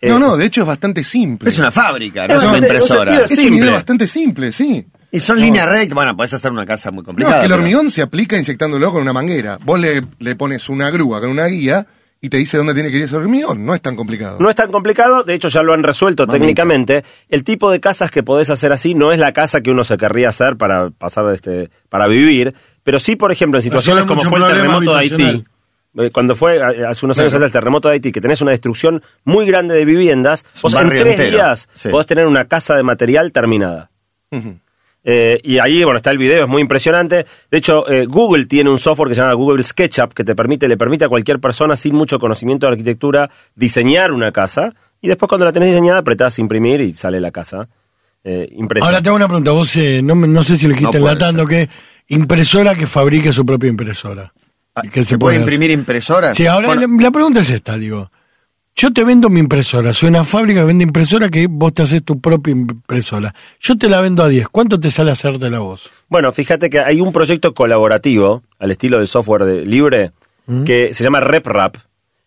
Eh, 0.01 0.09
No, 0.09 0.19
no, 0.19 0.37
de 0.37 0.47
hecho 0.47 0.63
es 0.63 0.67
bastante 0.67 1.05
simple. 1.05 1.49
Es 1.51 1.59
una 1.59 1.71
fábrica, 1.71 2.27
no 2.27 2.35
Es 2.35 2.39
es 2.39 2.43
una 2.45 2.53
bastante- 2.53 2.67
impresora. 2.75 3.15
es 3.25 3.31
un 3.31 3.37
simple. 3.37 3.59
idea 3.61 3.71
bastante 3.73 4.07
simple, 4.07 4.53
sí. 4.53 4.87
Y 5.13 5.21
son 5.21 5.39
líneas 5.41 5.69
rectas. 5.69 5.95
Bueno, 5.95 6.17
podés 6.17 6.35
hacer 6.35 6.51
una 6.51 6.65
casa 6.67 6.91
muy 6.91 7.03
No, 7.03 7.05
complicada. 7.07 7.37
es 7.37 7.41
que 7.41 7.45
el 7.47 7.51
pero- 7.53 7.61
hormigón 7.63 7.91
se 7.91 8.03
aplica 8.03 8.37
inyectándolo 8.37 8.91
con 8.91 9.03
una 9.03 9.13
manguera. 9.13 9.59
Vos 9.65 9.79
le, 9.79 10.03
le 10.19 10.35
pones 10.37 10.69
una 10.69 10.91
grúa 10.91 11.21
con 11.21 11.31
una 11.31 11.47
guía 11.47 11.87
y 12.21 12.31
te 12.31 12.39
dice 12.39 12.57
dónde 12.57 12.75
tiene 12.75 12.91
que 12.91 12.97
ir 12.97 13.03
ese 13.05 13.15
hormigón. 13.17 13.65
No 13.65 13.75
es 13.75 13.81
tan 13.83 13.95
complicado. 13.97 14.39
No 14.41 14.51
es 14.51 14.57
tan 14.57 14.73
complicado, 14.73 15.23
de 15.23 15.35
hecho 15.35 15.49
ya 15.49 15.63
lo 15.63 15.73
han 15.73 15.83
resuelto 15.85 16.27
Mamita. 16.27 16.41
técnicamente. 16.41 17.05
El 17.29 17.45
tipo 17.45 17.71
de 17.71 17.81
casas 17.81 18.11
que 18.11 18.23
podés 18.23 18.51
hacer 18.51 18.73
así 18.73 18.95
no 18.95 19.13
es 19.13 19.19
la 19.21 19.33
casa 19.33 19.61
que 19.61 19.71
uno 19.71 19.85
se 19.85 19.97
querría 19.99 20.31
hacer 20.31 20.57
para 20.57 20.91
pasar 20.91 21.33
este, 21.33 21.71
para 21.91 22.09
vivir, 22.09 22.55
pero 22.85 23.01
sí, 23.01 23.17
por 23.17 23.33
ejemplo, 23.33 23.59
en 23.59 23.63
situaciones 23.65 24.05
como 24.05 24.21
fue 24.23 24.39
el 24.39 24.47
terremoto 24.47 24.95
de 24.95 25.01
Haití. 25.01 25.45
eh, 25.99 26.11
Cuando 26.13 26.37
fue 26.37 26.57
eh, 26.59 26.85
hace 26.87 27.05
unos 27.05 27.19
años 27.19 27.33
Claro. 27.33 27.47
el 27.47 27.51
terremoto 27.53 27.89
de 27.89 27.95
Haití, 27.95 28.13
que 28.13 28.21
tenés 28.21 28.41
una 28.43 28.53
destrucción 28.53 29.03
muy 29.25 29.47
grande 29.47 29.75
de 29.75 29.85
viviendas, 29.85 30.45
vos 30.63 30.75
en 30.75 30.89
tres 30.91 31.03
entero, 31.07 31.31
días 31.37 31.69
sí. 31.75 31.89
podés 31.89 32.07
tener 32.07 32.27
una 32.27 32.45
casa 32.45 32.77
de 32.77 32.83
material 32.85 33.33
terminada. 33.33 33.91
Eh, 35.07 35.39
y 35.43 35.59
ahí, 35.59 35.85
bueno, 35.85 35.99
está 35.99 36.11
el 36.11 36.19
video, 36.19 36.45
es 36.45 36.49
muy 36.49 36.63
impresionante. 36.63 37.27
De 37.51 37.59
hecho, 37.59 37.87
eh, 37.91 38.07
Google 38.07 38.47
tiene 38.47 38.71
un 38.71 38.79
software 38.79 39.09
que 39.11 39.15
se 39.15 39.21
llama 39.21 39.35
Google 39.35 39.63
SketchUp 39.63 40.15
que 40.15 40.25
te 40.25 40.35
permite, 40.35 40.67
le 40.67 40.79
permite 40.79 41.05
a 41.05 41.09
cualquier 41.09 41.41
persona 41.41 41.77
sin 41.77 41.95
mucho 41.95 42.19
conocimiento 42.19 42.67
de 42.67 42.73
arquitectura 42.73 43.31
diseñar 43.55 44.13
una 44.13 44.33
casa. 44.33 44.75
Y 45.03 45.09
después 45.09 45.29
cuando 45.29 45.45
la 45.45 45.53
tenés 45.53 45.69
diseñada, 45.69 45.99
apretás 45.99 46.39
imprimir 46.39 46.81
y 46.81 46.95
sale 46.95 47.21
la 47.21 47.31
casa 47.31 47.69
eh. 48.27 48.49
Ahora 48.81 49.03
te 49.03 49.11
hago 49.11 49.17
una 49.17 49.27
pregunta, 49.29 49.51
vos 49.51 49.77
eh, 49.77 50.01
no, 50.03 50.15
no 50.15 50.43
sé 50.43 50.57
si 50.57 50.67
lo 50.67 50.73
dijiste 50.73 50.99
No 50.99 51.07
enlatando, 51.07 51.47
que 51.47 51.69
impresora 52.09 52.75
que 52.75 52.87
fabrique 52.87 53.33
su 53.33 53.45
propia 53.45 53.71
impresora. 53.71 54.33
Ah, 54.75 54.83
que 54.83 55.05
¿Se 55.05 55.19
puede 55.19 55.37
hacer. 55.37 55.43
imprimir 55.49 55.71
impresoras? 55.71 56.37
Sí, 56.37 56.47
ahora 56.47 56.69
Bueno, 56.69 56.87
la, 56.99 57.03
la 57.05 57.11
pregunta 57.11 57.41
es 57.41 57.51
esta, 57.51 57.77
digo. 57.77 58.11
Yo 58.77 58.93
te 58.93 59.05
vendo 59.05 59.29
mi 59.31 59.39
impresora, 59.39 59.93
soy 59.93 60.09
una 60.09 60.25
fábrica 60.25 60.61
que 60.61 60.67
vende 60.67 60.83
impresora 60.83 61.29
que 61.29 61.47
vos 61.49 61.73
te 61.73 61.83
haces 61.83 62.03
tu 62.05 62.21
propia 62.21 62.51
impresora. 62.51 63.33
Yo 63.61 63.77
te 63.79 63.89
la 63.89 64.01
vendo 64.01 64.25
a 64.25 64.29
10, 64.29 64.49
¿cuánto 64.49 64.81
te 64.81 64.91
sale 64.91 65.13
hacerte 65.13 65.49
la 65.49 65.61
voz? 65.61 65.89
Bueno, 66.09 66.33
fíjate 66.33 66.69
que 66.69 66.81
hay 66.81 67.01
un 67.01 67.13
proyecto 67.13 67.55
colaborativo 67.55 68.43
al 68.59 68.73
estilo 68.73 68.99
del 68.99 69.07
software 69.07 69.45
de- 69.45 69.65
libre 69.65 70.11
que 70.67 70.93
se 70.93 71.05
llama 71.05 71.21
RepRap. 71.21 71.77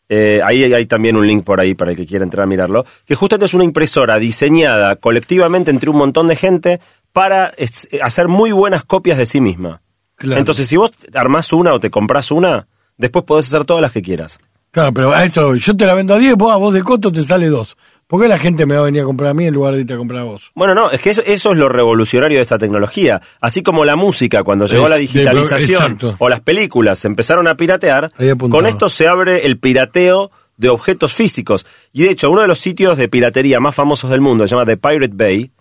Eh, 0.10 0.40
ahí 0.42 0.64
hay 0.74 0.86
también 0.86 1.18
un 1.18 1.28
link 1.28 1.44
por 1.44 1.60
ahí 1.60 1.76
para 1.76 1.92
el 1.92 1.98
que 1.98 2.06
quiera 2.08 2.24
entrar 2.24 2.46
a 2.46 2.48
mirarlo. 2.48 2.86
Que 3.06 3.14
justamente 3.16 3.46
es 3.48 3.54
una 3.54 3.66
impresora 3.66 4.18
diseñada 4.18 4.96
colectivamente 4.96 5.70
entre 5.70 5.90
un 5.90 5.98
montón 5.98 6.28
de 6.28 6.38
gente 6.38 6.80
para 7.18 7.52
es- 7.58 7.88
hacer 8.04 8.28
muy 8.28 8.52
buenas 8.52 8.84
copias 8.84 9.18
de 9.18 9.26
sí 9.26 9.42
misma. 9.42 9.82
Claro. 10.16 10.40
Entonces, 10.40 10.68
si 10.68 10.78
vos 10.78 10.92
armás 11.14 11.52
una 11.52 11.74
o 11.74 11.80
te 11.80 11.90
compras 11.90 12.30
una, 12.32 12.68
después 12.98 13.26
podés 13.26 13.48
hacer 13.48 13.66
todas 13.66 13.82
las 13.82 13.92
que 13.92 14.02
quieras. 14.02 14.40
Claro, 14.72 14.94
pero 14.94 15.12
a 15.12 15.24
esto, 15.24 15.56
yo 15.56 15.76
te 15.76 15.86
la 15.86 15.94
vendo 15.96 16.14
a 16.14 16.20
10, 16.20 16.36
vos 16.36 16.52
a 16.52 16.58
vos 16.58 16.74
de 16.74 16.84
costo 16.84 17.12
te 17.12 17.24
sale 17.24 17.48
2. 17.48 17.76
¿Por 18.06 18.22
qué 18.22 18.28
la 18.28 18.38
gente 18.38 18.66
me 18.66 18.76
va 18.76 18.82
a 18.82 18.86
venir 18.86 19.02
a 19.02 19.06
comprar 19.06 19.32
a 19.32 19.34
mí 19.34 19.46
en 19.46 19.54
lugar 19.54 19.74
de 19.74 19.82
irte 19.82 19.94
a 19.94 19.98
comprar 19.98 20.22
a 20.22 20.24
vos? 20.26 20.52
Bueno, 20.56 20.76
no, 20.76 20.92
es 20.92 21.02
que 21.02 21.10
eso, 21.10 21.22
eso 21.26 21.52
es 21.52 21.58
lo 21.58 21.68
revolucionario 21.70 22.38
de 22.38 22.44
esta 22.44 22.58
tecnología. 22.58 23.20
Así 23.42 23.64
como 23.64 23.84
la 23.84 23.96
música, 23.96 24.44
cuando 24.44 24.66
llegó 24.68 24.84
Es 24.86 24.90
la 24.92 24.96
digitalización 24.98 25.98
o 26.20 26.30
las 26.30 26.42
películas 26.42 27.00
se 27.00 27.08
empezaron 27.08 27.48
a 27.48 27.56
piratear, 27.58 28.12
con 28.50 28.66
esto 28.66 28.90
se 28.90 29.08
abre 29.08 29.46
el 29.46 29.58
pirateo 29.60 30.32
de 30.56 30.70
objetos 30.70 31.14
físicos. 31.14 31.66
Y 31.92 32.04
de 32.04 32.12
hecho, 32.12 32.30
uno 32.32 32.42
de 32.44 32.48
los 32.48 32.60
sitios 32.60 32.98
de 32.98 33.10
piratería 33.10 33.60
más 33.60 33.76
famosos 33.76 34.10
del 34.10 34.22
mundo, 34.22 34.48
se 34.48 34.52
llama 34.56 34.66
The 34.66 34.78
Pirate 34.78 35.14
Bay, 35.14 35.52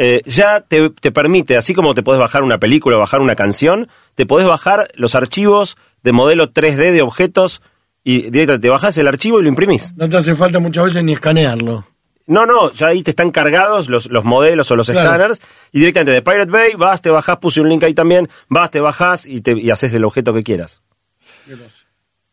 eh, 0.00 0.22
ya 0.24 0.60
te, 0.60 0.88
te 0.90 1.10
permite, 1.12 1.56
así 1.56 1.74
como 1.74 1.92
te 1.94 2.02
podés 2.02 2.20
bajar 2.20 2.42
una 2.42 2.58
película 2.58 2.96
o 2.96 3.00
bajar 3.00 3.20
una 3.20 3.34
canción, 3.36 3.88
te 4.14 4.24
podés 4.26 4.46
bajar 4.46 4.88
los 4.94 5.14
archivos 5.14 5.76
de 6.02 6.12
modelo 6.12 6.52
3D 6.52 6.92
de 6.92 7.02
objetos 7.02 7.60
y 8.04 8.30
directamente 8.30 8.62
te 8.66 8.70
bajas 8.70 8.96
el 8.96 9.08
archivo 9.08 9.40
y 9.40 9.42
lo 9.42 9.48
imprimís. 9.48 9.92
No 9.96 10.08
te 10.08 10.16
hace 10.16 10.34
falta 10.34 10.58
muchas 10.60 10.84
veces 10.84 11.02
ni 11.04 11.12
escanearlo. 11.12 11.84
No, 12.28 12.46
no, 12.46 12.70
ya 12.72 12.88
ahí 12.88 13.02
te 13.02 13.10
están 13.10 13.30
cargados 13.30 13.88
los, 13.88 14.06
los 14.10 14.24
modelos 14.24 14.70
o 14.70 14.76
los 14.76 14.88
Claro. 14.88 15.08
escáneres 15.08 15.40
y 15.72 15.80
directamente 15.80 16.12
de 16.12 16.22
Pirate 16.22 16.50
Bay 16.50 16.74
vas, 16.74 17.00
te 17.02 17.10
bajás, 17.10 17.38
puse 17.38 17.60
un 17.60 17.68
link 17.68 17.82
ahí 17.84 17.94
también, 17.94 18.28
vas, 18.48 18.70
te 18.70 18.80
bajás 18.80 19.26
y, 19.26 19.40
te, 19.40 19.52
y 19.58 19.70
haces 19.70 19.92
el 19.94 20.04
objeto 20.04 20.32
que 20.34 20.42
quieras. 20.42 20.80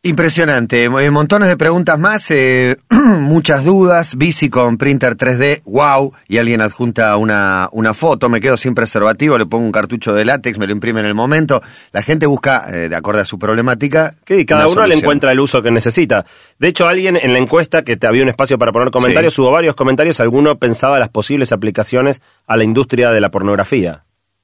Impresionante, 0.09 0.83
eh, 0.83 1.09
montones 1.09 1.47
de 1.49 1.57
preguntas 1.57 1.97
más, 1.97 2.29
eh, 2.29 2.77
muchas 2.91 3.65
dudas, 3.65 4.15
bici 4.15 4.51
con 4.51 4.77
printer 4.77 5.17
3D, 5.17 5.63
wow, 5.65 6.13
y 6.27 6.37
alguien 6.37 6.61
adjunta 6.61 7.17
una, 7.17 7.69
una 7.71 7.95
foto, 7.95 8.29
me 8.29 8.39
quedo 8.39 8.55
sin 8.55 8.75
preservativo, 8.75 9.35
le 9.39 9.47
pongo 9.47 9.65
un 9.65 9.71
cartucho 9.71 10.13
de 10.13 10.23
látex, 10.23 10.59
me 10.59 10.67
lo 10.67 10.73
imprime 10.73 10.99
en 10.99 11.07
el 11.07 11.15
momento, 11.15 11.59
la 11.91 12.03
gente 12.03 12.27
busca, 12.27 12.67
eh, 12.69 12.87
de 12.87 12.95
acuerdo 12.95 13.21
a 13.21 13.25
su 13.25 13.39
problemática, 13.39 14.11
Que 14.25 14.45
cada 14.45 14.67
uno 14.67 14.85
le 14.85 14.93
encuentra 14.93 15.31
el 15.31 15.39
uso 15.39 15.63
que 15.63 15.71
necesita. 15.71 16.23
De 16.59 16.67
hecho, 16.67 16.85
alguien 16.85 17.17
en 17.17 17.33
la 17.33 17.39
encuesta 17.39 17.81
que 17.81 17.97
te 17.97 18.05
había 18.05 18.21
un 18.21 18.29
espacio 18.29 18.59
para 18.59 18.71
poner 18.71 18.91
comentarios, 18.91 19.33
Sí. 19.33 19.41
hubo 19.41 19.49
varios 19.49 19.73
comentarios, 19.73 20.19
alguno 20.19 20.59
pensaba 20.59 20.99
las 20.99 21.09
posibles 21.09 21.51
aplicaciones 21.51 22.21
a 22.45 22.57
la 22.57 22.63
industria 22.63 23.09
de 23.09 23.21
la 23.21 23.31
pornografía. 23.31 24.03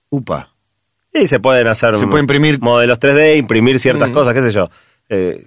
Upa. 0.09 0.49
Y 1.13 1.27
se 1.27 1.39
pueden 1.41 1.67
hacer 1.67 1.97
Se 1.99 2.07
puede 2.07 2.23
imprimir- 2.23 2.59
modelos 2.61 2.97
3D, 2.97 3.35
imprimir 3.35 3.79
ciertas 3.79 4.09
cosas, 4.11 4.33
qué 4.33 4.41
sé 4.41 4.49
yo. 4.51 4.69
Eh, 5.11 5.45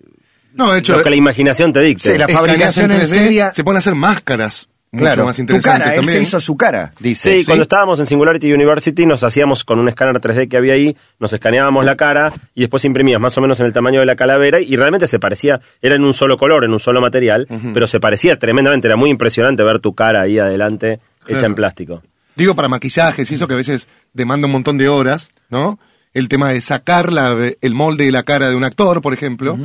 No, 0.53 0.73
de 0.73 0.79
hecho, 0.79 0.97
lo 0.97 1.03
que 1.03 1.11
la 1.11 1.17
imaginación 1.17 1.73
te 1.73 1.81
dicte. 1.81 2.13
Sí, 2.13 2.19
la 2.19 2.29
fabricación 2.29 2.93
en 2.93 3.01
3D, 3.01 3.07
serie- 3.07 3.51
se 3.53 3.65
pueden 3.65 3.79
hacer 3.79 3.95
máscaras 3.97 4.69
mucho 4.93 5.07
Claro, 5.07 5.25
más 5.25 5.35
tu 5.35 5.43
interesantes 5.43 5.83
cara, 5.89 5.97
él 5.97 6.09
se 6.09 6.23
hizo 6.23 6.41
su 6.41 6.57
cara, 6.57 6.93
dice. 7.01 7.41
Sí, 7.41 7.45
cuando 7.45 7.63
estábamos 7.65 7.99
en 7.99 8.07
Singularity 8.07 8.53
University 8.53 9.05
nos 9.07 9.25
hacíamos 9.25 9.65
con 9.65 9.81
un 9.81 9.89
escáner 9.89 10.21
3D 10.21 10.49
que 10.49 10.57
había 10.57 10.75
ahí, 10.75 10.97
nos 11.19 11.33
escaneábamos 11.33 11.85
la 11.85 11.97
cara 11.97 12.33
y 12.55 12.61
después 12.61 12.85
imprimías 12.85 13.21
más 13.21 13.37
o 13.37 13.41
menos 13.41 13.59
en 13.59 13.67
el 13.67 13.73
tamaño 13.73 13.99
de 13.99 14.07
la 14.07 14.15
calavera 14.15 14.61
y 14.61 14.77
realmente 14.77 15.09
se 15.09 15.19
parecía, 15.19 15.61
era 15.83 15.97
en 15.97 16.05
un 16.05 16.15
solo 16.15 16.39
color, 16.39 16.63
en 16.65 16.71
un 16.73 16.79
solo 16.79 17.01
material, 17.01 17.49
pero 17.73 17.89
se 17.89 17.99
parecía 17.99 18.39
tremendamente, 18.39 18.87
era 18.87 18.95
muy 18.97 19.11
impresionante 19.11 19.65
ver 19.65 19.81
tu 19.81 19.95
cara 19.97 20.21
ahí 20.23 20.39
adelante 20.39 21.01
hecha 21.27 21.47
en 21.47 21.57
plástico. 21.57 22.05
Digo, 22.37 22.55
para 22.55 22.69
maquillajes 22.69 23.29
y 23.33 23.35
eso 23.35 23.49
que 23.49 23.55
a 23.55 23.57
veces 23.57 23.89
demanda 24.13 24.47
un 24.47 24.53
montón 24.53 24.79
de 24.79 24.89
horas, 24.89 25.31
¿no? 25.51 25.81
El 26.15 26.29
tema 26.29 26.51
de 26.51 26.61
sacar 26.61 27.13
la- 27.13 27.37
el 27.61 27.75
molde 27.75 28.05
de 28.07 28.13
la 28.13 28.23
cara 28.23 28.49
de 28.49 28.57
un 28.57 28.65
actor, 28.65 29.03
por 29.03 29.13
ejemplo. 29.13 29.59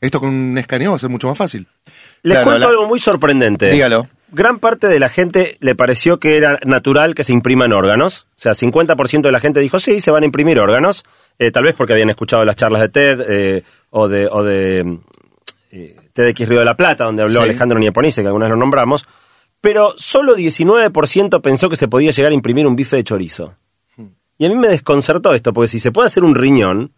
Esto 0.00 0.20
con 0.20 0.28
un 0.30 0.56
escaneo 0.58 0.90
va 0.90 0.96
a 0.96 1.00
ser 1.00 1.10
mucho 1.10 1.26
más 1.28 1.36
fácil. 1.38 1.66
Les 2.22 2.34
Claro, 2.34 2.44
cuento 2.46 2.60
la- 2.60 2.70
algo 2.70 2.86
muy 2.86 3.00
sorprendente. 3.00 3.70
Dígalo. 3.70 4.06
Gran 4.30 4.58
parte 4.58 4.88
de 4.88 4.98
la 5.00 5.08
gente 5.08 5.56
le 5.60 5.74
pareció 5.74 6.18
que 6.18 6.36
era 6.36 6.58
natural 6.66 7.14
que 7.14 7.24
se 7.24 7.32
impriman 7.32 7.72
órganos. 7.72 8.26
O 8.36 8.40
sea, 8.40 8.54
50% 8.54 9.28
de 9.28 9.32
la 9.32 9.40
gente 9.40 9.60
dijo, 9.60 9.78
sí, 9.80 10.00
se 10.00 10.10
van 10.10 10.22
a 10.22 10.26
imprimir 10.26 10.58
órganos. 10.58 11.04
Eh, 11.38 11.50
tal 11.50 11.64
vez 11.64 11.74
porque 11.76 11.92
habían 11.94 12.10
escuchado 12.10 12.44
las 12.44 12.56
charlas 12.56 12.82
de 12.82 12.88
TED 12.88 13.20
eh, 13.28 13.62
o 13.90 14.08
de, 14.08 14.26
o 14.30 14.42
de 14.42 14.98
eh, 15.72 15.96
TEDx 16.12 16.48
Río 16.48 16.58
de 16.58 16.64
la 16.64 16.76
Plata, 16.76 17.04
donde 17.04 17.22
habló 17.22 17.40
Sí. 17.40 17.44
Alejandro 17.44 17.78
Nieponice, 17.78 18.20
que 18.22 18.26
algunas 18.28 18.50
lo 18.50 18.56
nombramos. 18.56 19.06
Pero 19.60 19.94
solo 19.96 20.34
19% 20.36 21.40
pensó 21.40 21.68
que 21.70 21.76
se 21.76 21.88
podía 21.88 22.10
llegar 22.10 22.32
a 22.32 22.34
imprimir 22.34 22.66
un 22.66 22.76
bife 22.76 22.96
de 22.96 23.04
chorizo. 23.04 23.54
Y 24.38 24.46
a 24.46 24.48
mí 24.48 24.54
me 24.54 24.68
desconcertó 24.68 25.34
esto, 25.34 25.52
porque 25.52 25.68
si 25.68 25.78
se 25.78 25.92
puede 25.92 26.06
hacer 26.06 26.24
un 26.24 26.34
riñón, 26.34 26.92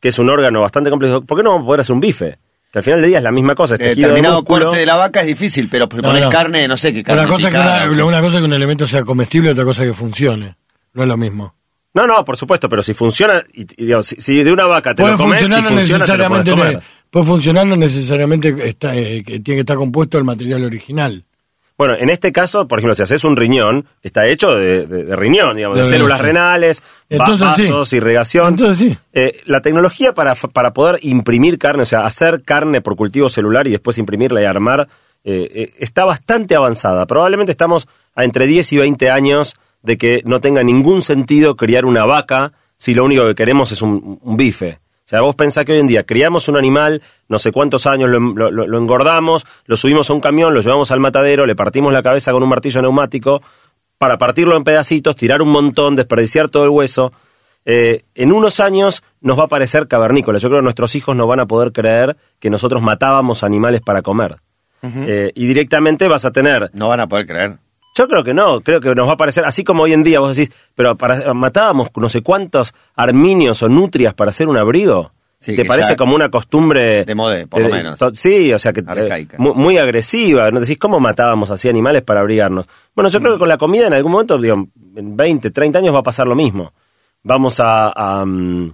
que 0.00 0.08
es 0.08 0.18
un 0.18 0.28
órgano 0.28 0.60
bastante 0.60 0.90
complejo, 0.90 1.22
¿por 1.22 1.38
qué 1.38 1.42
no 1.42 1.50
vamos 1.50 1.64
a 1.64 1.66
poder 1.66 1.80
hacer 1.80 1.94
un 1.94 2.00
bife? 2.00 2.38
Que 2.70 2.80
al 2.80 2.82
final 2.82 3.00
del 3.00 3.08
día 3.10 3.18
es 3.18 3.24
la 3.24 3.32
misma 3.32 3.54
cosa. 3.54 3.74
es 3.74 3.80
tejido 3.80 3.94
de 3.94 4.02
determinado 4.08 4.40
músculo. 4.40 4.64
corte 4.66 4.80
de 4.80 4.86
la 4.86 4.96
vaca 4.96 5.20
es 5.20 5.26
difícil, 5.26 5.68
pero 5.70 5.86
No, 5.90 6.02
pones 6.02 6.24
no. 6.24 6.30
carne, 6.30 6.68
no 6.68 6.76
sé 6.76 6.92
qué 6.92 7.02
carne. 7.02 7.22
Una 7.22 7.30
cosa, 7.30 7.48
que 7.48 7.56
picada, 7.56 7.84
una, 7.86 7.96
qué. 7.96 8.02
una 8.02 8.20
cosa 8.20 8.38
que 8.38 8.44
un 8.44 8.52
elemento 8.52 8.86
sea 8.86 9.02
comestible, 9.04 9.50
otra 9.52 9.64
cosa 9.64 9.84
que 9.84 9.94
funcione. 9.94 10.56
No 10.92 11.02
es 11.02 11.08
lo 11.08 11.16
mismo. 11.16 11.54
No, 11.94 12.06
no, 12.06 12.22
por 12.26 12.36
supuesto, 12.36 12.68
pero 12.68 12.82
si 12.82 12.92
funciona, 12.92 13.42
y, 13.54 13.62
y 13.82 13.86
digo, 13.86 14.02
si, 14.02 14.16
si 14.18 14.42
de 14.42 14.52
una 14.52 14.66
vaca 14.66 14.94
te 14.94 15.00
Puede 15.02 15.12
lo 15.12 15.18
comes, 15.18 15.38
si 15.40 15.46
funcionar 15.46 15.70
no 15.72 15.78
funciona, 15.78 16.04
te 16.04 16.12
lo 16.18 16.18
necesariamente, 16.28 16.50
comer. 16.50 16.82
puede 17.10 17.26
funcionar 17.26 17.66
no 17.66 17.76
necesariamente 17.76 18.68
está, 18.68 18.94
eh, 18.94 19.22
que 19.24 19.40
tiene 19.40 19.56
que 19.56 19.60
estar 19.60 19.76
compuesto 19.78 20.18
el 20.18 20.24
material 20.24 20.62
original. 20.64 21.24
Bueno, 21.78 21.94
en 21.94 22.08
este 22.08 22.32
caso, 22.32 22.66
por 22.66 22.78
ejemplo, 22.78 22.94
si 22.94 23.02
haces 23.02 23.22
un 23.24 23.36
riñón, 23.36 23.86
está 24.02 24.26
hecho 24.26 24.54
de, 24.54 24.86
de- 24.86 25.04
de 25.04 25.16
riñón, 25.16 25.56
digamos, 25.56 25.76
de, 25.76 25.82
De 25.84 25.88
células 25.88 26.20
renales, 26.20 26.82
Entonces, 27.10 27.48
sí. 27.56 27.62
vasos, 27.64 27.92
irrigación. 27.92 28.48
Entonces, 28.48 28.78
sí. 28.92 28.98
Eh, 29.12 29.40
la 29.44 29.60
tecnología 29.60 30.14
para, 30.14 30.34
para 30.34 30.72
poder 30.72 30.98
imprimir 31.02 31.58
carne, 31.58 31.82
o 31.82 31.86
sea, 31.86 32.06
hacer 32.06 32.42
carne 32.42 32.80
por 32.80 32.96
cultivo 32.96 33.28
celular 33.28 33.66
y 33.66 33.72
después 33.72 33.98
imprimirla 33.98 34.40
y 34.40 34.44
armar, 34.46 34.88
eh, 35.24 35.50
eh, 35.54 35.72
está 35.78 36.04
bastante 36.06 36.54
avanzada. 36.54 37.04
Probablemente 37.06 37.50
estamos 37.52 37.88
a 38.14 38.24
entre 38.24 38.46
10 38.46 38.72
y 38.72 38.78
20 38.78 39.10
años 39.10 39.56
de 39.82 39.98
que 39.98 40.22
no 40.24 40.40
tenga 40.40 40.62
ningún 40.62 41.02
sentido 41.02 41.56
criar 41.56 41.84
una 41.84 42.04
vaca 42.06 42.52
si 42.78 42.94
lo 42.94 43.04
único 43.04 43.26
que 43.26 43.34
queremos 43.34 43.70
es 43.72 43.82
un, 43.82 44.18
un 44.22 44.36
bife. 44.36 44.78
O 45.06 45.08
sea, 45.08 45.20
vos 45.20 45.36
pensás 45.36 45.64
que 45.64 45.72
hoy 45.72 45.78
en 45.78 45.86
día 45.86 46.02
criamos 46.02 46.48
un 46.48 46.56
animal, 46.56 47.00
no 47.28 47.38
sé 47.38 47.52
cuántos 47.52 47.86
años 47.86 48.10
lo, 48.10 48.18
lo- 48.18 48.50
lo- 48.50 48.66
lo 48.66 48.78
engordamos, 48.78 49.46
lo 49.66 49.76
subimos 49.76 50.10
a 50.10 50.12
un 50.12 50.20
camión, 50.20 50.52
lo 50.52 50.60
llevamos 50.60 50.90
al 50.90 50.98
matadero, 50.98 51.46
le 51.46 51.54
partimos 51.54 51.92
la 51.92 52.02
cabeza 52.02 52.32
con 52.32 52.42
un 52.42 52.48
martillo 52.48 52.82
neumático 52.82 53.40
para 53.98 54.18
partirlo 54.18 54.56
en 54.56 54.64
pedacitos, 54.64 55.14
tirar 55.14 55.42
un 55.42 55.50
montón, 55.50 55.94
desperdiciar 55.94 56.48
todo 56.48 56.64
el 56.64 56.70
hueso. 56.70 57.12
Eh, 57.64 58.02
en 58.16 58.32
unos 58.32 58.58
años 58.58 59.04
nos 59.20 59.38
va 59.38 59.44
a 59.44 59.48
parecer 59.48 59.86
cavernícola. 59.86 60.38
Yo 60.38 60.48
creo 60.48 60.60
que 60.60 60.64
nuestros 60.64 60.94
hijos 60.96 61.14
no 61.14 61.26
van 61.28 61.38
a 61.40 61.46
poder 61.46 61.72
creer 61.72 62.16
que 62.40 62.50
nosotros 62.50 62.82
matábamos 62.82 63.44
animales 63.44 63.82
para 63.82 64.02
comer. 64.02 64.36
Eh, 64.82 65.30
y 65.34 65.46
directamente 65.46 66.06
vas 66.08 66.24
a 66.24 66.32
tener 66.32 66.70
No 66.74 66.88
van 66.88 67.00
a 67.00 67.06
poder 67.08 67.26
creer. 67.26 67.58
Yo 67.96 68.06
creo 68.08 68.22
que 68.22 68.34
no, 68.34 68.60
creo 68.60 68.80
que 68.80 68.94
nos 68.94 69.08
va 69.08 69.12
a 69.14 69.16
parecer, 69.16 69.44
así 69.44 69.64
como 69.64 69.84
hoy 69.84 69.92
en 69.94 70.02
día 70.02 70.20
vos 70.20 70.36
decís, 70.36 70.54
pero 70.74 70.96
para, 70.96 71.32
matábamos 71.34 71.88
no 71.96 72.08
sé 72.08 72.20
cuántos 72.22 72.74
arminios 72.94 73.62
o 73.62 73.68
nutrias 73.68 74.14
para 74.14 74.30
hacer 74.30 74.48
un 74.48 74.56
abrigo. 74.58 75.12
Sí, 75.38 75.54
¿Te 75.54 75.64
parece 75.66 75.96
como 75.96 76.14
una 76.14 76.30
costumbre... 76.30 77.04
De 77.04 77.14
modé, 77.14 77.46
por 77.46 77.60
lo 77.60 77.68
menos. 77.68 77.98
to- 77.98 78.14
Sí, 78.14 78.52
o 78.54 78.58
sea 78.58 78.72
que... 78.72 78.80
eh, 78.80 78.84
Arcaica. 78.86 79.36
muy, 79.38 79.52
muy 79.54 79.78
agresiva, 79.78 80.50
¿no? 80.50 80.60
Decís, 80.60 80.78
¿cómo 80.78 80.98
matábamos 80.98 81.50
así 81.50 81.68
animales 81.68 82.02
para 82.02 82.20
abrigarnos? 82.20 82.66
Bueno, 82.94 83.10
yo 83.10 83.20
creo 83.20 83.34
que 83.34 83.38
con 83.38 83.48
la 83.48 83.58
comida 83.58 83.86
en 83.86 83.92
algún 83.92 84.12
momento, 84.12 84.38
digo, 84.38 84.66
en 84.96 85.16
20, 85.16 85.50
30 85.50 85.78
años 85.78 85.94
va 85.94 85.98
a 86.00 86.02
pasar 86.02 86.26
lo 86.26 86.34
mismo. 86.34 86.72
Vamos 87.22 87.60
a... 87.60 87.90
a, 87.94 88.24
mm, 88.24 88.72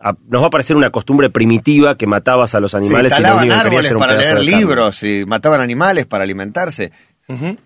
a- 0.00 0.14
nos 0.28 0.42
va 0.42 0.46
a 0.46 0.50
parecer 0.50 0.76
una 0.76 0.90
costumbre 0.90 1.30
primitiva 1.30 1.96
que 1.96 2.06
matabas 2.06 2.54
a 2.54 2.60
los 2.60 2.72
animales 2.76 3.12
sí, 3.12 3.20
y 3.20 3.24
lo 3.26 3.36
único 3.36 3.54
que 3.54 3.60
árboles 3.60 3.92
para 3.94 4.16
leer 4.16 4.38
libros 4.40 5.02
y 5.02 5.24
mataban 5.26 5.60
animales 5.60 6.06
para 6.06 6.22
alimentarse. 6.22 6.92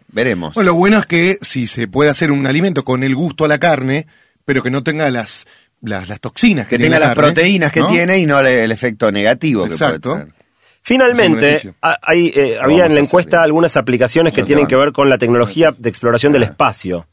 Veremos. 0.09 0.55
Bueno, 0.55 0.71
lo 0.71 0.75
bueno 0.75 0.99
es 0.99 1.07
que 1.07 1.39
si 1.41 1.67
se 1.67 1.87
puede 1.89 2.11
hacer 2.11 2.31
un 2.31 2.47
alimento 2.47 2.85
con 2.85 3.03
el 3.05 3.15
gusto 3.15 3.45
a 3.45 3.49
la 3.49 3.59
carne, 3.59 4.07
pero 4.45 4.63
que 4.63 4.71
no 4.71 4.83
tenga 4.83 5.09
las, 5.11 5.47
las, 5.81 6.09
las 6.09 6.21
toxinas 6.21 6.67
que, 6.67 6.71
que 6.71 6.79
tiene 6.79 6.97
tenga 6.97 7.01
la 7.01 7.07
las 7.09 7.17
carne, 7.17 7.33
proteínas 7.33 7.73
que 7.73 7.81
¿no? 7.81 7.89
tiene 7.89 8.19
y 8.19 8.27
no 8.27 8.41
el, 8.41 8.47
el 8.47 8.73
efecto 8.73 9.13
negativo 9.13 9.65
Exacto. 9.67 9.97
que 9.97 10.01
puede 10.01 10.19
tener. 10.19 10.29
Es 10.29 10.35
un 10.35 10.43
Finalmente, 10.85 11.75
hay, 11.81 12.33
eh, 12.35 12.59
había 12.61 12.87
en 12.87 12.95
la 12.95 13.01
encuesta 13.01 13.37
bien. 13.39 13.45
algunas 13.45 13.77
aplicaciones 13.77 14.33
que 14.33 14.43
tienen 14.43 14.65
van. 14.65 14.69
que 14.69 14.77
ver 14.77 14.93
con 14.93 15.09
la 15.09 15.17
tecnología 15.17 15.73
de 15.79 15.89
exploración 15.89 16.33
del 16.33 16.43
espacio. 16.43 17.07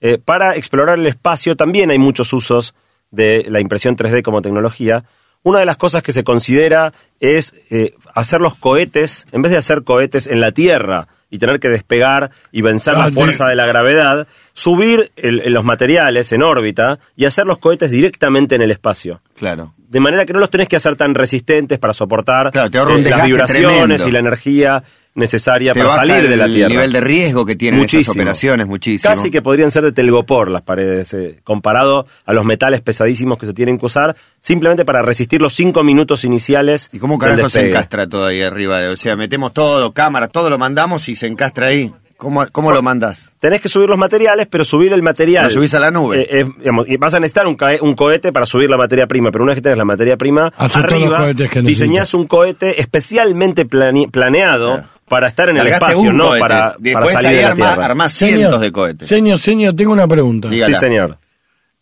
Eh, 0.00 0.18
para 0.18 0.54
explorar 0.54 0.96
el 0.98 1.06
espacio 1.08 1.56
también 1.56 1.90
hay 1.90 1.98
muchos 1.98 2.32
usos 2.32 2.72
de 3.10 3.44
la 3.48 3.60
impresión 3.60 3.96
3D 3.96 4.22
como 4.22 4.42
tecnología. 4.42 5.04
Una 5.42 5.58
de 5.58 5.66
las 5.66 5.76
cosas 5.76 6.04
que 6.04 6.12
se 6.12 6.22
considera 6.22 6.92
es 7.18 7.54
eh, 7.70 7.94
hacer 8.14 8.40
los 8.40 8.54
cohetes, 8.54 9.26
en 9.32 9.42
vez 9.42 9.50
de 9.50 9.58
hacer 9.58 9.82
cohetes 9.82 10.28
en 10.28 10.40
la 10.40 10.52
Tierra 10.52 11.08
y 11.30 11.38
tener 11.38 11.60
que 11.60 11.68
despegar 11.68 12.30
y 12.52 12.60
vencer 12.62 12.94
Ah, 12.96 13.00
la 13.00 13.06
de- 13.06 13.12
fuerza 13.12 13.46
de 13.46 13.54
la 13.56 13.66
gravedad, 13.66 14.26
subir 14.52 15.12
el- 15.16 15.52
los 15.52 15.64
materiales 15.64 16.32
en 16.32 16.42
órbita 16.42 16.98
y 17.16 17.24
hacer 17.24 17.46
los 17.46 17.58
cohetes 17.58 17.90
directamente 17.90 18.54
en 18.56 18.62
el 18.62 18.70
espacio 18.70 19.22
Claro. 19.36 19.74
de 19.78 20.00
manera 20.00 20.24
que 20.26 20.32
no 20.32 20.40
los 20.40 20.50
tenés 20.50 20.68
que 20.68 20.76
hacer 20.76 20.96
tan 20.96 21.14
resistentes 21.14 21.78
para 21.78 21.92
soportar 21.92 22.50
Claro, 22.50 22.68
te 22.70 22.78
eh, 22.78 23.10
las 23.10 23.24
vibraciones 23.26 23.68
tremendo. 23.76 24.08
y 24.08 24.10
la 24.12 24.18
energía 24.18 24.82
necesaria 25.20 25.72
Te 25.72 25.78
para 25.78 25.90
baja 25.90 26.00
salir 26.00 26.28
de 26.28 26.36
la 26.36 26.46
el 26.46 26.54
Tierra. 26.54 26.68
nivel 26.70 26.92
de 26.92 27.00
riesgo 27.00 27.46
que 27.46 27.54
tienen 27.54 27.78
esas 27.80 27.92
Muchísimo. 27.94 28.20
operaciones, 28.22 28.66
muchísimo. 28.66 29.08
Casi 29.14 29.30
que 29.30 29.40
podrían 29.42 29.70
ser 29.70 29.84
de 29.84 29.92
telgopor 29.92 30.50
las 30.50 30.62
paredes, 30.62 31.14
eh, 31.14 31.38
comparado 31.44 32.06
a 32.26 32.32
los 32.32 32.44
metales 32.44 32.80
pesadísimos 32.80 33.38
que 33.38 33.46
se 33.46 33.54
tienen 33.54 33.78
que 33.78 33.86
usar, 33.86 34.16
simplemente 34.40 34.84
para 34.84 35.02
resistir 35.02 35.40
los 35.40 35.54
cinco 35.54 35.84
minutos 35.84 36.24
iniciales. 36.24 36.88
¿Y 36.92 36.98
cómo 36.98 37.18
carajo 37.18 37.48
se 37.48 37.68
encastra 37.68 38.08
todo 38.08 38.26
ahí 38.26 38.42
arriba? 38.42 38.80
O 38.92 38.96
sea, 38.96 39.14
metemos 39.14 39.52
todo, 39.52 39.92
cámaras, 39.92 40.32
todo 40.32 40.50
lo 40.50 40.58
mandamos 40.58 41.08
y 41.08 41.14
se 41.14 41.28
encastra 41.28 41.66
ahí. 41.68 41.92
¿Cómo, 42.16 42.44
cómo 42.52 42.70
lo 42.70 42.82
mandás? 42.82 43.32
Tenés 43.38 43.62
que 43.62 43.70
subir 43.70 43.88
los 43.88 43.96
materiales, 43.96 44.46
pero 44.50 44.62
subir 44.62 44.92
el 44.92 45.00
material. 45.00 45.44
Lo 45.44 45.50
subís 45.50 45.72
a 45.72 45.80
la 45.80 45.90
nube. 45.90 46.20
Eh, 46.20 46.40
eh, 46.40 46.44
digamos, 46.58 46.84
vas 46.98 47.14
a 47.14 47.18
necesitar 47.18 47.46
un, 47.46 47.56
cae- 47.56 47.78
un 47.80 47.94
cohete 47.94 48.30
para 48.30 48.44
subir 48.44 48.68
la 48.68 48.76
materia 48.76 49.06
prima, 49.06 49.30
pero 49.30 49.42
una 49.44 49.52
vez 49.52 49.56
que 49.56 49.62
tenés 49.62 49.78
la 49.78 49.86
materia 49.86 50.18
prima, 50.18 50.52
arriba 50.58 51.32
diseñás 51.62 52.12
un 52.12 52.26
cohete 52.26 52.78
especialmente 52.78 53.64
plane- 53.66 54.10
planeado 54.10 54.74
Claro. 54.74 54.88
Para 55.10 55.26
estar 55.26 55.50
en 55.50 55.56
el 55.56 55.66
espacio, 55.66 55.98
un 55.98 56.16
no 56.16 56.28
cohete. 56.28 56.40
para, 56.40 56.76
para 56.94 57.06
salir 57.06 57.30
de 57.30 57.42
la 57.42 57.48
armás, 57.48 57.56
Tierra. 57.68 57.84
armás 57.84 58.12
Señor, 58.12 58.36
cientos 58.38 58.60
de 58.60 58.70
cohetes. 58.72 59.08
Señor, 59.08 59.38
señor, 59.40 59.74
tengo 59.74 59.92
una 59.92 60.06
pregunta. 60.06 60.48
Sí, 60.50 60.72
señor. 60.74 61.18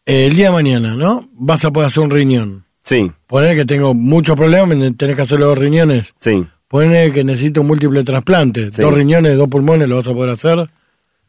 Eh, 0.06 0.26
el 0.28 0.34
día 0.34 0.46
de 0.46 0.52
mañana, 0.52 0.94
¿no? 0.96 1.28
Vas 1.34 1.62
a 1.66 1.70
poder 1.70 1.88
hacer 1.88 2.02
un 2.02 2.10
riñón. 2.10 2.64
Sí, 2.82 3.12
Poner 3.26 3.54
que 3.54 3.66
tengo 3.66 3.92
muchos 3.92 4.34
problemas, 4.34 4.78
tenés 4.96 5.14
que 5.14 5.20
hacer 5.22 5.38
los 5.38 5.50
dos 5.50 5.58
riñones. 5.58 6.06
sí. 6.20 6.46
Poner 6.68 7.12
que 7.14 7.24
necesito 7.24 7.62
un 7.62 7.66
múltiple 7.66 8.04
trasplante. 8.04 8.70
Sí. 8.72 8.82
Dos 8.82 8.92
riñones, 8.92 9.36
dos 9.38 9.48
pulmones, 9.48 9.88
lo 9.88 9.96
vas 9.96 10.08
a 10.08 10.12
poder 10.12 10.30
hacer. 10.30 10.68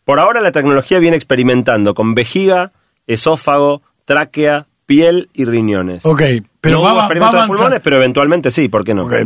Por 0.03 0.19
ahora 0.19 0.41
la 0.41 0.51
tecnología 0.51 0.99
viene 0.99 1.15
experimentando 1.15 1.93
con 1.93 2.13
vejiga, 2.13 2.71
esófago, 3.07 3.81
tráquea, 4.05 4.67
piel 4.85 5.29
y 5.33 5.45
riñones. 5.45 6.05
Ok, 6.05 6.21
pero 6.59 6.77
no 6.77 6.81
va, 6.83 6.89
hubo 6.91 6.97
va, 6.97 7.03
experimentos 7.03 7.38
va 7.38 7.41
de 7.43 7.47
pulmones, 7.47 7.79
pero 7.81 7.95
eventualmente 7.97 8.51
sí, 8.51 8.67
¿por 8.67 8.83
qué 8.83 8.93
no? 8.93 9.05
Ok, 9.05 9.13
ah, 9.13 9.25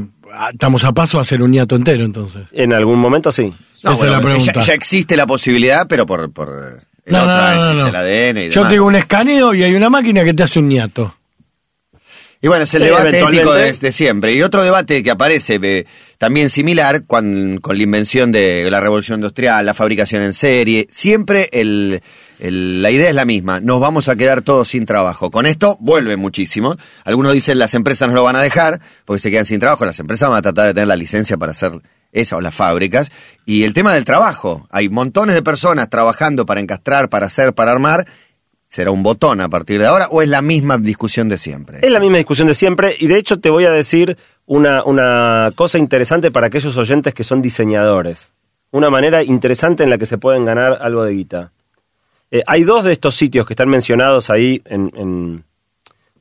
Estamos 0.52 0.84
a 0.84 0.92
paso 0.94 1.20
a 1.20 1.22
hacer 1.22 1.42
un 1.42 1.52
hiato 1.54 1.76
entero, 1.76 2.04
entonces. 2.06 2.44
En 2.52 2.74
algún 2.74 3.00
momento 3.00 3.32
sí. 3.32 3.52
No, 3.84 3.92
Esa 3.92 3.98
bueno, 3.98 4.04
es 4.06 4.12
la 4.12 4.18
ya, 4.18 4.24
pregunta. 4.24 4.62
ya 4.62 4.74
existe 4.74 5.16
la 5.18 5.28
posibilidad, 5.28 5.88
pero 5.88 6.06
por, 6.06 6.32
por 6.32 6.50
el 7.06 7.12
No, 7.14 7.26
no, 7.26 7.34
otro 7.34 7.74
no, 7.76 7.92
no, 7.92 7.98
ADN 7.98 8.38
y 8.38 8.50
Yo 8.50 8.62
demás. 8.62 8.70
tengo 8.70 8.86
un 8.86 8.96
escaneo 8.96 9.54
y 9.54 9.64
hay 9.64 9.76
una 9.76 9.90
máquina 9.90 10.24
que 10.24 10.34
te 10.34 10.44
hace 10.44 10.60
un 10.60 10.70
niato. 10.70 11.16
Y 12.44 12.48
bueno, 12.50 12.66
es 12.66 12.74
el 12.74 12.82
Sí, 12.82 12.86
debate 12.90 13.22
ético 13.22 13.54
de, 13.54 13.72
de 13.72 13.92
siempre. 13.94 14.34
Y 14.34 14.42
otro 14.42 14.64
debate 14.64 15.02
que 15.02 15.10
aparece 15.12 15.60
eh, 15.64 15.86
también 16.18 16.50
similar 16.50 17.06
con, 17.06 17.58
con 17.62 17.78
la 17.78 17.84
invención 17.84 18.34
de 18.34 18.70
la 18.70 18.82
revolución 18.82 19.20
industrial, 19.20 19.66
la 19.66 19.74
fabricación 19.74 20.22
en 20.24 20.34
serie. 20.34 20.90
Siempre 20.92 21.48
el, 21.54 22.02
el- 22.40 22.82
la 22.82 22.92
idea 22.92 23.08
es 23.08 23.16
la 23.16 23.24
misma. 23.24 23.62
Nos 23.62 23.80
vamos 23.80 24.10
a 24.10 24.18
quedar 24.18 24.42
todos 24.42 24.68
sin 24.68 24.86
trabajo. 24.86 25.32
Con 25.32 25.46
esto 25.46 25.78
vuelve 25.80 26.18
muchísimo. 26.18 26.76
Algunos 27.06 27.32
dicen 27.32 27.58
las 27.60 27.76
empresas 27.76 28.10
no 28.10 28.14
lo 28.16 28.24
van 28.26 28.36
a 28.36 28.42
dejar 28.42 28.82
porque 29.06 29.22
se 29.22 29.32
quedan 29.32 29.46
sin 29.46 29.62
trabajo. 29.62 29.86
Las 29.86 30.00
empresas 30.02 30.28
van 30.28 30.40
a 30.40 30.42
tratar 30.42 30.68
de 30.68 30.74
tener 30.74 30.90
la 30.90 30.98
licencia 30.98 31.38
para 31.38 31.54
hacer 31.54 31.72
eso, 32.12 32.36
o 32.36 32.42
las 32.42 32.54
fábricas. 32.54 33.10
Y 33.46 33.64
el 33.64 33.72
tema 33.72 33.94
del 33.94 34.04
trabajo. 34.04 34.68
Hay 34.70 34.90
montones 34.90 35.34
de 35.34 35.44
personas 35.44 35.90
trabajando 35.90 36.46
para 36.46 36.60
encastrar, 36.60 37.08
para 37.08 37.28
hacer, 37.28 37.54
para 37.54 37.72
armar. 37.72 38.06
¿Será 38.74 38.90
un 38.90 39.04
botón 39.04 39.40
a 39.40 39.50
partir 39.50 39.80
de 39.80 39.86
ahora 39.86 40.08
o 40.10 40.24
es 40.24 40.28
la 40.28 40.42
misma 40.42 40.80
discusión 40.80 41.30
de 41.30 41.38
siempre? 41.38 41.78
Es 41.84 41.92
la 41.92 42.00
misma 42.00 42.18
discusión 42.18 42.48
de 42.48 42.56
siempre 42.56 42.96
y 43.00 43.06
de 43.06 43.20
hecho 43.20 43.40
te 43.40 43.52
voy 43.52 43.66
a 43.66 43.70
decir 43.70 44.18
una, 44.48 44.84
una 44.84 45.52
cosa 45.54 45.78
interesante 45.78 46.32
para 46.32 46.48
aquellos 46.48 46.76
oyentes 46.76 47.14
que 47.14 47.24
son 47.24 47.40
diseñadores. 47.40 48.34
Una 48.72 48.90
manera 48.90 49.22
interesante 49.22 49.84
en 49.84 49.92
la 49.92 50.00
que 50.00 50.08
se 50.08 50.18
pueden 50.18 50.44
ganar 50.46 50.80
algo 50.82 51.04
de 51.04 51.14
guita. 51.14 51.52
Eh, 52.32 52.42
hay 52.48 52.64
dos 52.64 52.84
de 52.84 52.94
estos 52.94 53.14
sitios 53.14 53.46
que 53.46 53.54
están 53.54 53.70
mencionados 53.70 54.32
ahí 54.32 54.64
en, 54.66 54.90
en 54.96 55.44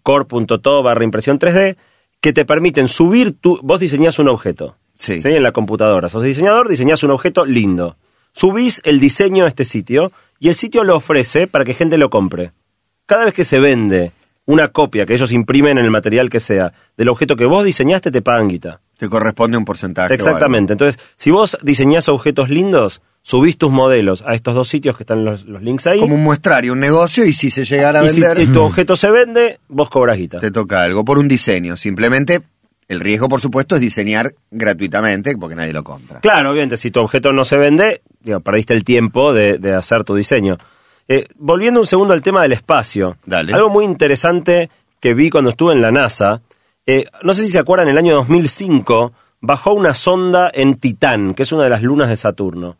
core.to 0.02 0.82
barra 0.82 1.04
impresión 1.04 1.38
3D 1.38 1.76
que 2.20 2.34
te 2.34 2.44
permiten 2.44 2.86
subir 2.86 3.32
tu... 3.40 3.60
Vos 3.62 3.80
diseñás 3.80 4.18
un 4.18 4.28
objeto. 4.28 4.76
Sí. 4.94 5.22
En 5.24 5.42
la 5.42 5.52
computadora. 5.52 6.10
Sos 6.10 6.22
diseñador, 6.22 6.68
diseñás 6.68 7.02
un 7.02 7.12
objeto 7.12 7.46
lindo. 7.46 7.96
Subís 8.32 8.82
el 8.84 9.00
diseño 9.00 9.46
a 9.46 9.48
este 9.48 9.64
sitio 9.64 10.12
y 10.42 10.48
el 10.48 10.54
sitio 10.56 10.82
lo 10.82 10.96
ofrece 10.96 11.46
para 11.46 11.64
que 11.64 11.72
gente 11.72 11.96
lo 11.96 12.10
compre. 12.10 12.50
Cada 13.06 13.26
vez 13.26 13.32
que 13.32 13.44
se 13.44 13.60
vende 13.60 14.10
una 14.44 14.72
copia 14.72 15.06
que 15.06 15.14
ellos 15.14 15.30
imprimen 15.30 15.78
en 15.78 15.84
el 15.84 15.92
material 15.92 16.30
que 16.30 16.40
sea 16.40 16.72
del 16.96 17.10
objeto 17.10 17.36
que 17.36 17.44
vos 17.44 17.64
diseñaste, 17.64 18.10
te 18.10 18.22
pagan 18.22 18.48
guita. 18.48 18.80
Te 18.98 19.08
corresponde 19.08 19.56
un 19.56 19.64
porcentaje. 19.64 20.12
Exactamente. 20.12 20.72
Entonces, 20.72 21.00
si 21.14 21.30
vos 21.30 21.56
diseñás 21.62 22.08
objetos 22.08 22.50
lindos, 22.50 23.02
subís 23.22 23.56
tus 23.56 23.70
modelos 23.70 24.24
a 24.26 24.34
estos 24.34 24.56
dos 24.56 24.66
sitios 24.66 24.96
que 24.96 25.04
están 25.04 25.24
los, 25.24 25.44
los 25.44 25.62
links 25.62 25.86
ahí. 25.86 26.00
Como 26.00 26.16
un 26.16 26.24
muestrario, 26.24 26.72
un 26.72 26.80
negocio, 26.80 27.24
y 27.24 27.34
si 27.34 27.48
se 27.48 27.64
llegara 27.64 28.00
a 28.00 28.04
y 28.04 28.08
si 28.08 28.20
vender, 28.20 28.52
tu 28.52 28.62
objeto 28.62 28.96
se 28.96 29.12
vende, 29.12 29.60
vos 29.68 29.88
cobras 29.90 30.18
guita. 30.18 30.40
te 30.40 30.50
toca 30.50 30.82
algo 30.82 31.04
por 31.04 31.20
un 31.20 31.28
diseño. 31.28 31.76
Simplemente, 31.76 32.42
el 32.92 33.00
riesgo, 33.00 33.28
por 33.28 33.40
supuesto, 33.40 33.74
es 33.74 33.80
diseñar 33.80 34.34
gratuitamente, 34.50 35.36
porque 35.36 35.56
nadie 35.56 35.72
lo 35.72 35.82
compra. 35.82 36.20
Claro, 36.20 36.50
obviamente, 36.52 36.76
si 36.76 36.90
tu 36.90 37.00
objeto 37.00 37.32
no 37.32 37.44
se 37.44 37.56
vende, 37.56 38.02
digo, 38.20 38.40
perdiste 38.40 38.74
el 38.74 38.84
tiempo 38.84 39.32
de, 39.34 39.58
de 39.58 39.74
hacer 39.74 40.04
tu 40.04 40.14
diseño. 40.14 40.58
Eh, 41.08 41.26
volviendo 41.36 41.80
un 41.80 41.86
segundo 41.86 42.14
al 42.14 42.22
tema 42.22 42.42
del 42.42 42.52
espacio. 42.52 43.16
Dale. 43.26 43.52
Algo 43.52 43.70
muy 43.70 43.84
interesante 43.84 44.70
que 45.00 45.14
vi 45.14 45.30
cuando 45.30 45.50
estuve 45.50 45.72
en 45.72 45.82
la 45.82 45.90
NASA. 45.90 46.40
eh, 46.86 47.06
no 47.22 47.34
sé 47.34 47.42
si 47.42 47.48
se 47.48 47.58
acuerdan, 47.58 47.88
en 47.88 47.92
el 47.92 47.98
año 47.98 48.14
2005 48.14 49.12
bajó 49.40 49.72
una 49.74 49.94
sonda 49.94 50.50
en 50.54 50.76
Titán, 50.76 51.34
que 51.34 51.42
es 51.42 51.52
una 51.52 51.64
de 51.64 51.70
las 51.70 51.82
lunas 51.82 52.08
de 52.08 52.16
Saturno. 52.16 52.76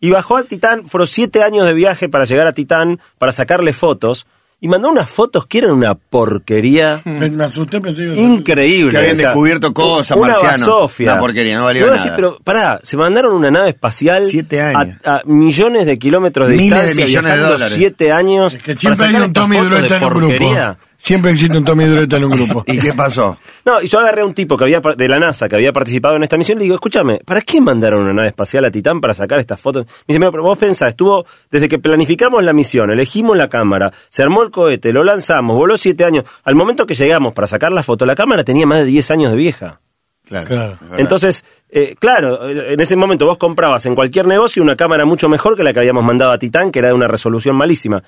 Y 0.00 0.10
bajó 0.10 0.36
a 0.36 0.44
Titán, 0.44 0.86
fueron 0.86 1.06
siete 1.06 1.42
años 1.42 1.66
de 1.66 1.74
viaje 1.74 2.08
para 2.08 2.24
llegar 2.24 2.46
a 2.46 2.52
Titán, 2.52 3.00
para 3.18 3.32
sacarle 3.32 3.72
fotos, 3.72 4.26
y 4.64 4.68
mandó 4.68 4.88
unas 4.88 5.10
fotos 5.10 5.46
que 5.46 5.58
eran 5.58 5.72
una 5.72 5.94
porquería 5.94 7.02
Me 7.04 7.44
asusté, 7.44 7.82
pensé 7.82 8.04
increíble. 8.14 8.90
Que 8.92 8.96
habían 8.96 9.16
descubierto 9.18 9.74
cosas, 9.74 10.16
una 10.16 10.28
marcianos. 10.28 10.60
basofia. 10.60 11.12
Una 11.12 11.20
porquería, 11.20 11.58
no 11.58 11.64
valió 11.64 11.84
nada. 11.84 11.98
decís, 11.98 12.12
pero 12.16 12.38
pará, 12.42 12.80
se 12.82 12.96
mandaron 12.96 13.34
una 13.34 13.50
nave 13.50 13.68
espacial 13.68 14.24
Siete 14.24 14.62
a- 14.62 14.68
años. 14.70 14.96
A, 15.04 15.20
millones 15.26 15.84
de 15.84 15.98
kilómetros 15.98 16.48
de 16.48 16.56
Miles 16.56 16.78
de 16.78 16.86
distancia, 16.86 17.04
millones 17.04 17.30
de 17.30 17.36
viajando 17.36 17.52
dólares. 17.52 17.74
siete 17.76 18.12
años 18.12 18.54
Es 18.54 18.62
que 18.62 18.74
siempre 18.74 19.06
hay 19.06 19.14
un 19.16 19.32
Tommy 19.34 19.56
de 19.56 19.62
Dureta 19.64 19.96
en 19.98 20.04
un 20.04 20.10
grupo. 20.14 20.76
Siempre 21.04 21.32
existe 21.32 21.58
un 21.58 21.64
Tommy 21.64 21.84
Dureta 21.84 22.16
en 22.16 22.24
un 22.24 22.30
grupo. 22.30 22.64
¿Y 22.66 22.78
qué 22.78 22.94
pasó? 22.94 23.36
No, 23.66 23.82
y 23.82 23.88
yo 23.88 23.98
agarré 23.98 24.22
a 24.22 24.24
un 24.24 24.32
tipo 24.32 24.56
que 24.56 24.64
había 24.64 24.80
de 24.80 25.06
la 25.06 25.18
NASA 25.18 25.50
que 25.50 25.56
había 25.56 25.70
participado 25.70 26.16
en 26.16 26.22
esta 26.22 26.38
misión 26.38 26.56
y 26.56 26.60
le 26.60 26.64
digo, 26.64 26.76
escúchame, 26.76 27.20
¿para 27.26 27.42
qué 27.42 27.60
mandaron 27.60 28.04
una 28.04 28.14
nave 28.14 28.28
espacial 28.28 28.64
a 28.64 28.70
Titán 28.70 29.02
para 29.02 29.12
sacar 29.12 29.38
estas 29.38 29.60
fotos? 29.60 29.84
Me 29.84 29.92
dice, 30.14 30.18
"Mira, 30.18 30.30
pero 30.30 30.44
vos 30.44 30.56
pensás, 30.56 30.88
estuvo 30.88 31.26
desde 31.50 31.68
que 31.68 31.78
planificamos 31.78 32.42
la 32.42 32.54
misión, 32.54 32.90
elegimos 32.90 33.36
la 33.36 33.50
cámara, 33.50 33.92
se 34.08 34.22
armó 34.22 34.42
el 34.42 34.50
cohete, 34.50 34.94
lo 34.94 35.04
lanzamos, 35.04 35.58
voló 35.58 35.76
siete 35.76 36.06
años. 36.06 36.24
Al 36.42 36.54
momento 36.54 36.86
que 36.86 36.94
llegamos 36.94 37.34
para 37.34 37.48
sacar 37.48 37.70
la 37.70 37.82
foto, 37.82 38.06
la 38.06 38.16
cámara 38.16 38.42
tenía 38.42 38.64
más 38.64 38.78
de 38.78 38.86
10 38.86 39.10
años 39.10 39.30
de 39.30 39.36
vieja. 39.36 39.80
Claro. 40.26 40.78
Entonces, 40.96 41.44
eh, 41.68 41.96
claro, 41.98 42.48
en 42.48 42.80
ese 42.80 42.96
momento 42.96 43.26
vos 43.26 43.36
comprabas 43.36 43.84
en 43.84 43.94
cualquier 43.94 44.26
negocio 44.26 44.62
una 44.62 44.74
cámara 44.74 45.04
mucho 45.04 45.28
mejor 45.28 45.54
que 45.54 45.62
la 45.62 45.74
que 45.74 45.80
habíamos 45.80 46.02
mandado 46.02 46.32
a 46.32 46.38
Titán, 46.38 46.70
que 46.70 46.78
era 46.78 46.88
de 46.88 46.94
una 46.94 47.08
resolución 47.08 47.56
malísima. 47.56 48.02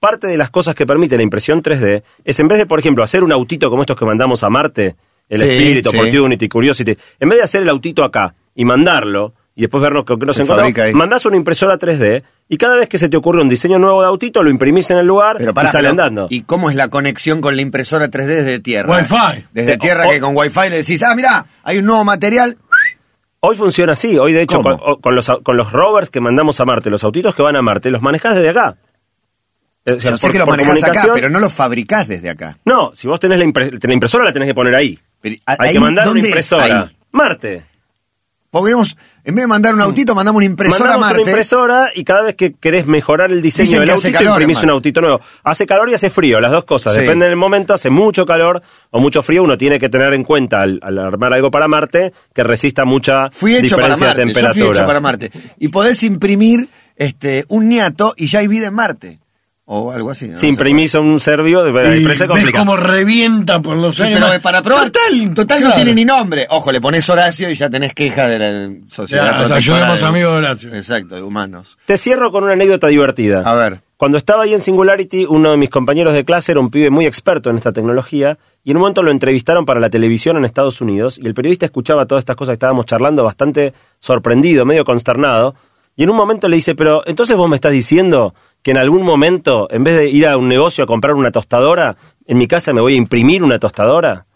Parte 0.00 0.26
de 0.28 0.36
las 0.36 0.50
cosas 0.50 0.74
que 0.74 0.86
permite 0.86 1.16
la 1.16 1.22
impresión 1.24 1.62
3D 1.62 2.02
es 2.24 2.38
en 2.40 2.46
vez 2.48 2.58
de, 2.58 2.66
por 2.66 2.78
ejemplo, 2.78 3.02
hacer 3.02 3.24
un 3.24 3.32
autito 3.32 3.68
como 3.68 3.82
estos 3.82 3.96
que 3.96 4.04
mandamos 4.04 4.44
a 4.44 4.48
Marte, 4.50 4.94
el 5.28 5.40
Sí, 5.40 5.44
Spirit, 5.48 5.86
sí. 5.86 5.96
Opportunity, 5.96 6.48
Curiosity, 6.48 6.96
en 7.18 7.28
vez 7.28 7.38
de 7.38 7.44
hacer 7.44 7.62
el 7.62 7.68
autito 7.68 8.04
acá 8.04 8.34
y 8.54 8.64
mandarlo 8.64 9.34
y 9.56 9.62
después 9.62 9.82
vernos 9.82 10.04
con 10.04 10.20
qué 10.20 10.26
nos 10.26 10.38
encontramos, 10.38 10.72
mandás 10.94 11.26
una 11.26 11.36
impresora 11.36 11.76
3D 11.78 12.22
y 12.48 12.56
cada 12.58 12.76
vez 12.76 12.88
que 12.88 12.96
se 12.96 13.08
te 13.08 13.16
ocurre 13.16 13.42
un 13.42 13.48
diseño 13.48 13.80
nuevo 13.80 14.00
de 14.02 14.06
autito, 14.06 14.42
lo 14.44 14.50
imprimís 14.50 14.88
en 14.92 14.98
el 14.98 15.06
lugar 15.06 15.36
Pero 15.38 15.50
y 15.50 15.66
sale 15.66 15.72
pero- 15.80 15.90
andando. 15.90 16.26
¿Y 16.30 16.42
cómo 16.42 16.70
es 16.70 16.76
la 16.76 16.88
conexión 16.88 17.40
con 17.40 17.56
la 17.56 17.62
impresora 17.62 18.08
3D 18.08 18.26
desde 18.36 18.60
tierra? 18.60 18.96
Wi-Fi. 18.98 19.46
Desde 19.52 19.78
tierra 19.78 20.06
o- 20.06 20.10
que 20.10 20.20
con 20.20 20.36
Wi-Fi 20.36 20.70
le 20.70 20.76
decís, 20.76 21.02
ah, 21.02 21.14
mirá, 21.16 21.44
hay 21.64 21.78
un 21.78 21.86
nuevo 21.86 22.04
material. 22.04 22.56
Hoy 23.40 23.56
funciona 23.56 23.92
así. 23.94 24.16
Hoy, 24.16 24.32
de 24.32 24.42
hecho, 24.42 24.62
con, 24.62 24.78
con 25.00 25.14
los, 25.16 25.28
con 25.42 25.56
los 25.56 25.72
rovers 25.72 26.10
que 26.10 26.20
mandamos 26.20 26.60
a 26.60 26.64
Marte, 26.64 26.88
los 26.88 27.02
autitos 27.04 27.34
que 27.34 27.42
van 27.42 27.56
a 27.56 27.62
Marte, 27.62 27.90
los 27.90 28.00
manejás 28.02 28.36
desde 28.36 28.48
acá. 28.50 28.76
O 29.96 30.00
sea, 30.00 30.10
Yo 30.12 30.18
sé 30.18 30.22
por- 30.22 30.32
que 30.32 30.38
lo 30.38 30.44
por 30.44 30.56
manejás 30.56 30.84
acá, 30.84 31.08
pero 31.12 31.30
no 31.30 31.38
lo 31.40 31.50
fabricás 31.50 32.06
desde 32.08 32.30
acá. 32.30 32.58
No, 32.64 32.92
si 32.94 33.06
vos 33.08 33.18
tenés 33.20 33.38
la, 33.38 33.44
impre- 33.44 33.78
la 33.82 33.92
impresora, 33.94 34.24
la 34.24 34.32
tenés 34.32 34.48
que 34.48 34.54
poner 34.54 34.74
ahí. 34.74 34.98
Pero, 35.20 35.36
¿a- 35.46 35.52
Hay 35.58 35.68
ahí 35.68 35.72
que 35.74 35.80
mandar 35.80 36.08
una 36.08 36.20
impresora. 36.20 36.64
ahí? 36.64 36.96
Marte. 37.12 37.64
Podríamos, 38.50 38.96
en 39.24 39.34
vez 39.34 39.42
de 39.42 39.46
mandar 39.46 39.74
un 39.74 39.82
autito, 39.82 40.14
mandamos 40.14 40.38
una 40.38 40.46
impresora 40.46 40.78
Mandamos 40.92 41.04
a 41.06 41.08
una 41.10 41.16
Marte. 41.18 41.30
impresora 41.30 41.90
y 41.94 42.02
cada 42.02 42.22
vez 42.22 42.34
que 42.34 42.54
querés 42.54 42.86
mejorar 42.86 43.30
el 43.30 43.42
diseño 43.42 43.80
del 43.80 43.90
autito, 43.90 44.10
calor 44.10 44.40
imprimís 44.40 44.62
un 44.62 44.70
autito 44.70 45.02
nuevo. 45.02 45.20
Hace 45.44 45.66
calor 45.66 45.90
y 45.90 45.94
hace 45.94 46.08
frío, 46.08 46.40
las 46.40 46.50
dos 46.50 46.64
cosas. 46.64 46.94
Sí. 46.94 47.00
Depende 47.00 47.26
del 47.26 47.36
momento, 47.36 47.74
hace 47.74 47.90
mucho 47.90 48.24
calor 48.24 48.62
o 48.90 49.00
mucho 49.00 49.22
frío. 49.22 49.42
Uno 49.42 49.58
tiene 49.58 49.78
que 49.78 49.90
tener 49.90 50.14
en 50.14 50.24
cuenta 50.24 50.62
al, 50.62 50.80
al 50.82 50.98
armar 50.98 51.34
algo 51.34 51.50
para 51.50 51.68
Marte 51.68 52.14
que 52.32 52.42
resista 52.42 52.86
mucha 52.86 53.30
Fui 53.32 53.54
hecho 53.54 53.76
para 53.76 53.94
diferencia 53.94 54.06
Marte. 54.06 54.20
de 54.22 54.26
Yo 54.28 54.32
temperatura. 54.34 54.64
fui 54.64 54.74
hecho 54.78 54.86
para 54.86 55.00
Marte. 55.00 55.30
Y 55.58 55.68
podés 55.68 56.02
imprimir 56.02 56.68
este 56.96 57.44
un 57.48 57.68
niato 57.68 58.14
y 58.16 58.28
ya 58.28 58.38
hay 58.38 58.46
vida 58.48 58.68
en 58.68 58.74
Marte. 58.74 59.18
O 59.70 59.92
algo 59.92 60.10
así. 60.10 60.28
¿no? 60.28 60.36
Si 60.36 60.46
No 60.46 60.50
imprimís 60.52 60.94
un 60.94 61.20
serbio, 61.20 61.62
de 61.62 61.72
ves 61.72 62.02
complicado. 62.26 62.64
cómo 62.64 62.76
revienta 62.76 63.60
por 63.60 63.76
los 63.76 63.96
Sí, 63.96 64.02
años. 64.02 64.20
pero 64.26 64.40
para 64.42 64.62
probar. 64.62 64.90
Total, 64.90 65.34
Total, 65.34 65.62
no 65.62 65.74
tiene 65.74 65.92
ni 65.94 66.04
nombre. 66.06 66.46
Ojo, 66.48 66.72
le 66.72 66.80
pones 66.80 67.06
Horacio 67.10 67.50
y 67.50 67.54
ya 67.54 67.68
tenés 67.68 67.92
queja 67.92 68.26
de 68.28 68.38
la 68.38 68.74
sociedad. 68.88 69.46
Ya, 69.46 69.54
ayudemos 69.56 70.00
de- 70.00 70.06
amigos 70.06 70.32
de 70.32 70.38
Horacio. 70.38 70.74
Exacto, 70.74 71.16
de 71.16 71.22
humanos. 71.22 71.76
Te 71.84 71.98
cierro 71.98 72.32
con 72.32 72.44
una 72.44 72.54
anécdota 72.54 72.86
divertida. 72.86 73.42
A 73.44 73.54
ver. 73.54 73.80
Cuando 73.98 74.16
estaba 74.16 74.44
ahí 74.44 74.54
en 74.54 74.60
Singularity, 74.60 75.26
uno 75.28 75.50
de 75.50 75.56
mis 75.58 75.70
compañeros 75.70 76.14
de 76.14 76.24
clase 76.24 76.52
era 76.52 76.60
un 76.60 76.70
pibe 76.70 76.88
muy 76.88 77.04
experto 77.04 77.50
en 77.50 77.56
esta 77.56 77.72
tecnología 77.72 78.38
y 78.64 78.70
en 78.70 78.76
un 78.76 78.82
momento 78.82 79.02
lo 79.02 79.10
entrevistaron 79.10 79.66
para 79.66 79.80
la 79.80 79.90
televisión 79.90 80.36
en 80.38 80.44
Estados 80.44 80.80
Unidos 80.80 81.18
y 81.22 81.26
el 81.26 81.34
periodista 81.34 81.66
escuchaba 81.66 82.06
todas 82.06 82.22
estas 82.22 82.36
cosas 82.36 82.52
que 82.52 82.58
estábamos 82.58 82.86
charlando 82.86 83.22
bastante 83.24 83.74
sorprendido, 84.00 84.64
medio 84.64 84.84
consternado. 84.84 85.54
Y 85.96 86.04
en 86.04 86.10
un 86.10 86.16
momento 86.16 86.46
le 86.48 86.54
dice, 86.56 86.76
pero 86.76 87.02
entonces 87.06 87.36
vos 87.36 87.50
me 87.50 87.56
estás 87.56 87.72
diciendo 87.72 88.32
que 88.68 88.72
en 88.72 88.76
algún 88.76 89.02
momento, 89.02 89.66
en 89.70 89.82
vez 89.82 89.96
de 89.96 90.10
ir 90.10 90.26
a 90.26 90.36
un 90.36 90.46
negocio 90.46 90.84
a 90.84 90.86
comprar 90.86 91.14
una 91.14 91.30
tostadora, 91.32 91.96
en 92.26 92.36
mi 92.36 92.46
casa 92.46 92.74
me 92.74 92.82
voy 92.82 92.92
a 92.92 92.96
imprimir 92.98 93.42
una 93.42 93.58
tostadora. 93.58 94.26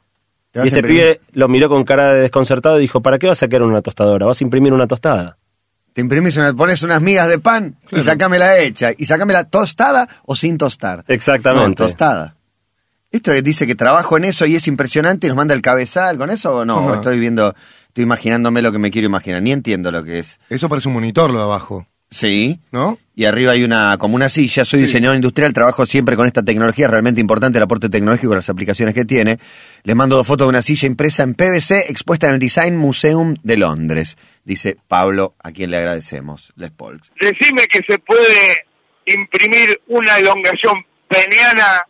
¿Te 0.52 0.60
Y 0.60 0.68
este 0.68 0.78
imprimir? 0.78 1.02
pibe 1.02 1.20
lo 1.32 1.48
miró 1.48 1.68
con 1.68 1.84
cara 1.84 2.14
de 2.14 2.22
desconcertado 2.22 2.78
y 2.78 2.80
dijo, 2.80 3.02
¿para 3.02 3.18
qué 3.18 3.26
vas 3.26 3.42
a 3.42 3.48
querer 3.48 3.64
una 3.64 3.82
tostadora? 3.82 4.24
¿Vas 4.24 4.40
a 4.40 4.44
imprimir 4.44 4.72
una 4.72 4.86
tostada? 4.86 5.36
Te 5.92 6.00
imprimís 6.00 6.34
una, 6.38 6.54
pones 6.54 6.82
unas 6.82 7.02
migas 7.02 7.28
de 7.28 7.40
pan 7.40 7.76
y 7.90 8.00
sacámela 8.00 8.58
hecha. 8.58 8.92
Y 8.96 9.04
sacámela 9.04 9.44
tostada 9.44 10.08
o 10.24 10.34
sin 10.34 10.56
tostar. 10.56 11.04
Exactamente. 11.08 11.82
No, 11.82 11.86
tostada. 11.88 12.36
Esto 13.10 13.32
dice 13.32 13.66
que 13.66 13.74
trabajo 13.74 14.16
en 14.16 14.24
eso 14.24 14.46
y 14.46 14.56
es 14.56 14.66
impresionante 14.66 15.26
y 15.26 15.28
nos 15.28 15.36
manda 15.36 15.52
el 15.52 15.60
cabezal 15.60 16.16
con 16.16 16.30
eso 16.30 16.56
o 16.56 16.64
no. 16.64 16.94
Estoy 16.94 17.18
viendo, 17.18 17.54
estoy 17.88 18.04
imaginándome 18.04 18.62
lo 18.62 18.72
que 18.72 18.78
me 18.78 18.90
quiero 18.90 19.08
imaginar. 19.08 19.42
Ni 19.42 19.52
entiendo 19.52 19.92
lo 19.92 20.02
que 20.02 20.20
es. 20.20 20.40
Eso 20.48 20.70
parece 20.70 20.88
un 20.88 20.94
monitor 20.94 21.28
lo 21.28 21.36
de 21.36 21.44
abajo, 21.44 21.86
Sí. 22.12 22.60
¿no? 22.70 22.98
Y 23.16 23.24
arriba 23.24 23.52
hay 23.52 23.64
una, 23.64 23.96
como 23.98 24.14
una 24.16 24.28
silla. 24.28 24.64
Soy 24.64 24.80
Sí. 24.80 24.86
diseñador 24.86 25.16
industrial, 25.16 25.52
trabajo 25.52 25.84
siempre 25.86 26.16
con 26.16 26.26
esta 26.26 26.42
tecnología. 26.42 26.86
Realmente 26.88 27.20
importante 27.20 27.58
el 27.58 27.64
aporte 27.64 27.88
tecnológico, 27.88 28.34
las 28.34 28.48
aplicaciones 28.48 28.94
que 28.94 29.04
tiene. 29.04 29.38
Les 29.82 29.96
mando 29.96 30.16
dos 30.16 30.26
fotos 30.26 30.46
de 30.46 30.50
una 30.50 30.62
silla 30.62 30.86
impresa 30.86 31.22
en 31.24 31.34
PVC 31.34 31.90
expuesta 31.90 32.28
en 32.28 32.34
el 32.34 32.38
Design 32.40 32.76
Museum 32.76 33.34
de 33.42 33.56
Londres. 33.56 34.16
Dice 34.44 34.76
Pablo, 34.88 35.34
a 35.42 35.50
quien 35.52 35.70
le 35.70 35.78
agradecemos. 35.78 36.52
Les 36.56 36.70
Polks. 36.70 37.10
decime 37.20 37.66
que 37.66 37.80
se 37.86 37.98
puede 37.98 38.66
imprimir 39.06 39.80
una 39.88 40.16
elongación 40.18 40.84
peniana 41.08 41.82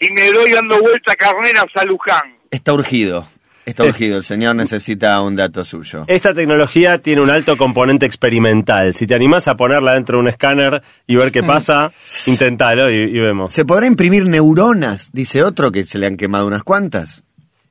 y 0.00 0.10
me 0.12 0.30
doy 0.32 0.52
dando 0.52 0.80
vuelta 0.80 1.14
carneras 1.16 1.66
a 1.74 1.84
Luján. 1.84 2.36
Está 2.50 2.72
urgido. 2.72 3.26
Está 3.66 3.84
urgido, 3.84 4.18
el 4.18 4.24
señor 4.24 4.54
necesita 4.54 5.20
un 5.20 5.34
dato 5.34 5.64
suyo. 5.64 6.04
Esta 6.06 6.32
tecnología 6.32 6.98
tiene 6.98 7.20
un 7.20 7.30
alto 7.30 7.56
componente 7.56 8.06
experimental. 8.06 8.94
Si 8.94 9.06
te 9.08 9.14
animás 9.16 9.48
a 9.48 9.56
ponerla 9.56 9.94
dentro 9.94 10.18
de 10.18 10.22
un 10.22 10.28
escáner 10.28 10.82
y 11.06 11.16
ver 11.16 11.32
qué 11.32 11.42
Mm. 11.42 11.46
pasa, 11.48 11.92
intentalo 12.26 12.90
y, 12.90 12.94
y 12.94 13.18
vemos. 13.18 13.52
¿Se 13.52 13.64
podrá 13.64 13.86
imprimir 13.86 14.24
neuronas? 14.26 15.10
Dice 15.12 15.42
otro 15.42 15.72
que 15.72 15.82
se 15.84 15.98
le 15.98 16.06
han 16.06 16.16
quemado 16.16 16.46
unas 16.46 16.62
cuantas. 16.62 17.24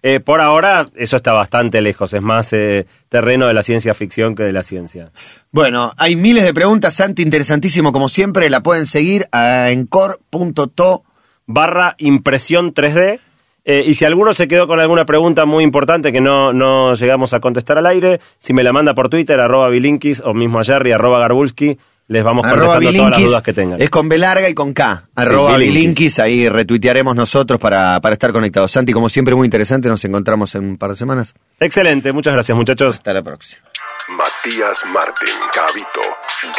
Eh, 0.04 0.20
por 0.20 0.39
ahora, 0.41 0.86
eso 0.96 1.16
está 1.16 1.32
bastante 1.32 1.82
lejos. 1.82 2.14
Es 2.14 2.22
más 2.22 2.52
eh, 2.54 2.86
terreno 3.10 3.48
de 3.48 3.54
la 3.56 3.64
ciencia 3.64 3.93
ficción 3.96 4.36
que 4.36 4.43
de 4.43 4.52
la 4.54 4.62
ciencia. 4.62 5.12
Bueno, 5.50 5.93
hay 5.98 6.16
miles 6.16 6.43
de 6.43 6.54
preguntas, 6.54 6.93
Santi, 6.93 7.24
interesantísimo 7.24 7.91
como 7.91 8.08
siempre. 8.10 8.50
La 8.52 8.62
pueden 8.62 8.86
seguir 8.86 9.26
a 9.32 9.72
encor.to. 9.72 11.04
Barra 11.48 11.96
impresión 12.00 12.74
3D. 12.74 13.20
Eh, 13.66 13.84
y 13.88 13.95
si 13.95 14.05
alguno 14.05 14.34
se 14.36 14.47
quedó 14.47 14.68
con 14.68 14.80
alguna 14.80 15.05
pregunta 15.05 15.45
muy 15.45 15.63
importante 15.63 16.11
que 16.11 16.22
no, 16.22 16.53
no 16.53 16.93
llegamos 16.93 17.34
a 17.34 17.39
contestar 17.39 17.80
al 17.80 17.88
aire, 17.88 18.20
si 18.38 18.53
me 18.53 18.61
la 18.63 18.72
manda 18.72 18.93
por 18.93 19.09
Twitter, 19.09 19.39
arroba 19.39 19.70
bilinkis, 19.70 20.22
o 20.24 20.34
mismo 20.36 20.59
a 20.59 20.63
Jerry, 20.63 20.91
arroba 20.91 21.18
garbulski, 21.20 21.78
les 22.07 22.24
vamos 22.24 22.45
Arroba 22.45 22.76
contestando 22.76 22.91
todas 22.91 23.09
las 23.09 23.18
Bilinkis. 23.18 23.32
dudas 23.32 23.41
que 23.43 23.53
tengan. 23.53 23.82
Es 23.82 23.89
con 23.89 24.07
B 24.07 24.20
larga 24.20 24.47
y 24.47 24.53
con 24.53 24.74
K. 24.74 25.05
Arroba 25.16 25.57
Bilinkis. 25.57 25.74
Bilinkis. 25.82 26.20
Ahí 26.20 26.47
retuitearemos 26.47 27.16
nosotros 27.16 27.59
para, 27.59 27.99
para 27.99 28.13
estar 28.13 28.32
conectados. 28.32 28.70
Santi, 28.72 28.93
como 28.93 29.09
siempre, 29.09 29.34
muy 29.34 29.45
interesante. 29.45 29.89
Nos 29.89 30.05
encontramos 30.05 30.53
en 30.53 30.66
un 30.66 30.78
par 30.78 30.91
de 30.91 30.97
semanas. 30.97 31.34
Excelente, 31.59 32.11
muchas 32.11 32.34
gracias 32.36 32.55
muchachos. 32.55 32.97
Hasta 32.97 33.11
la 33.11 33.24
próxima. 33.24 33.63
Matías 34.09 34.84
Martín, 34.93 35.34
Cabito, 35.51 36.01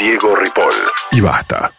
Diego 0.00 0.34
Ripoll. 0.34 0.74
Y 1.12 1.20
basta. 1.20 1.70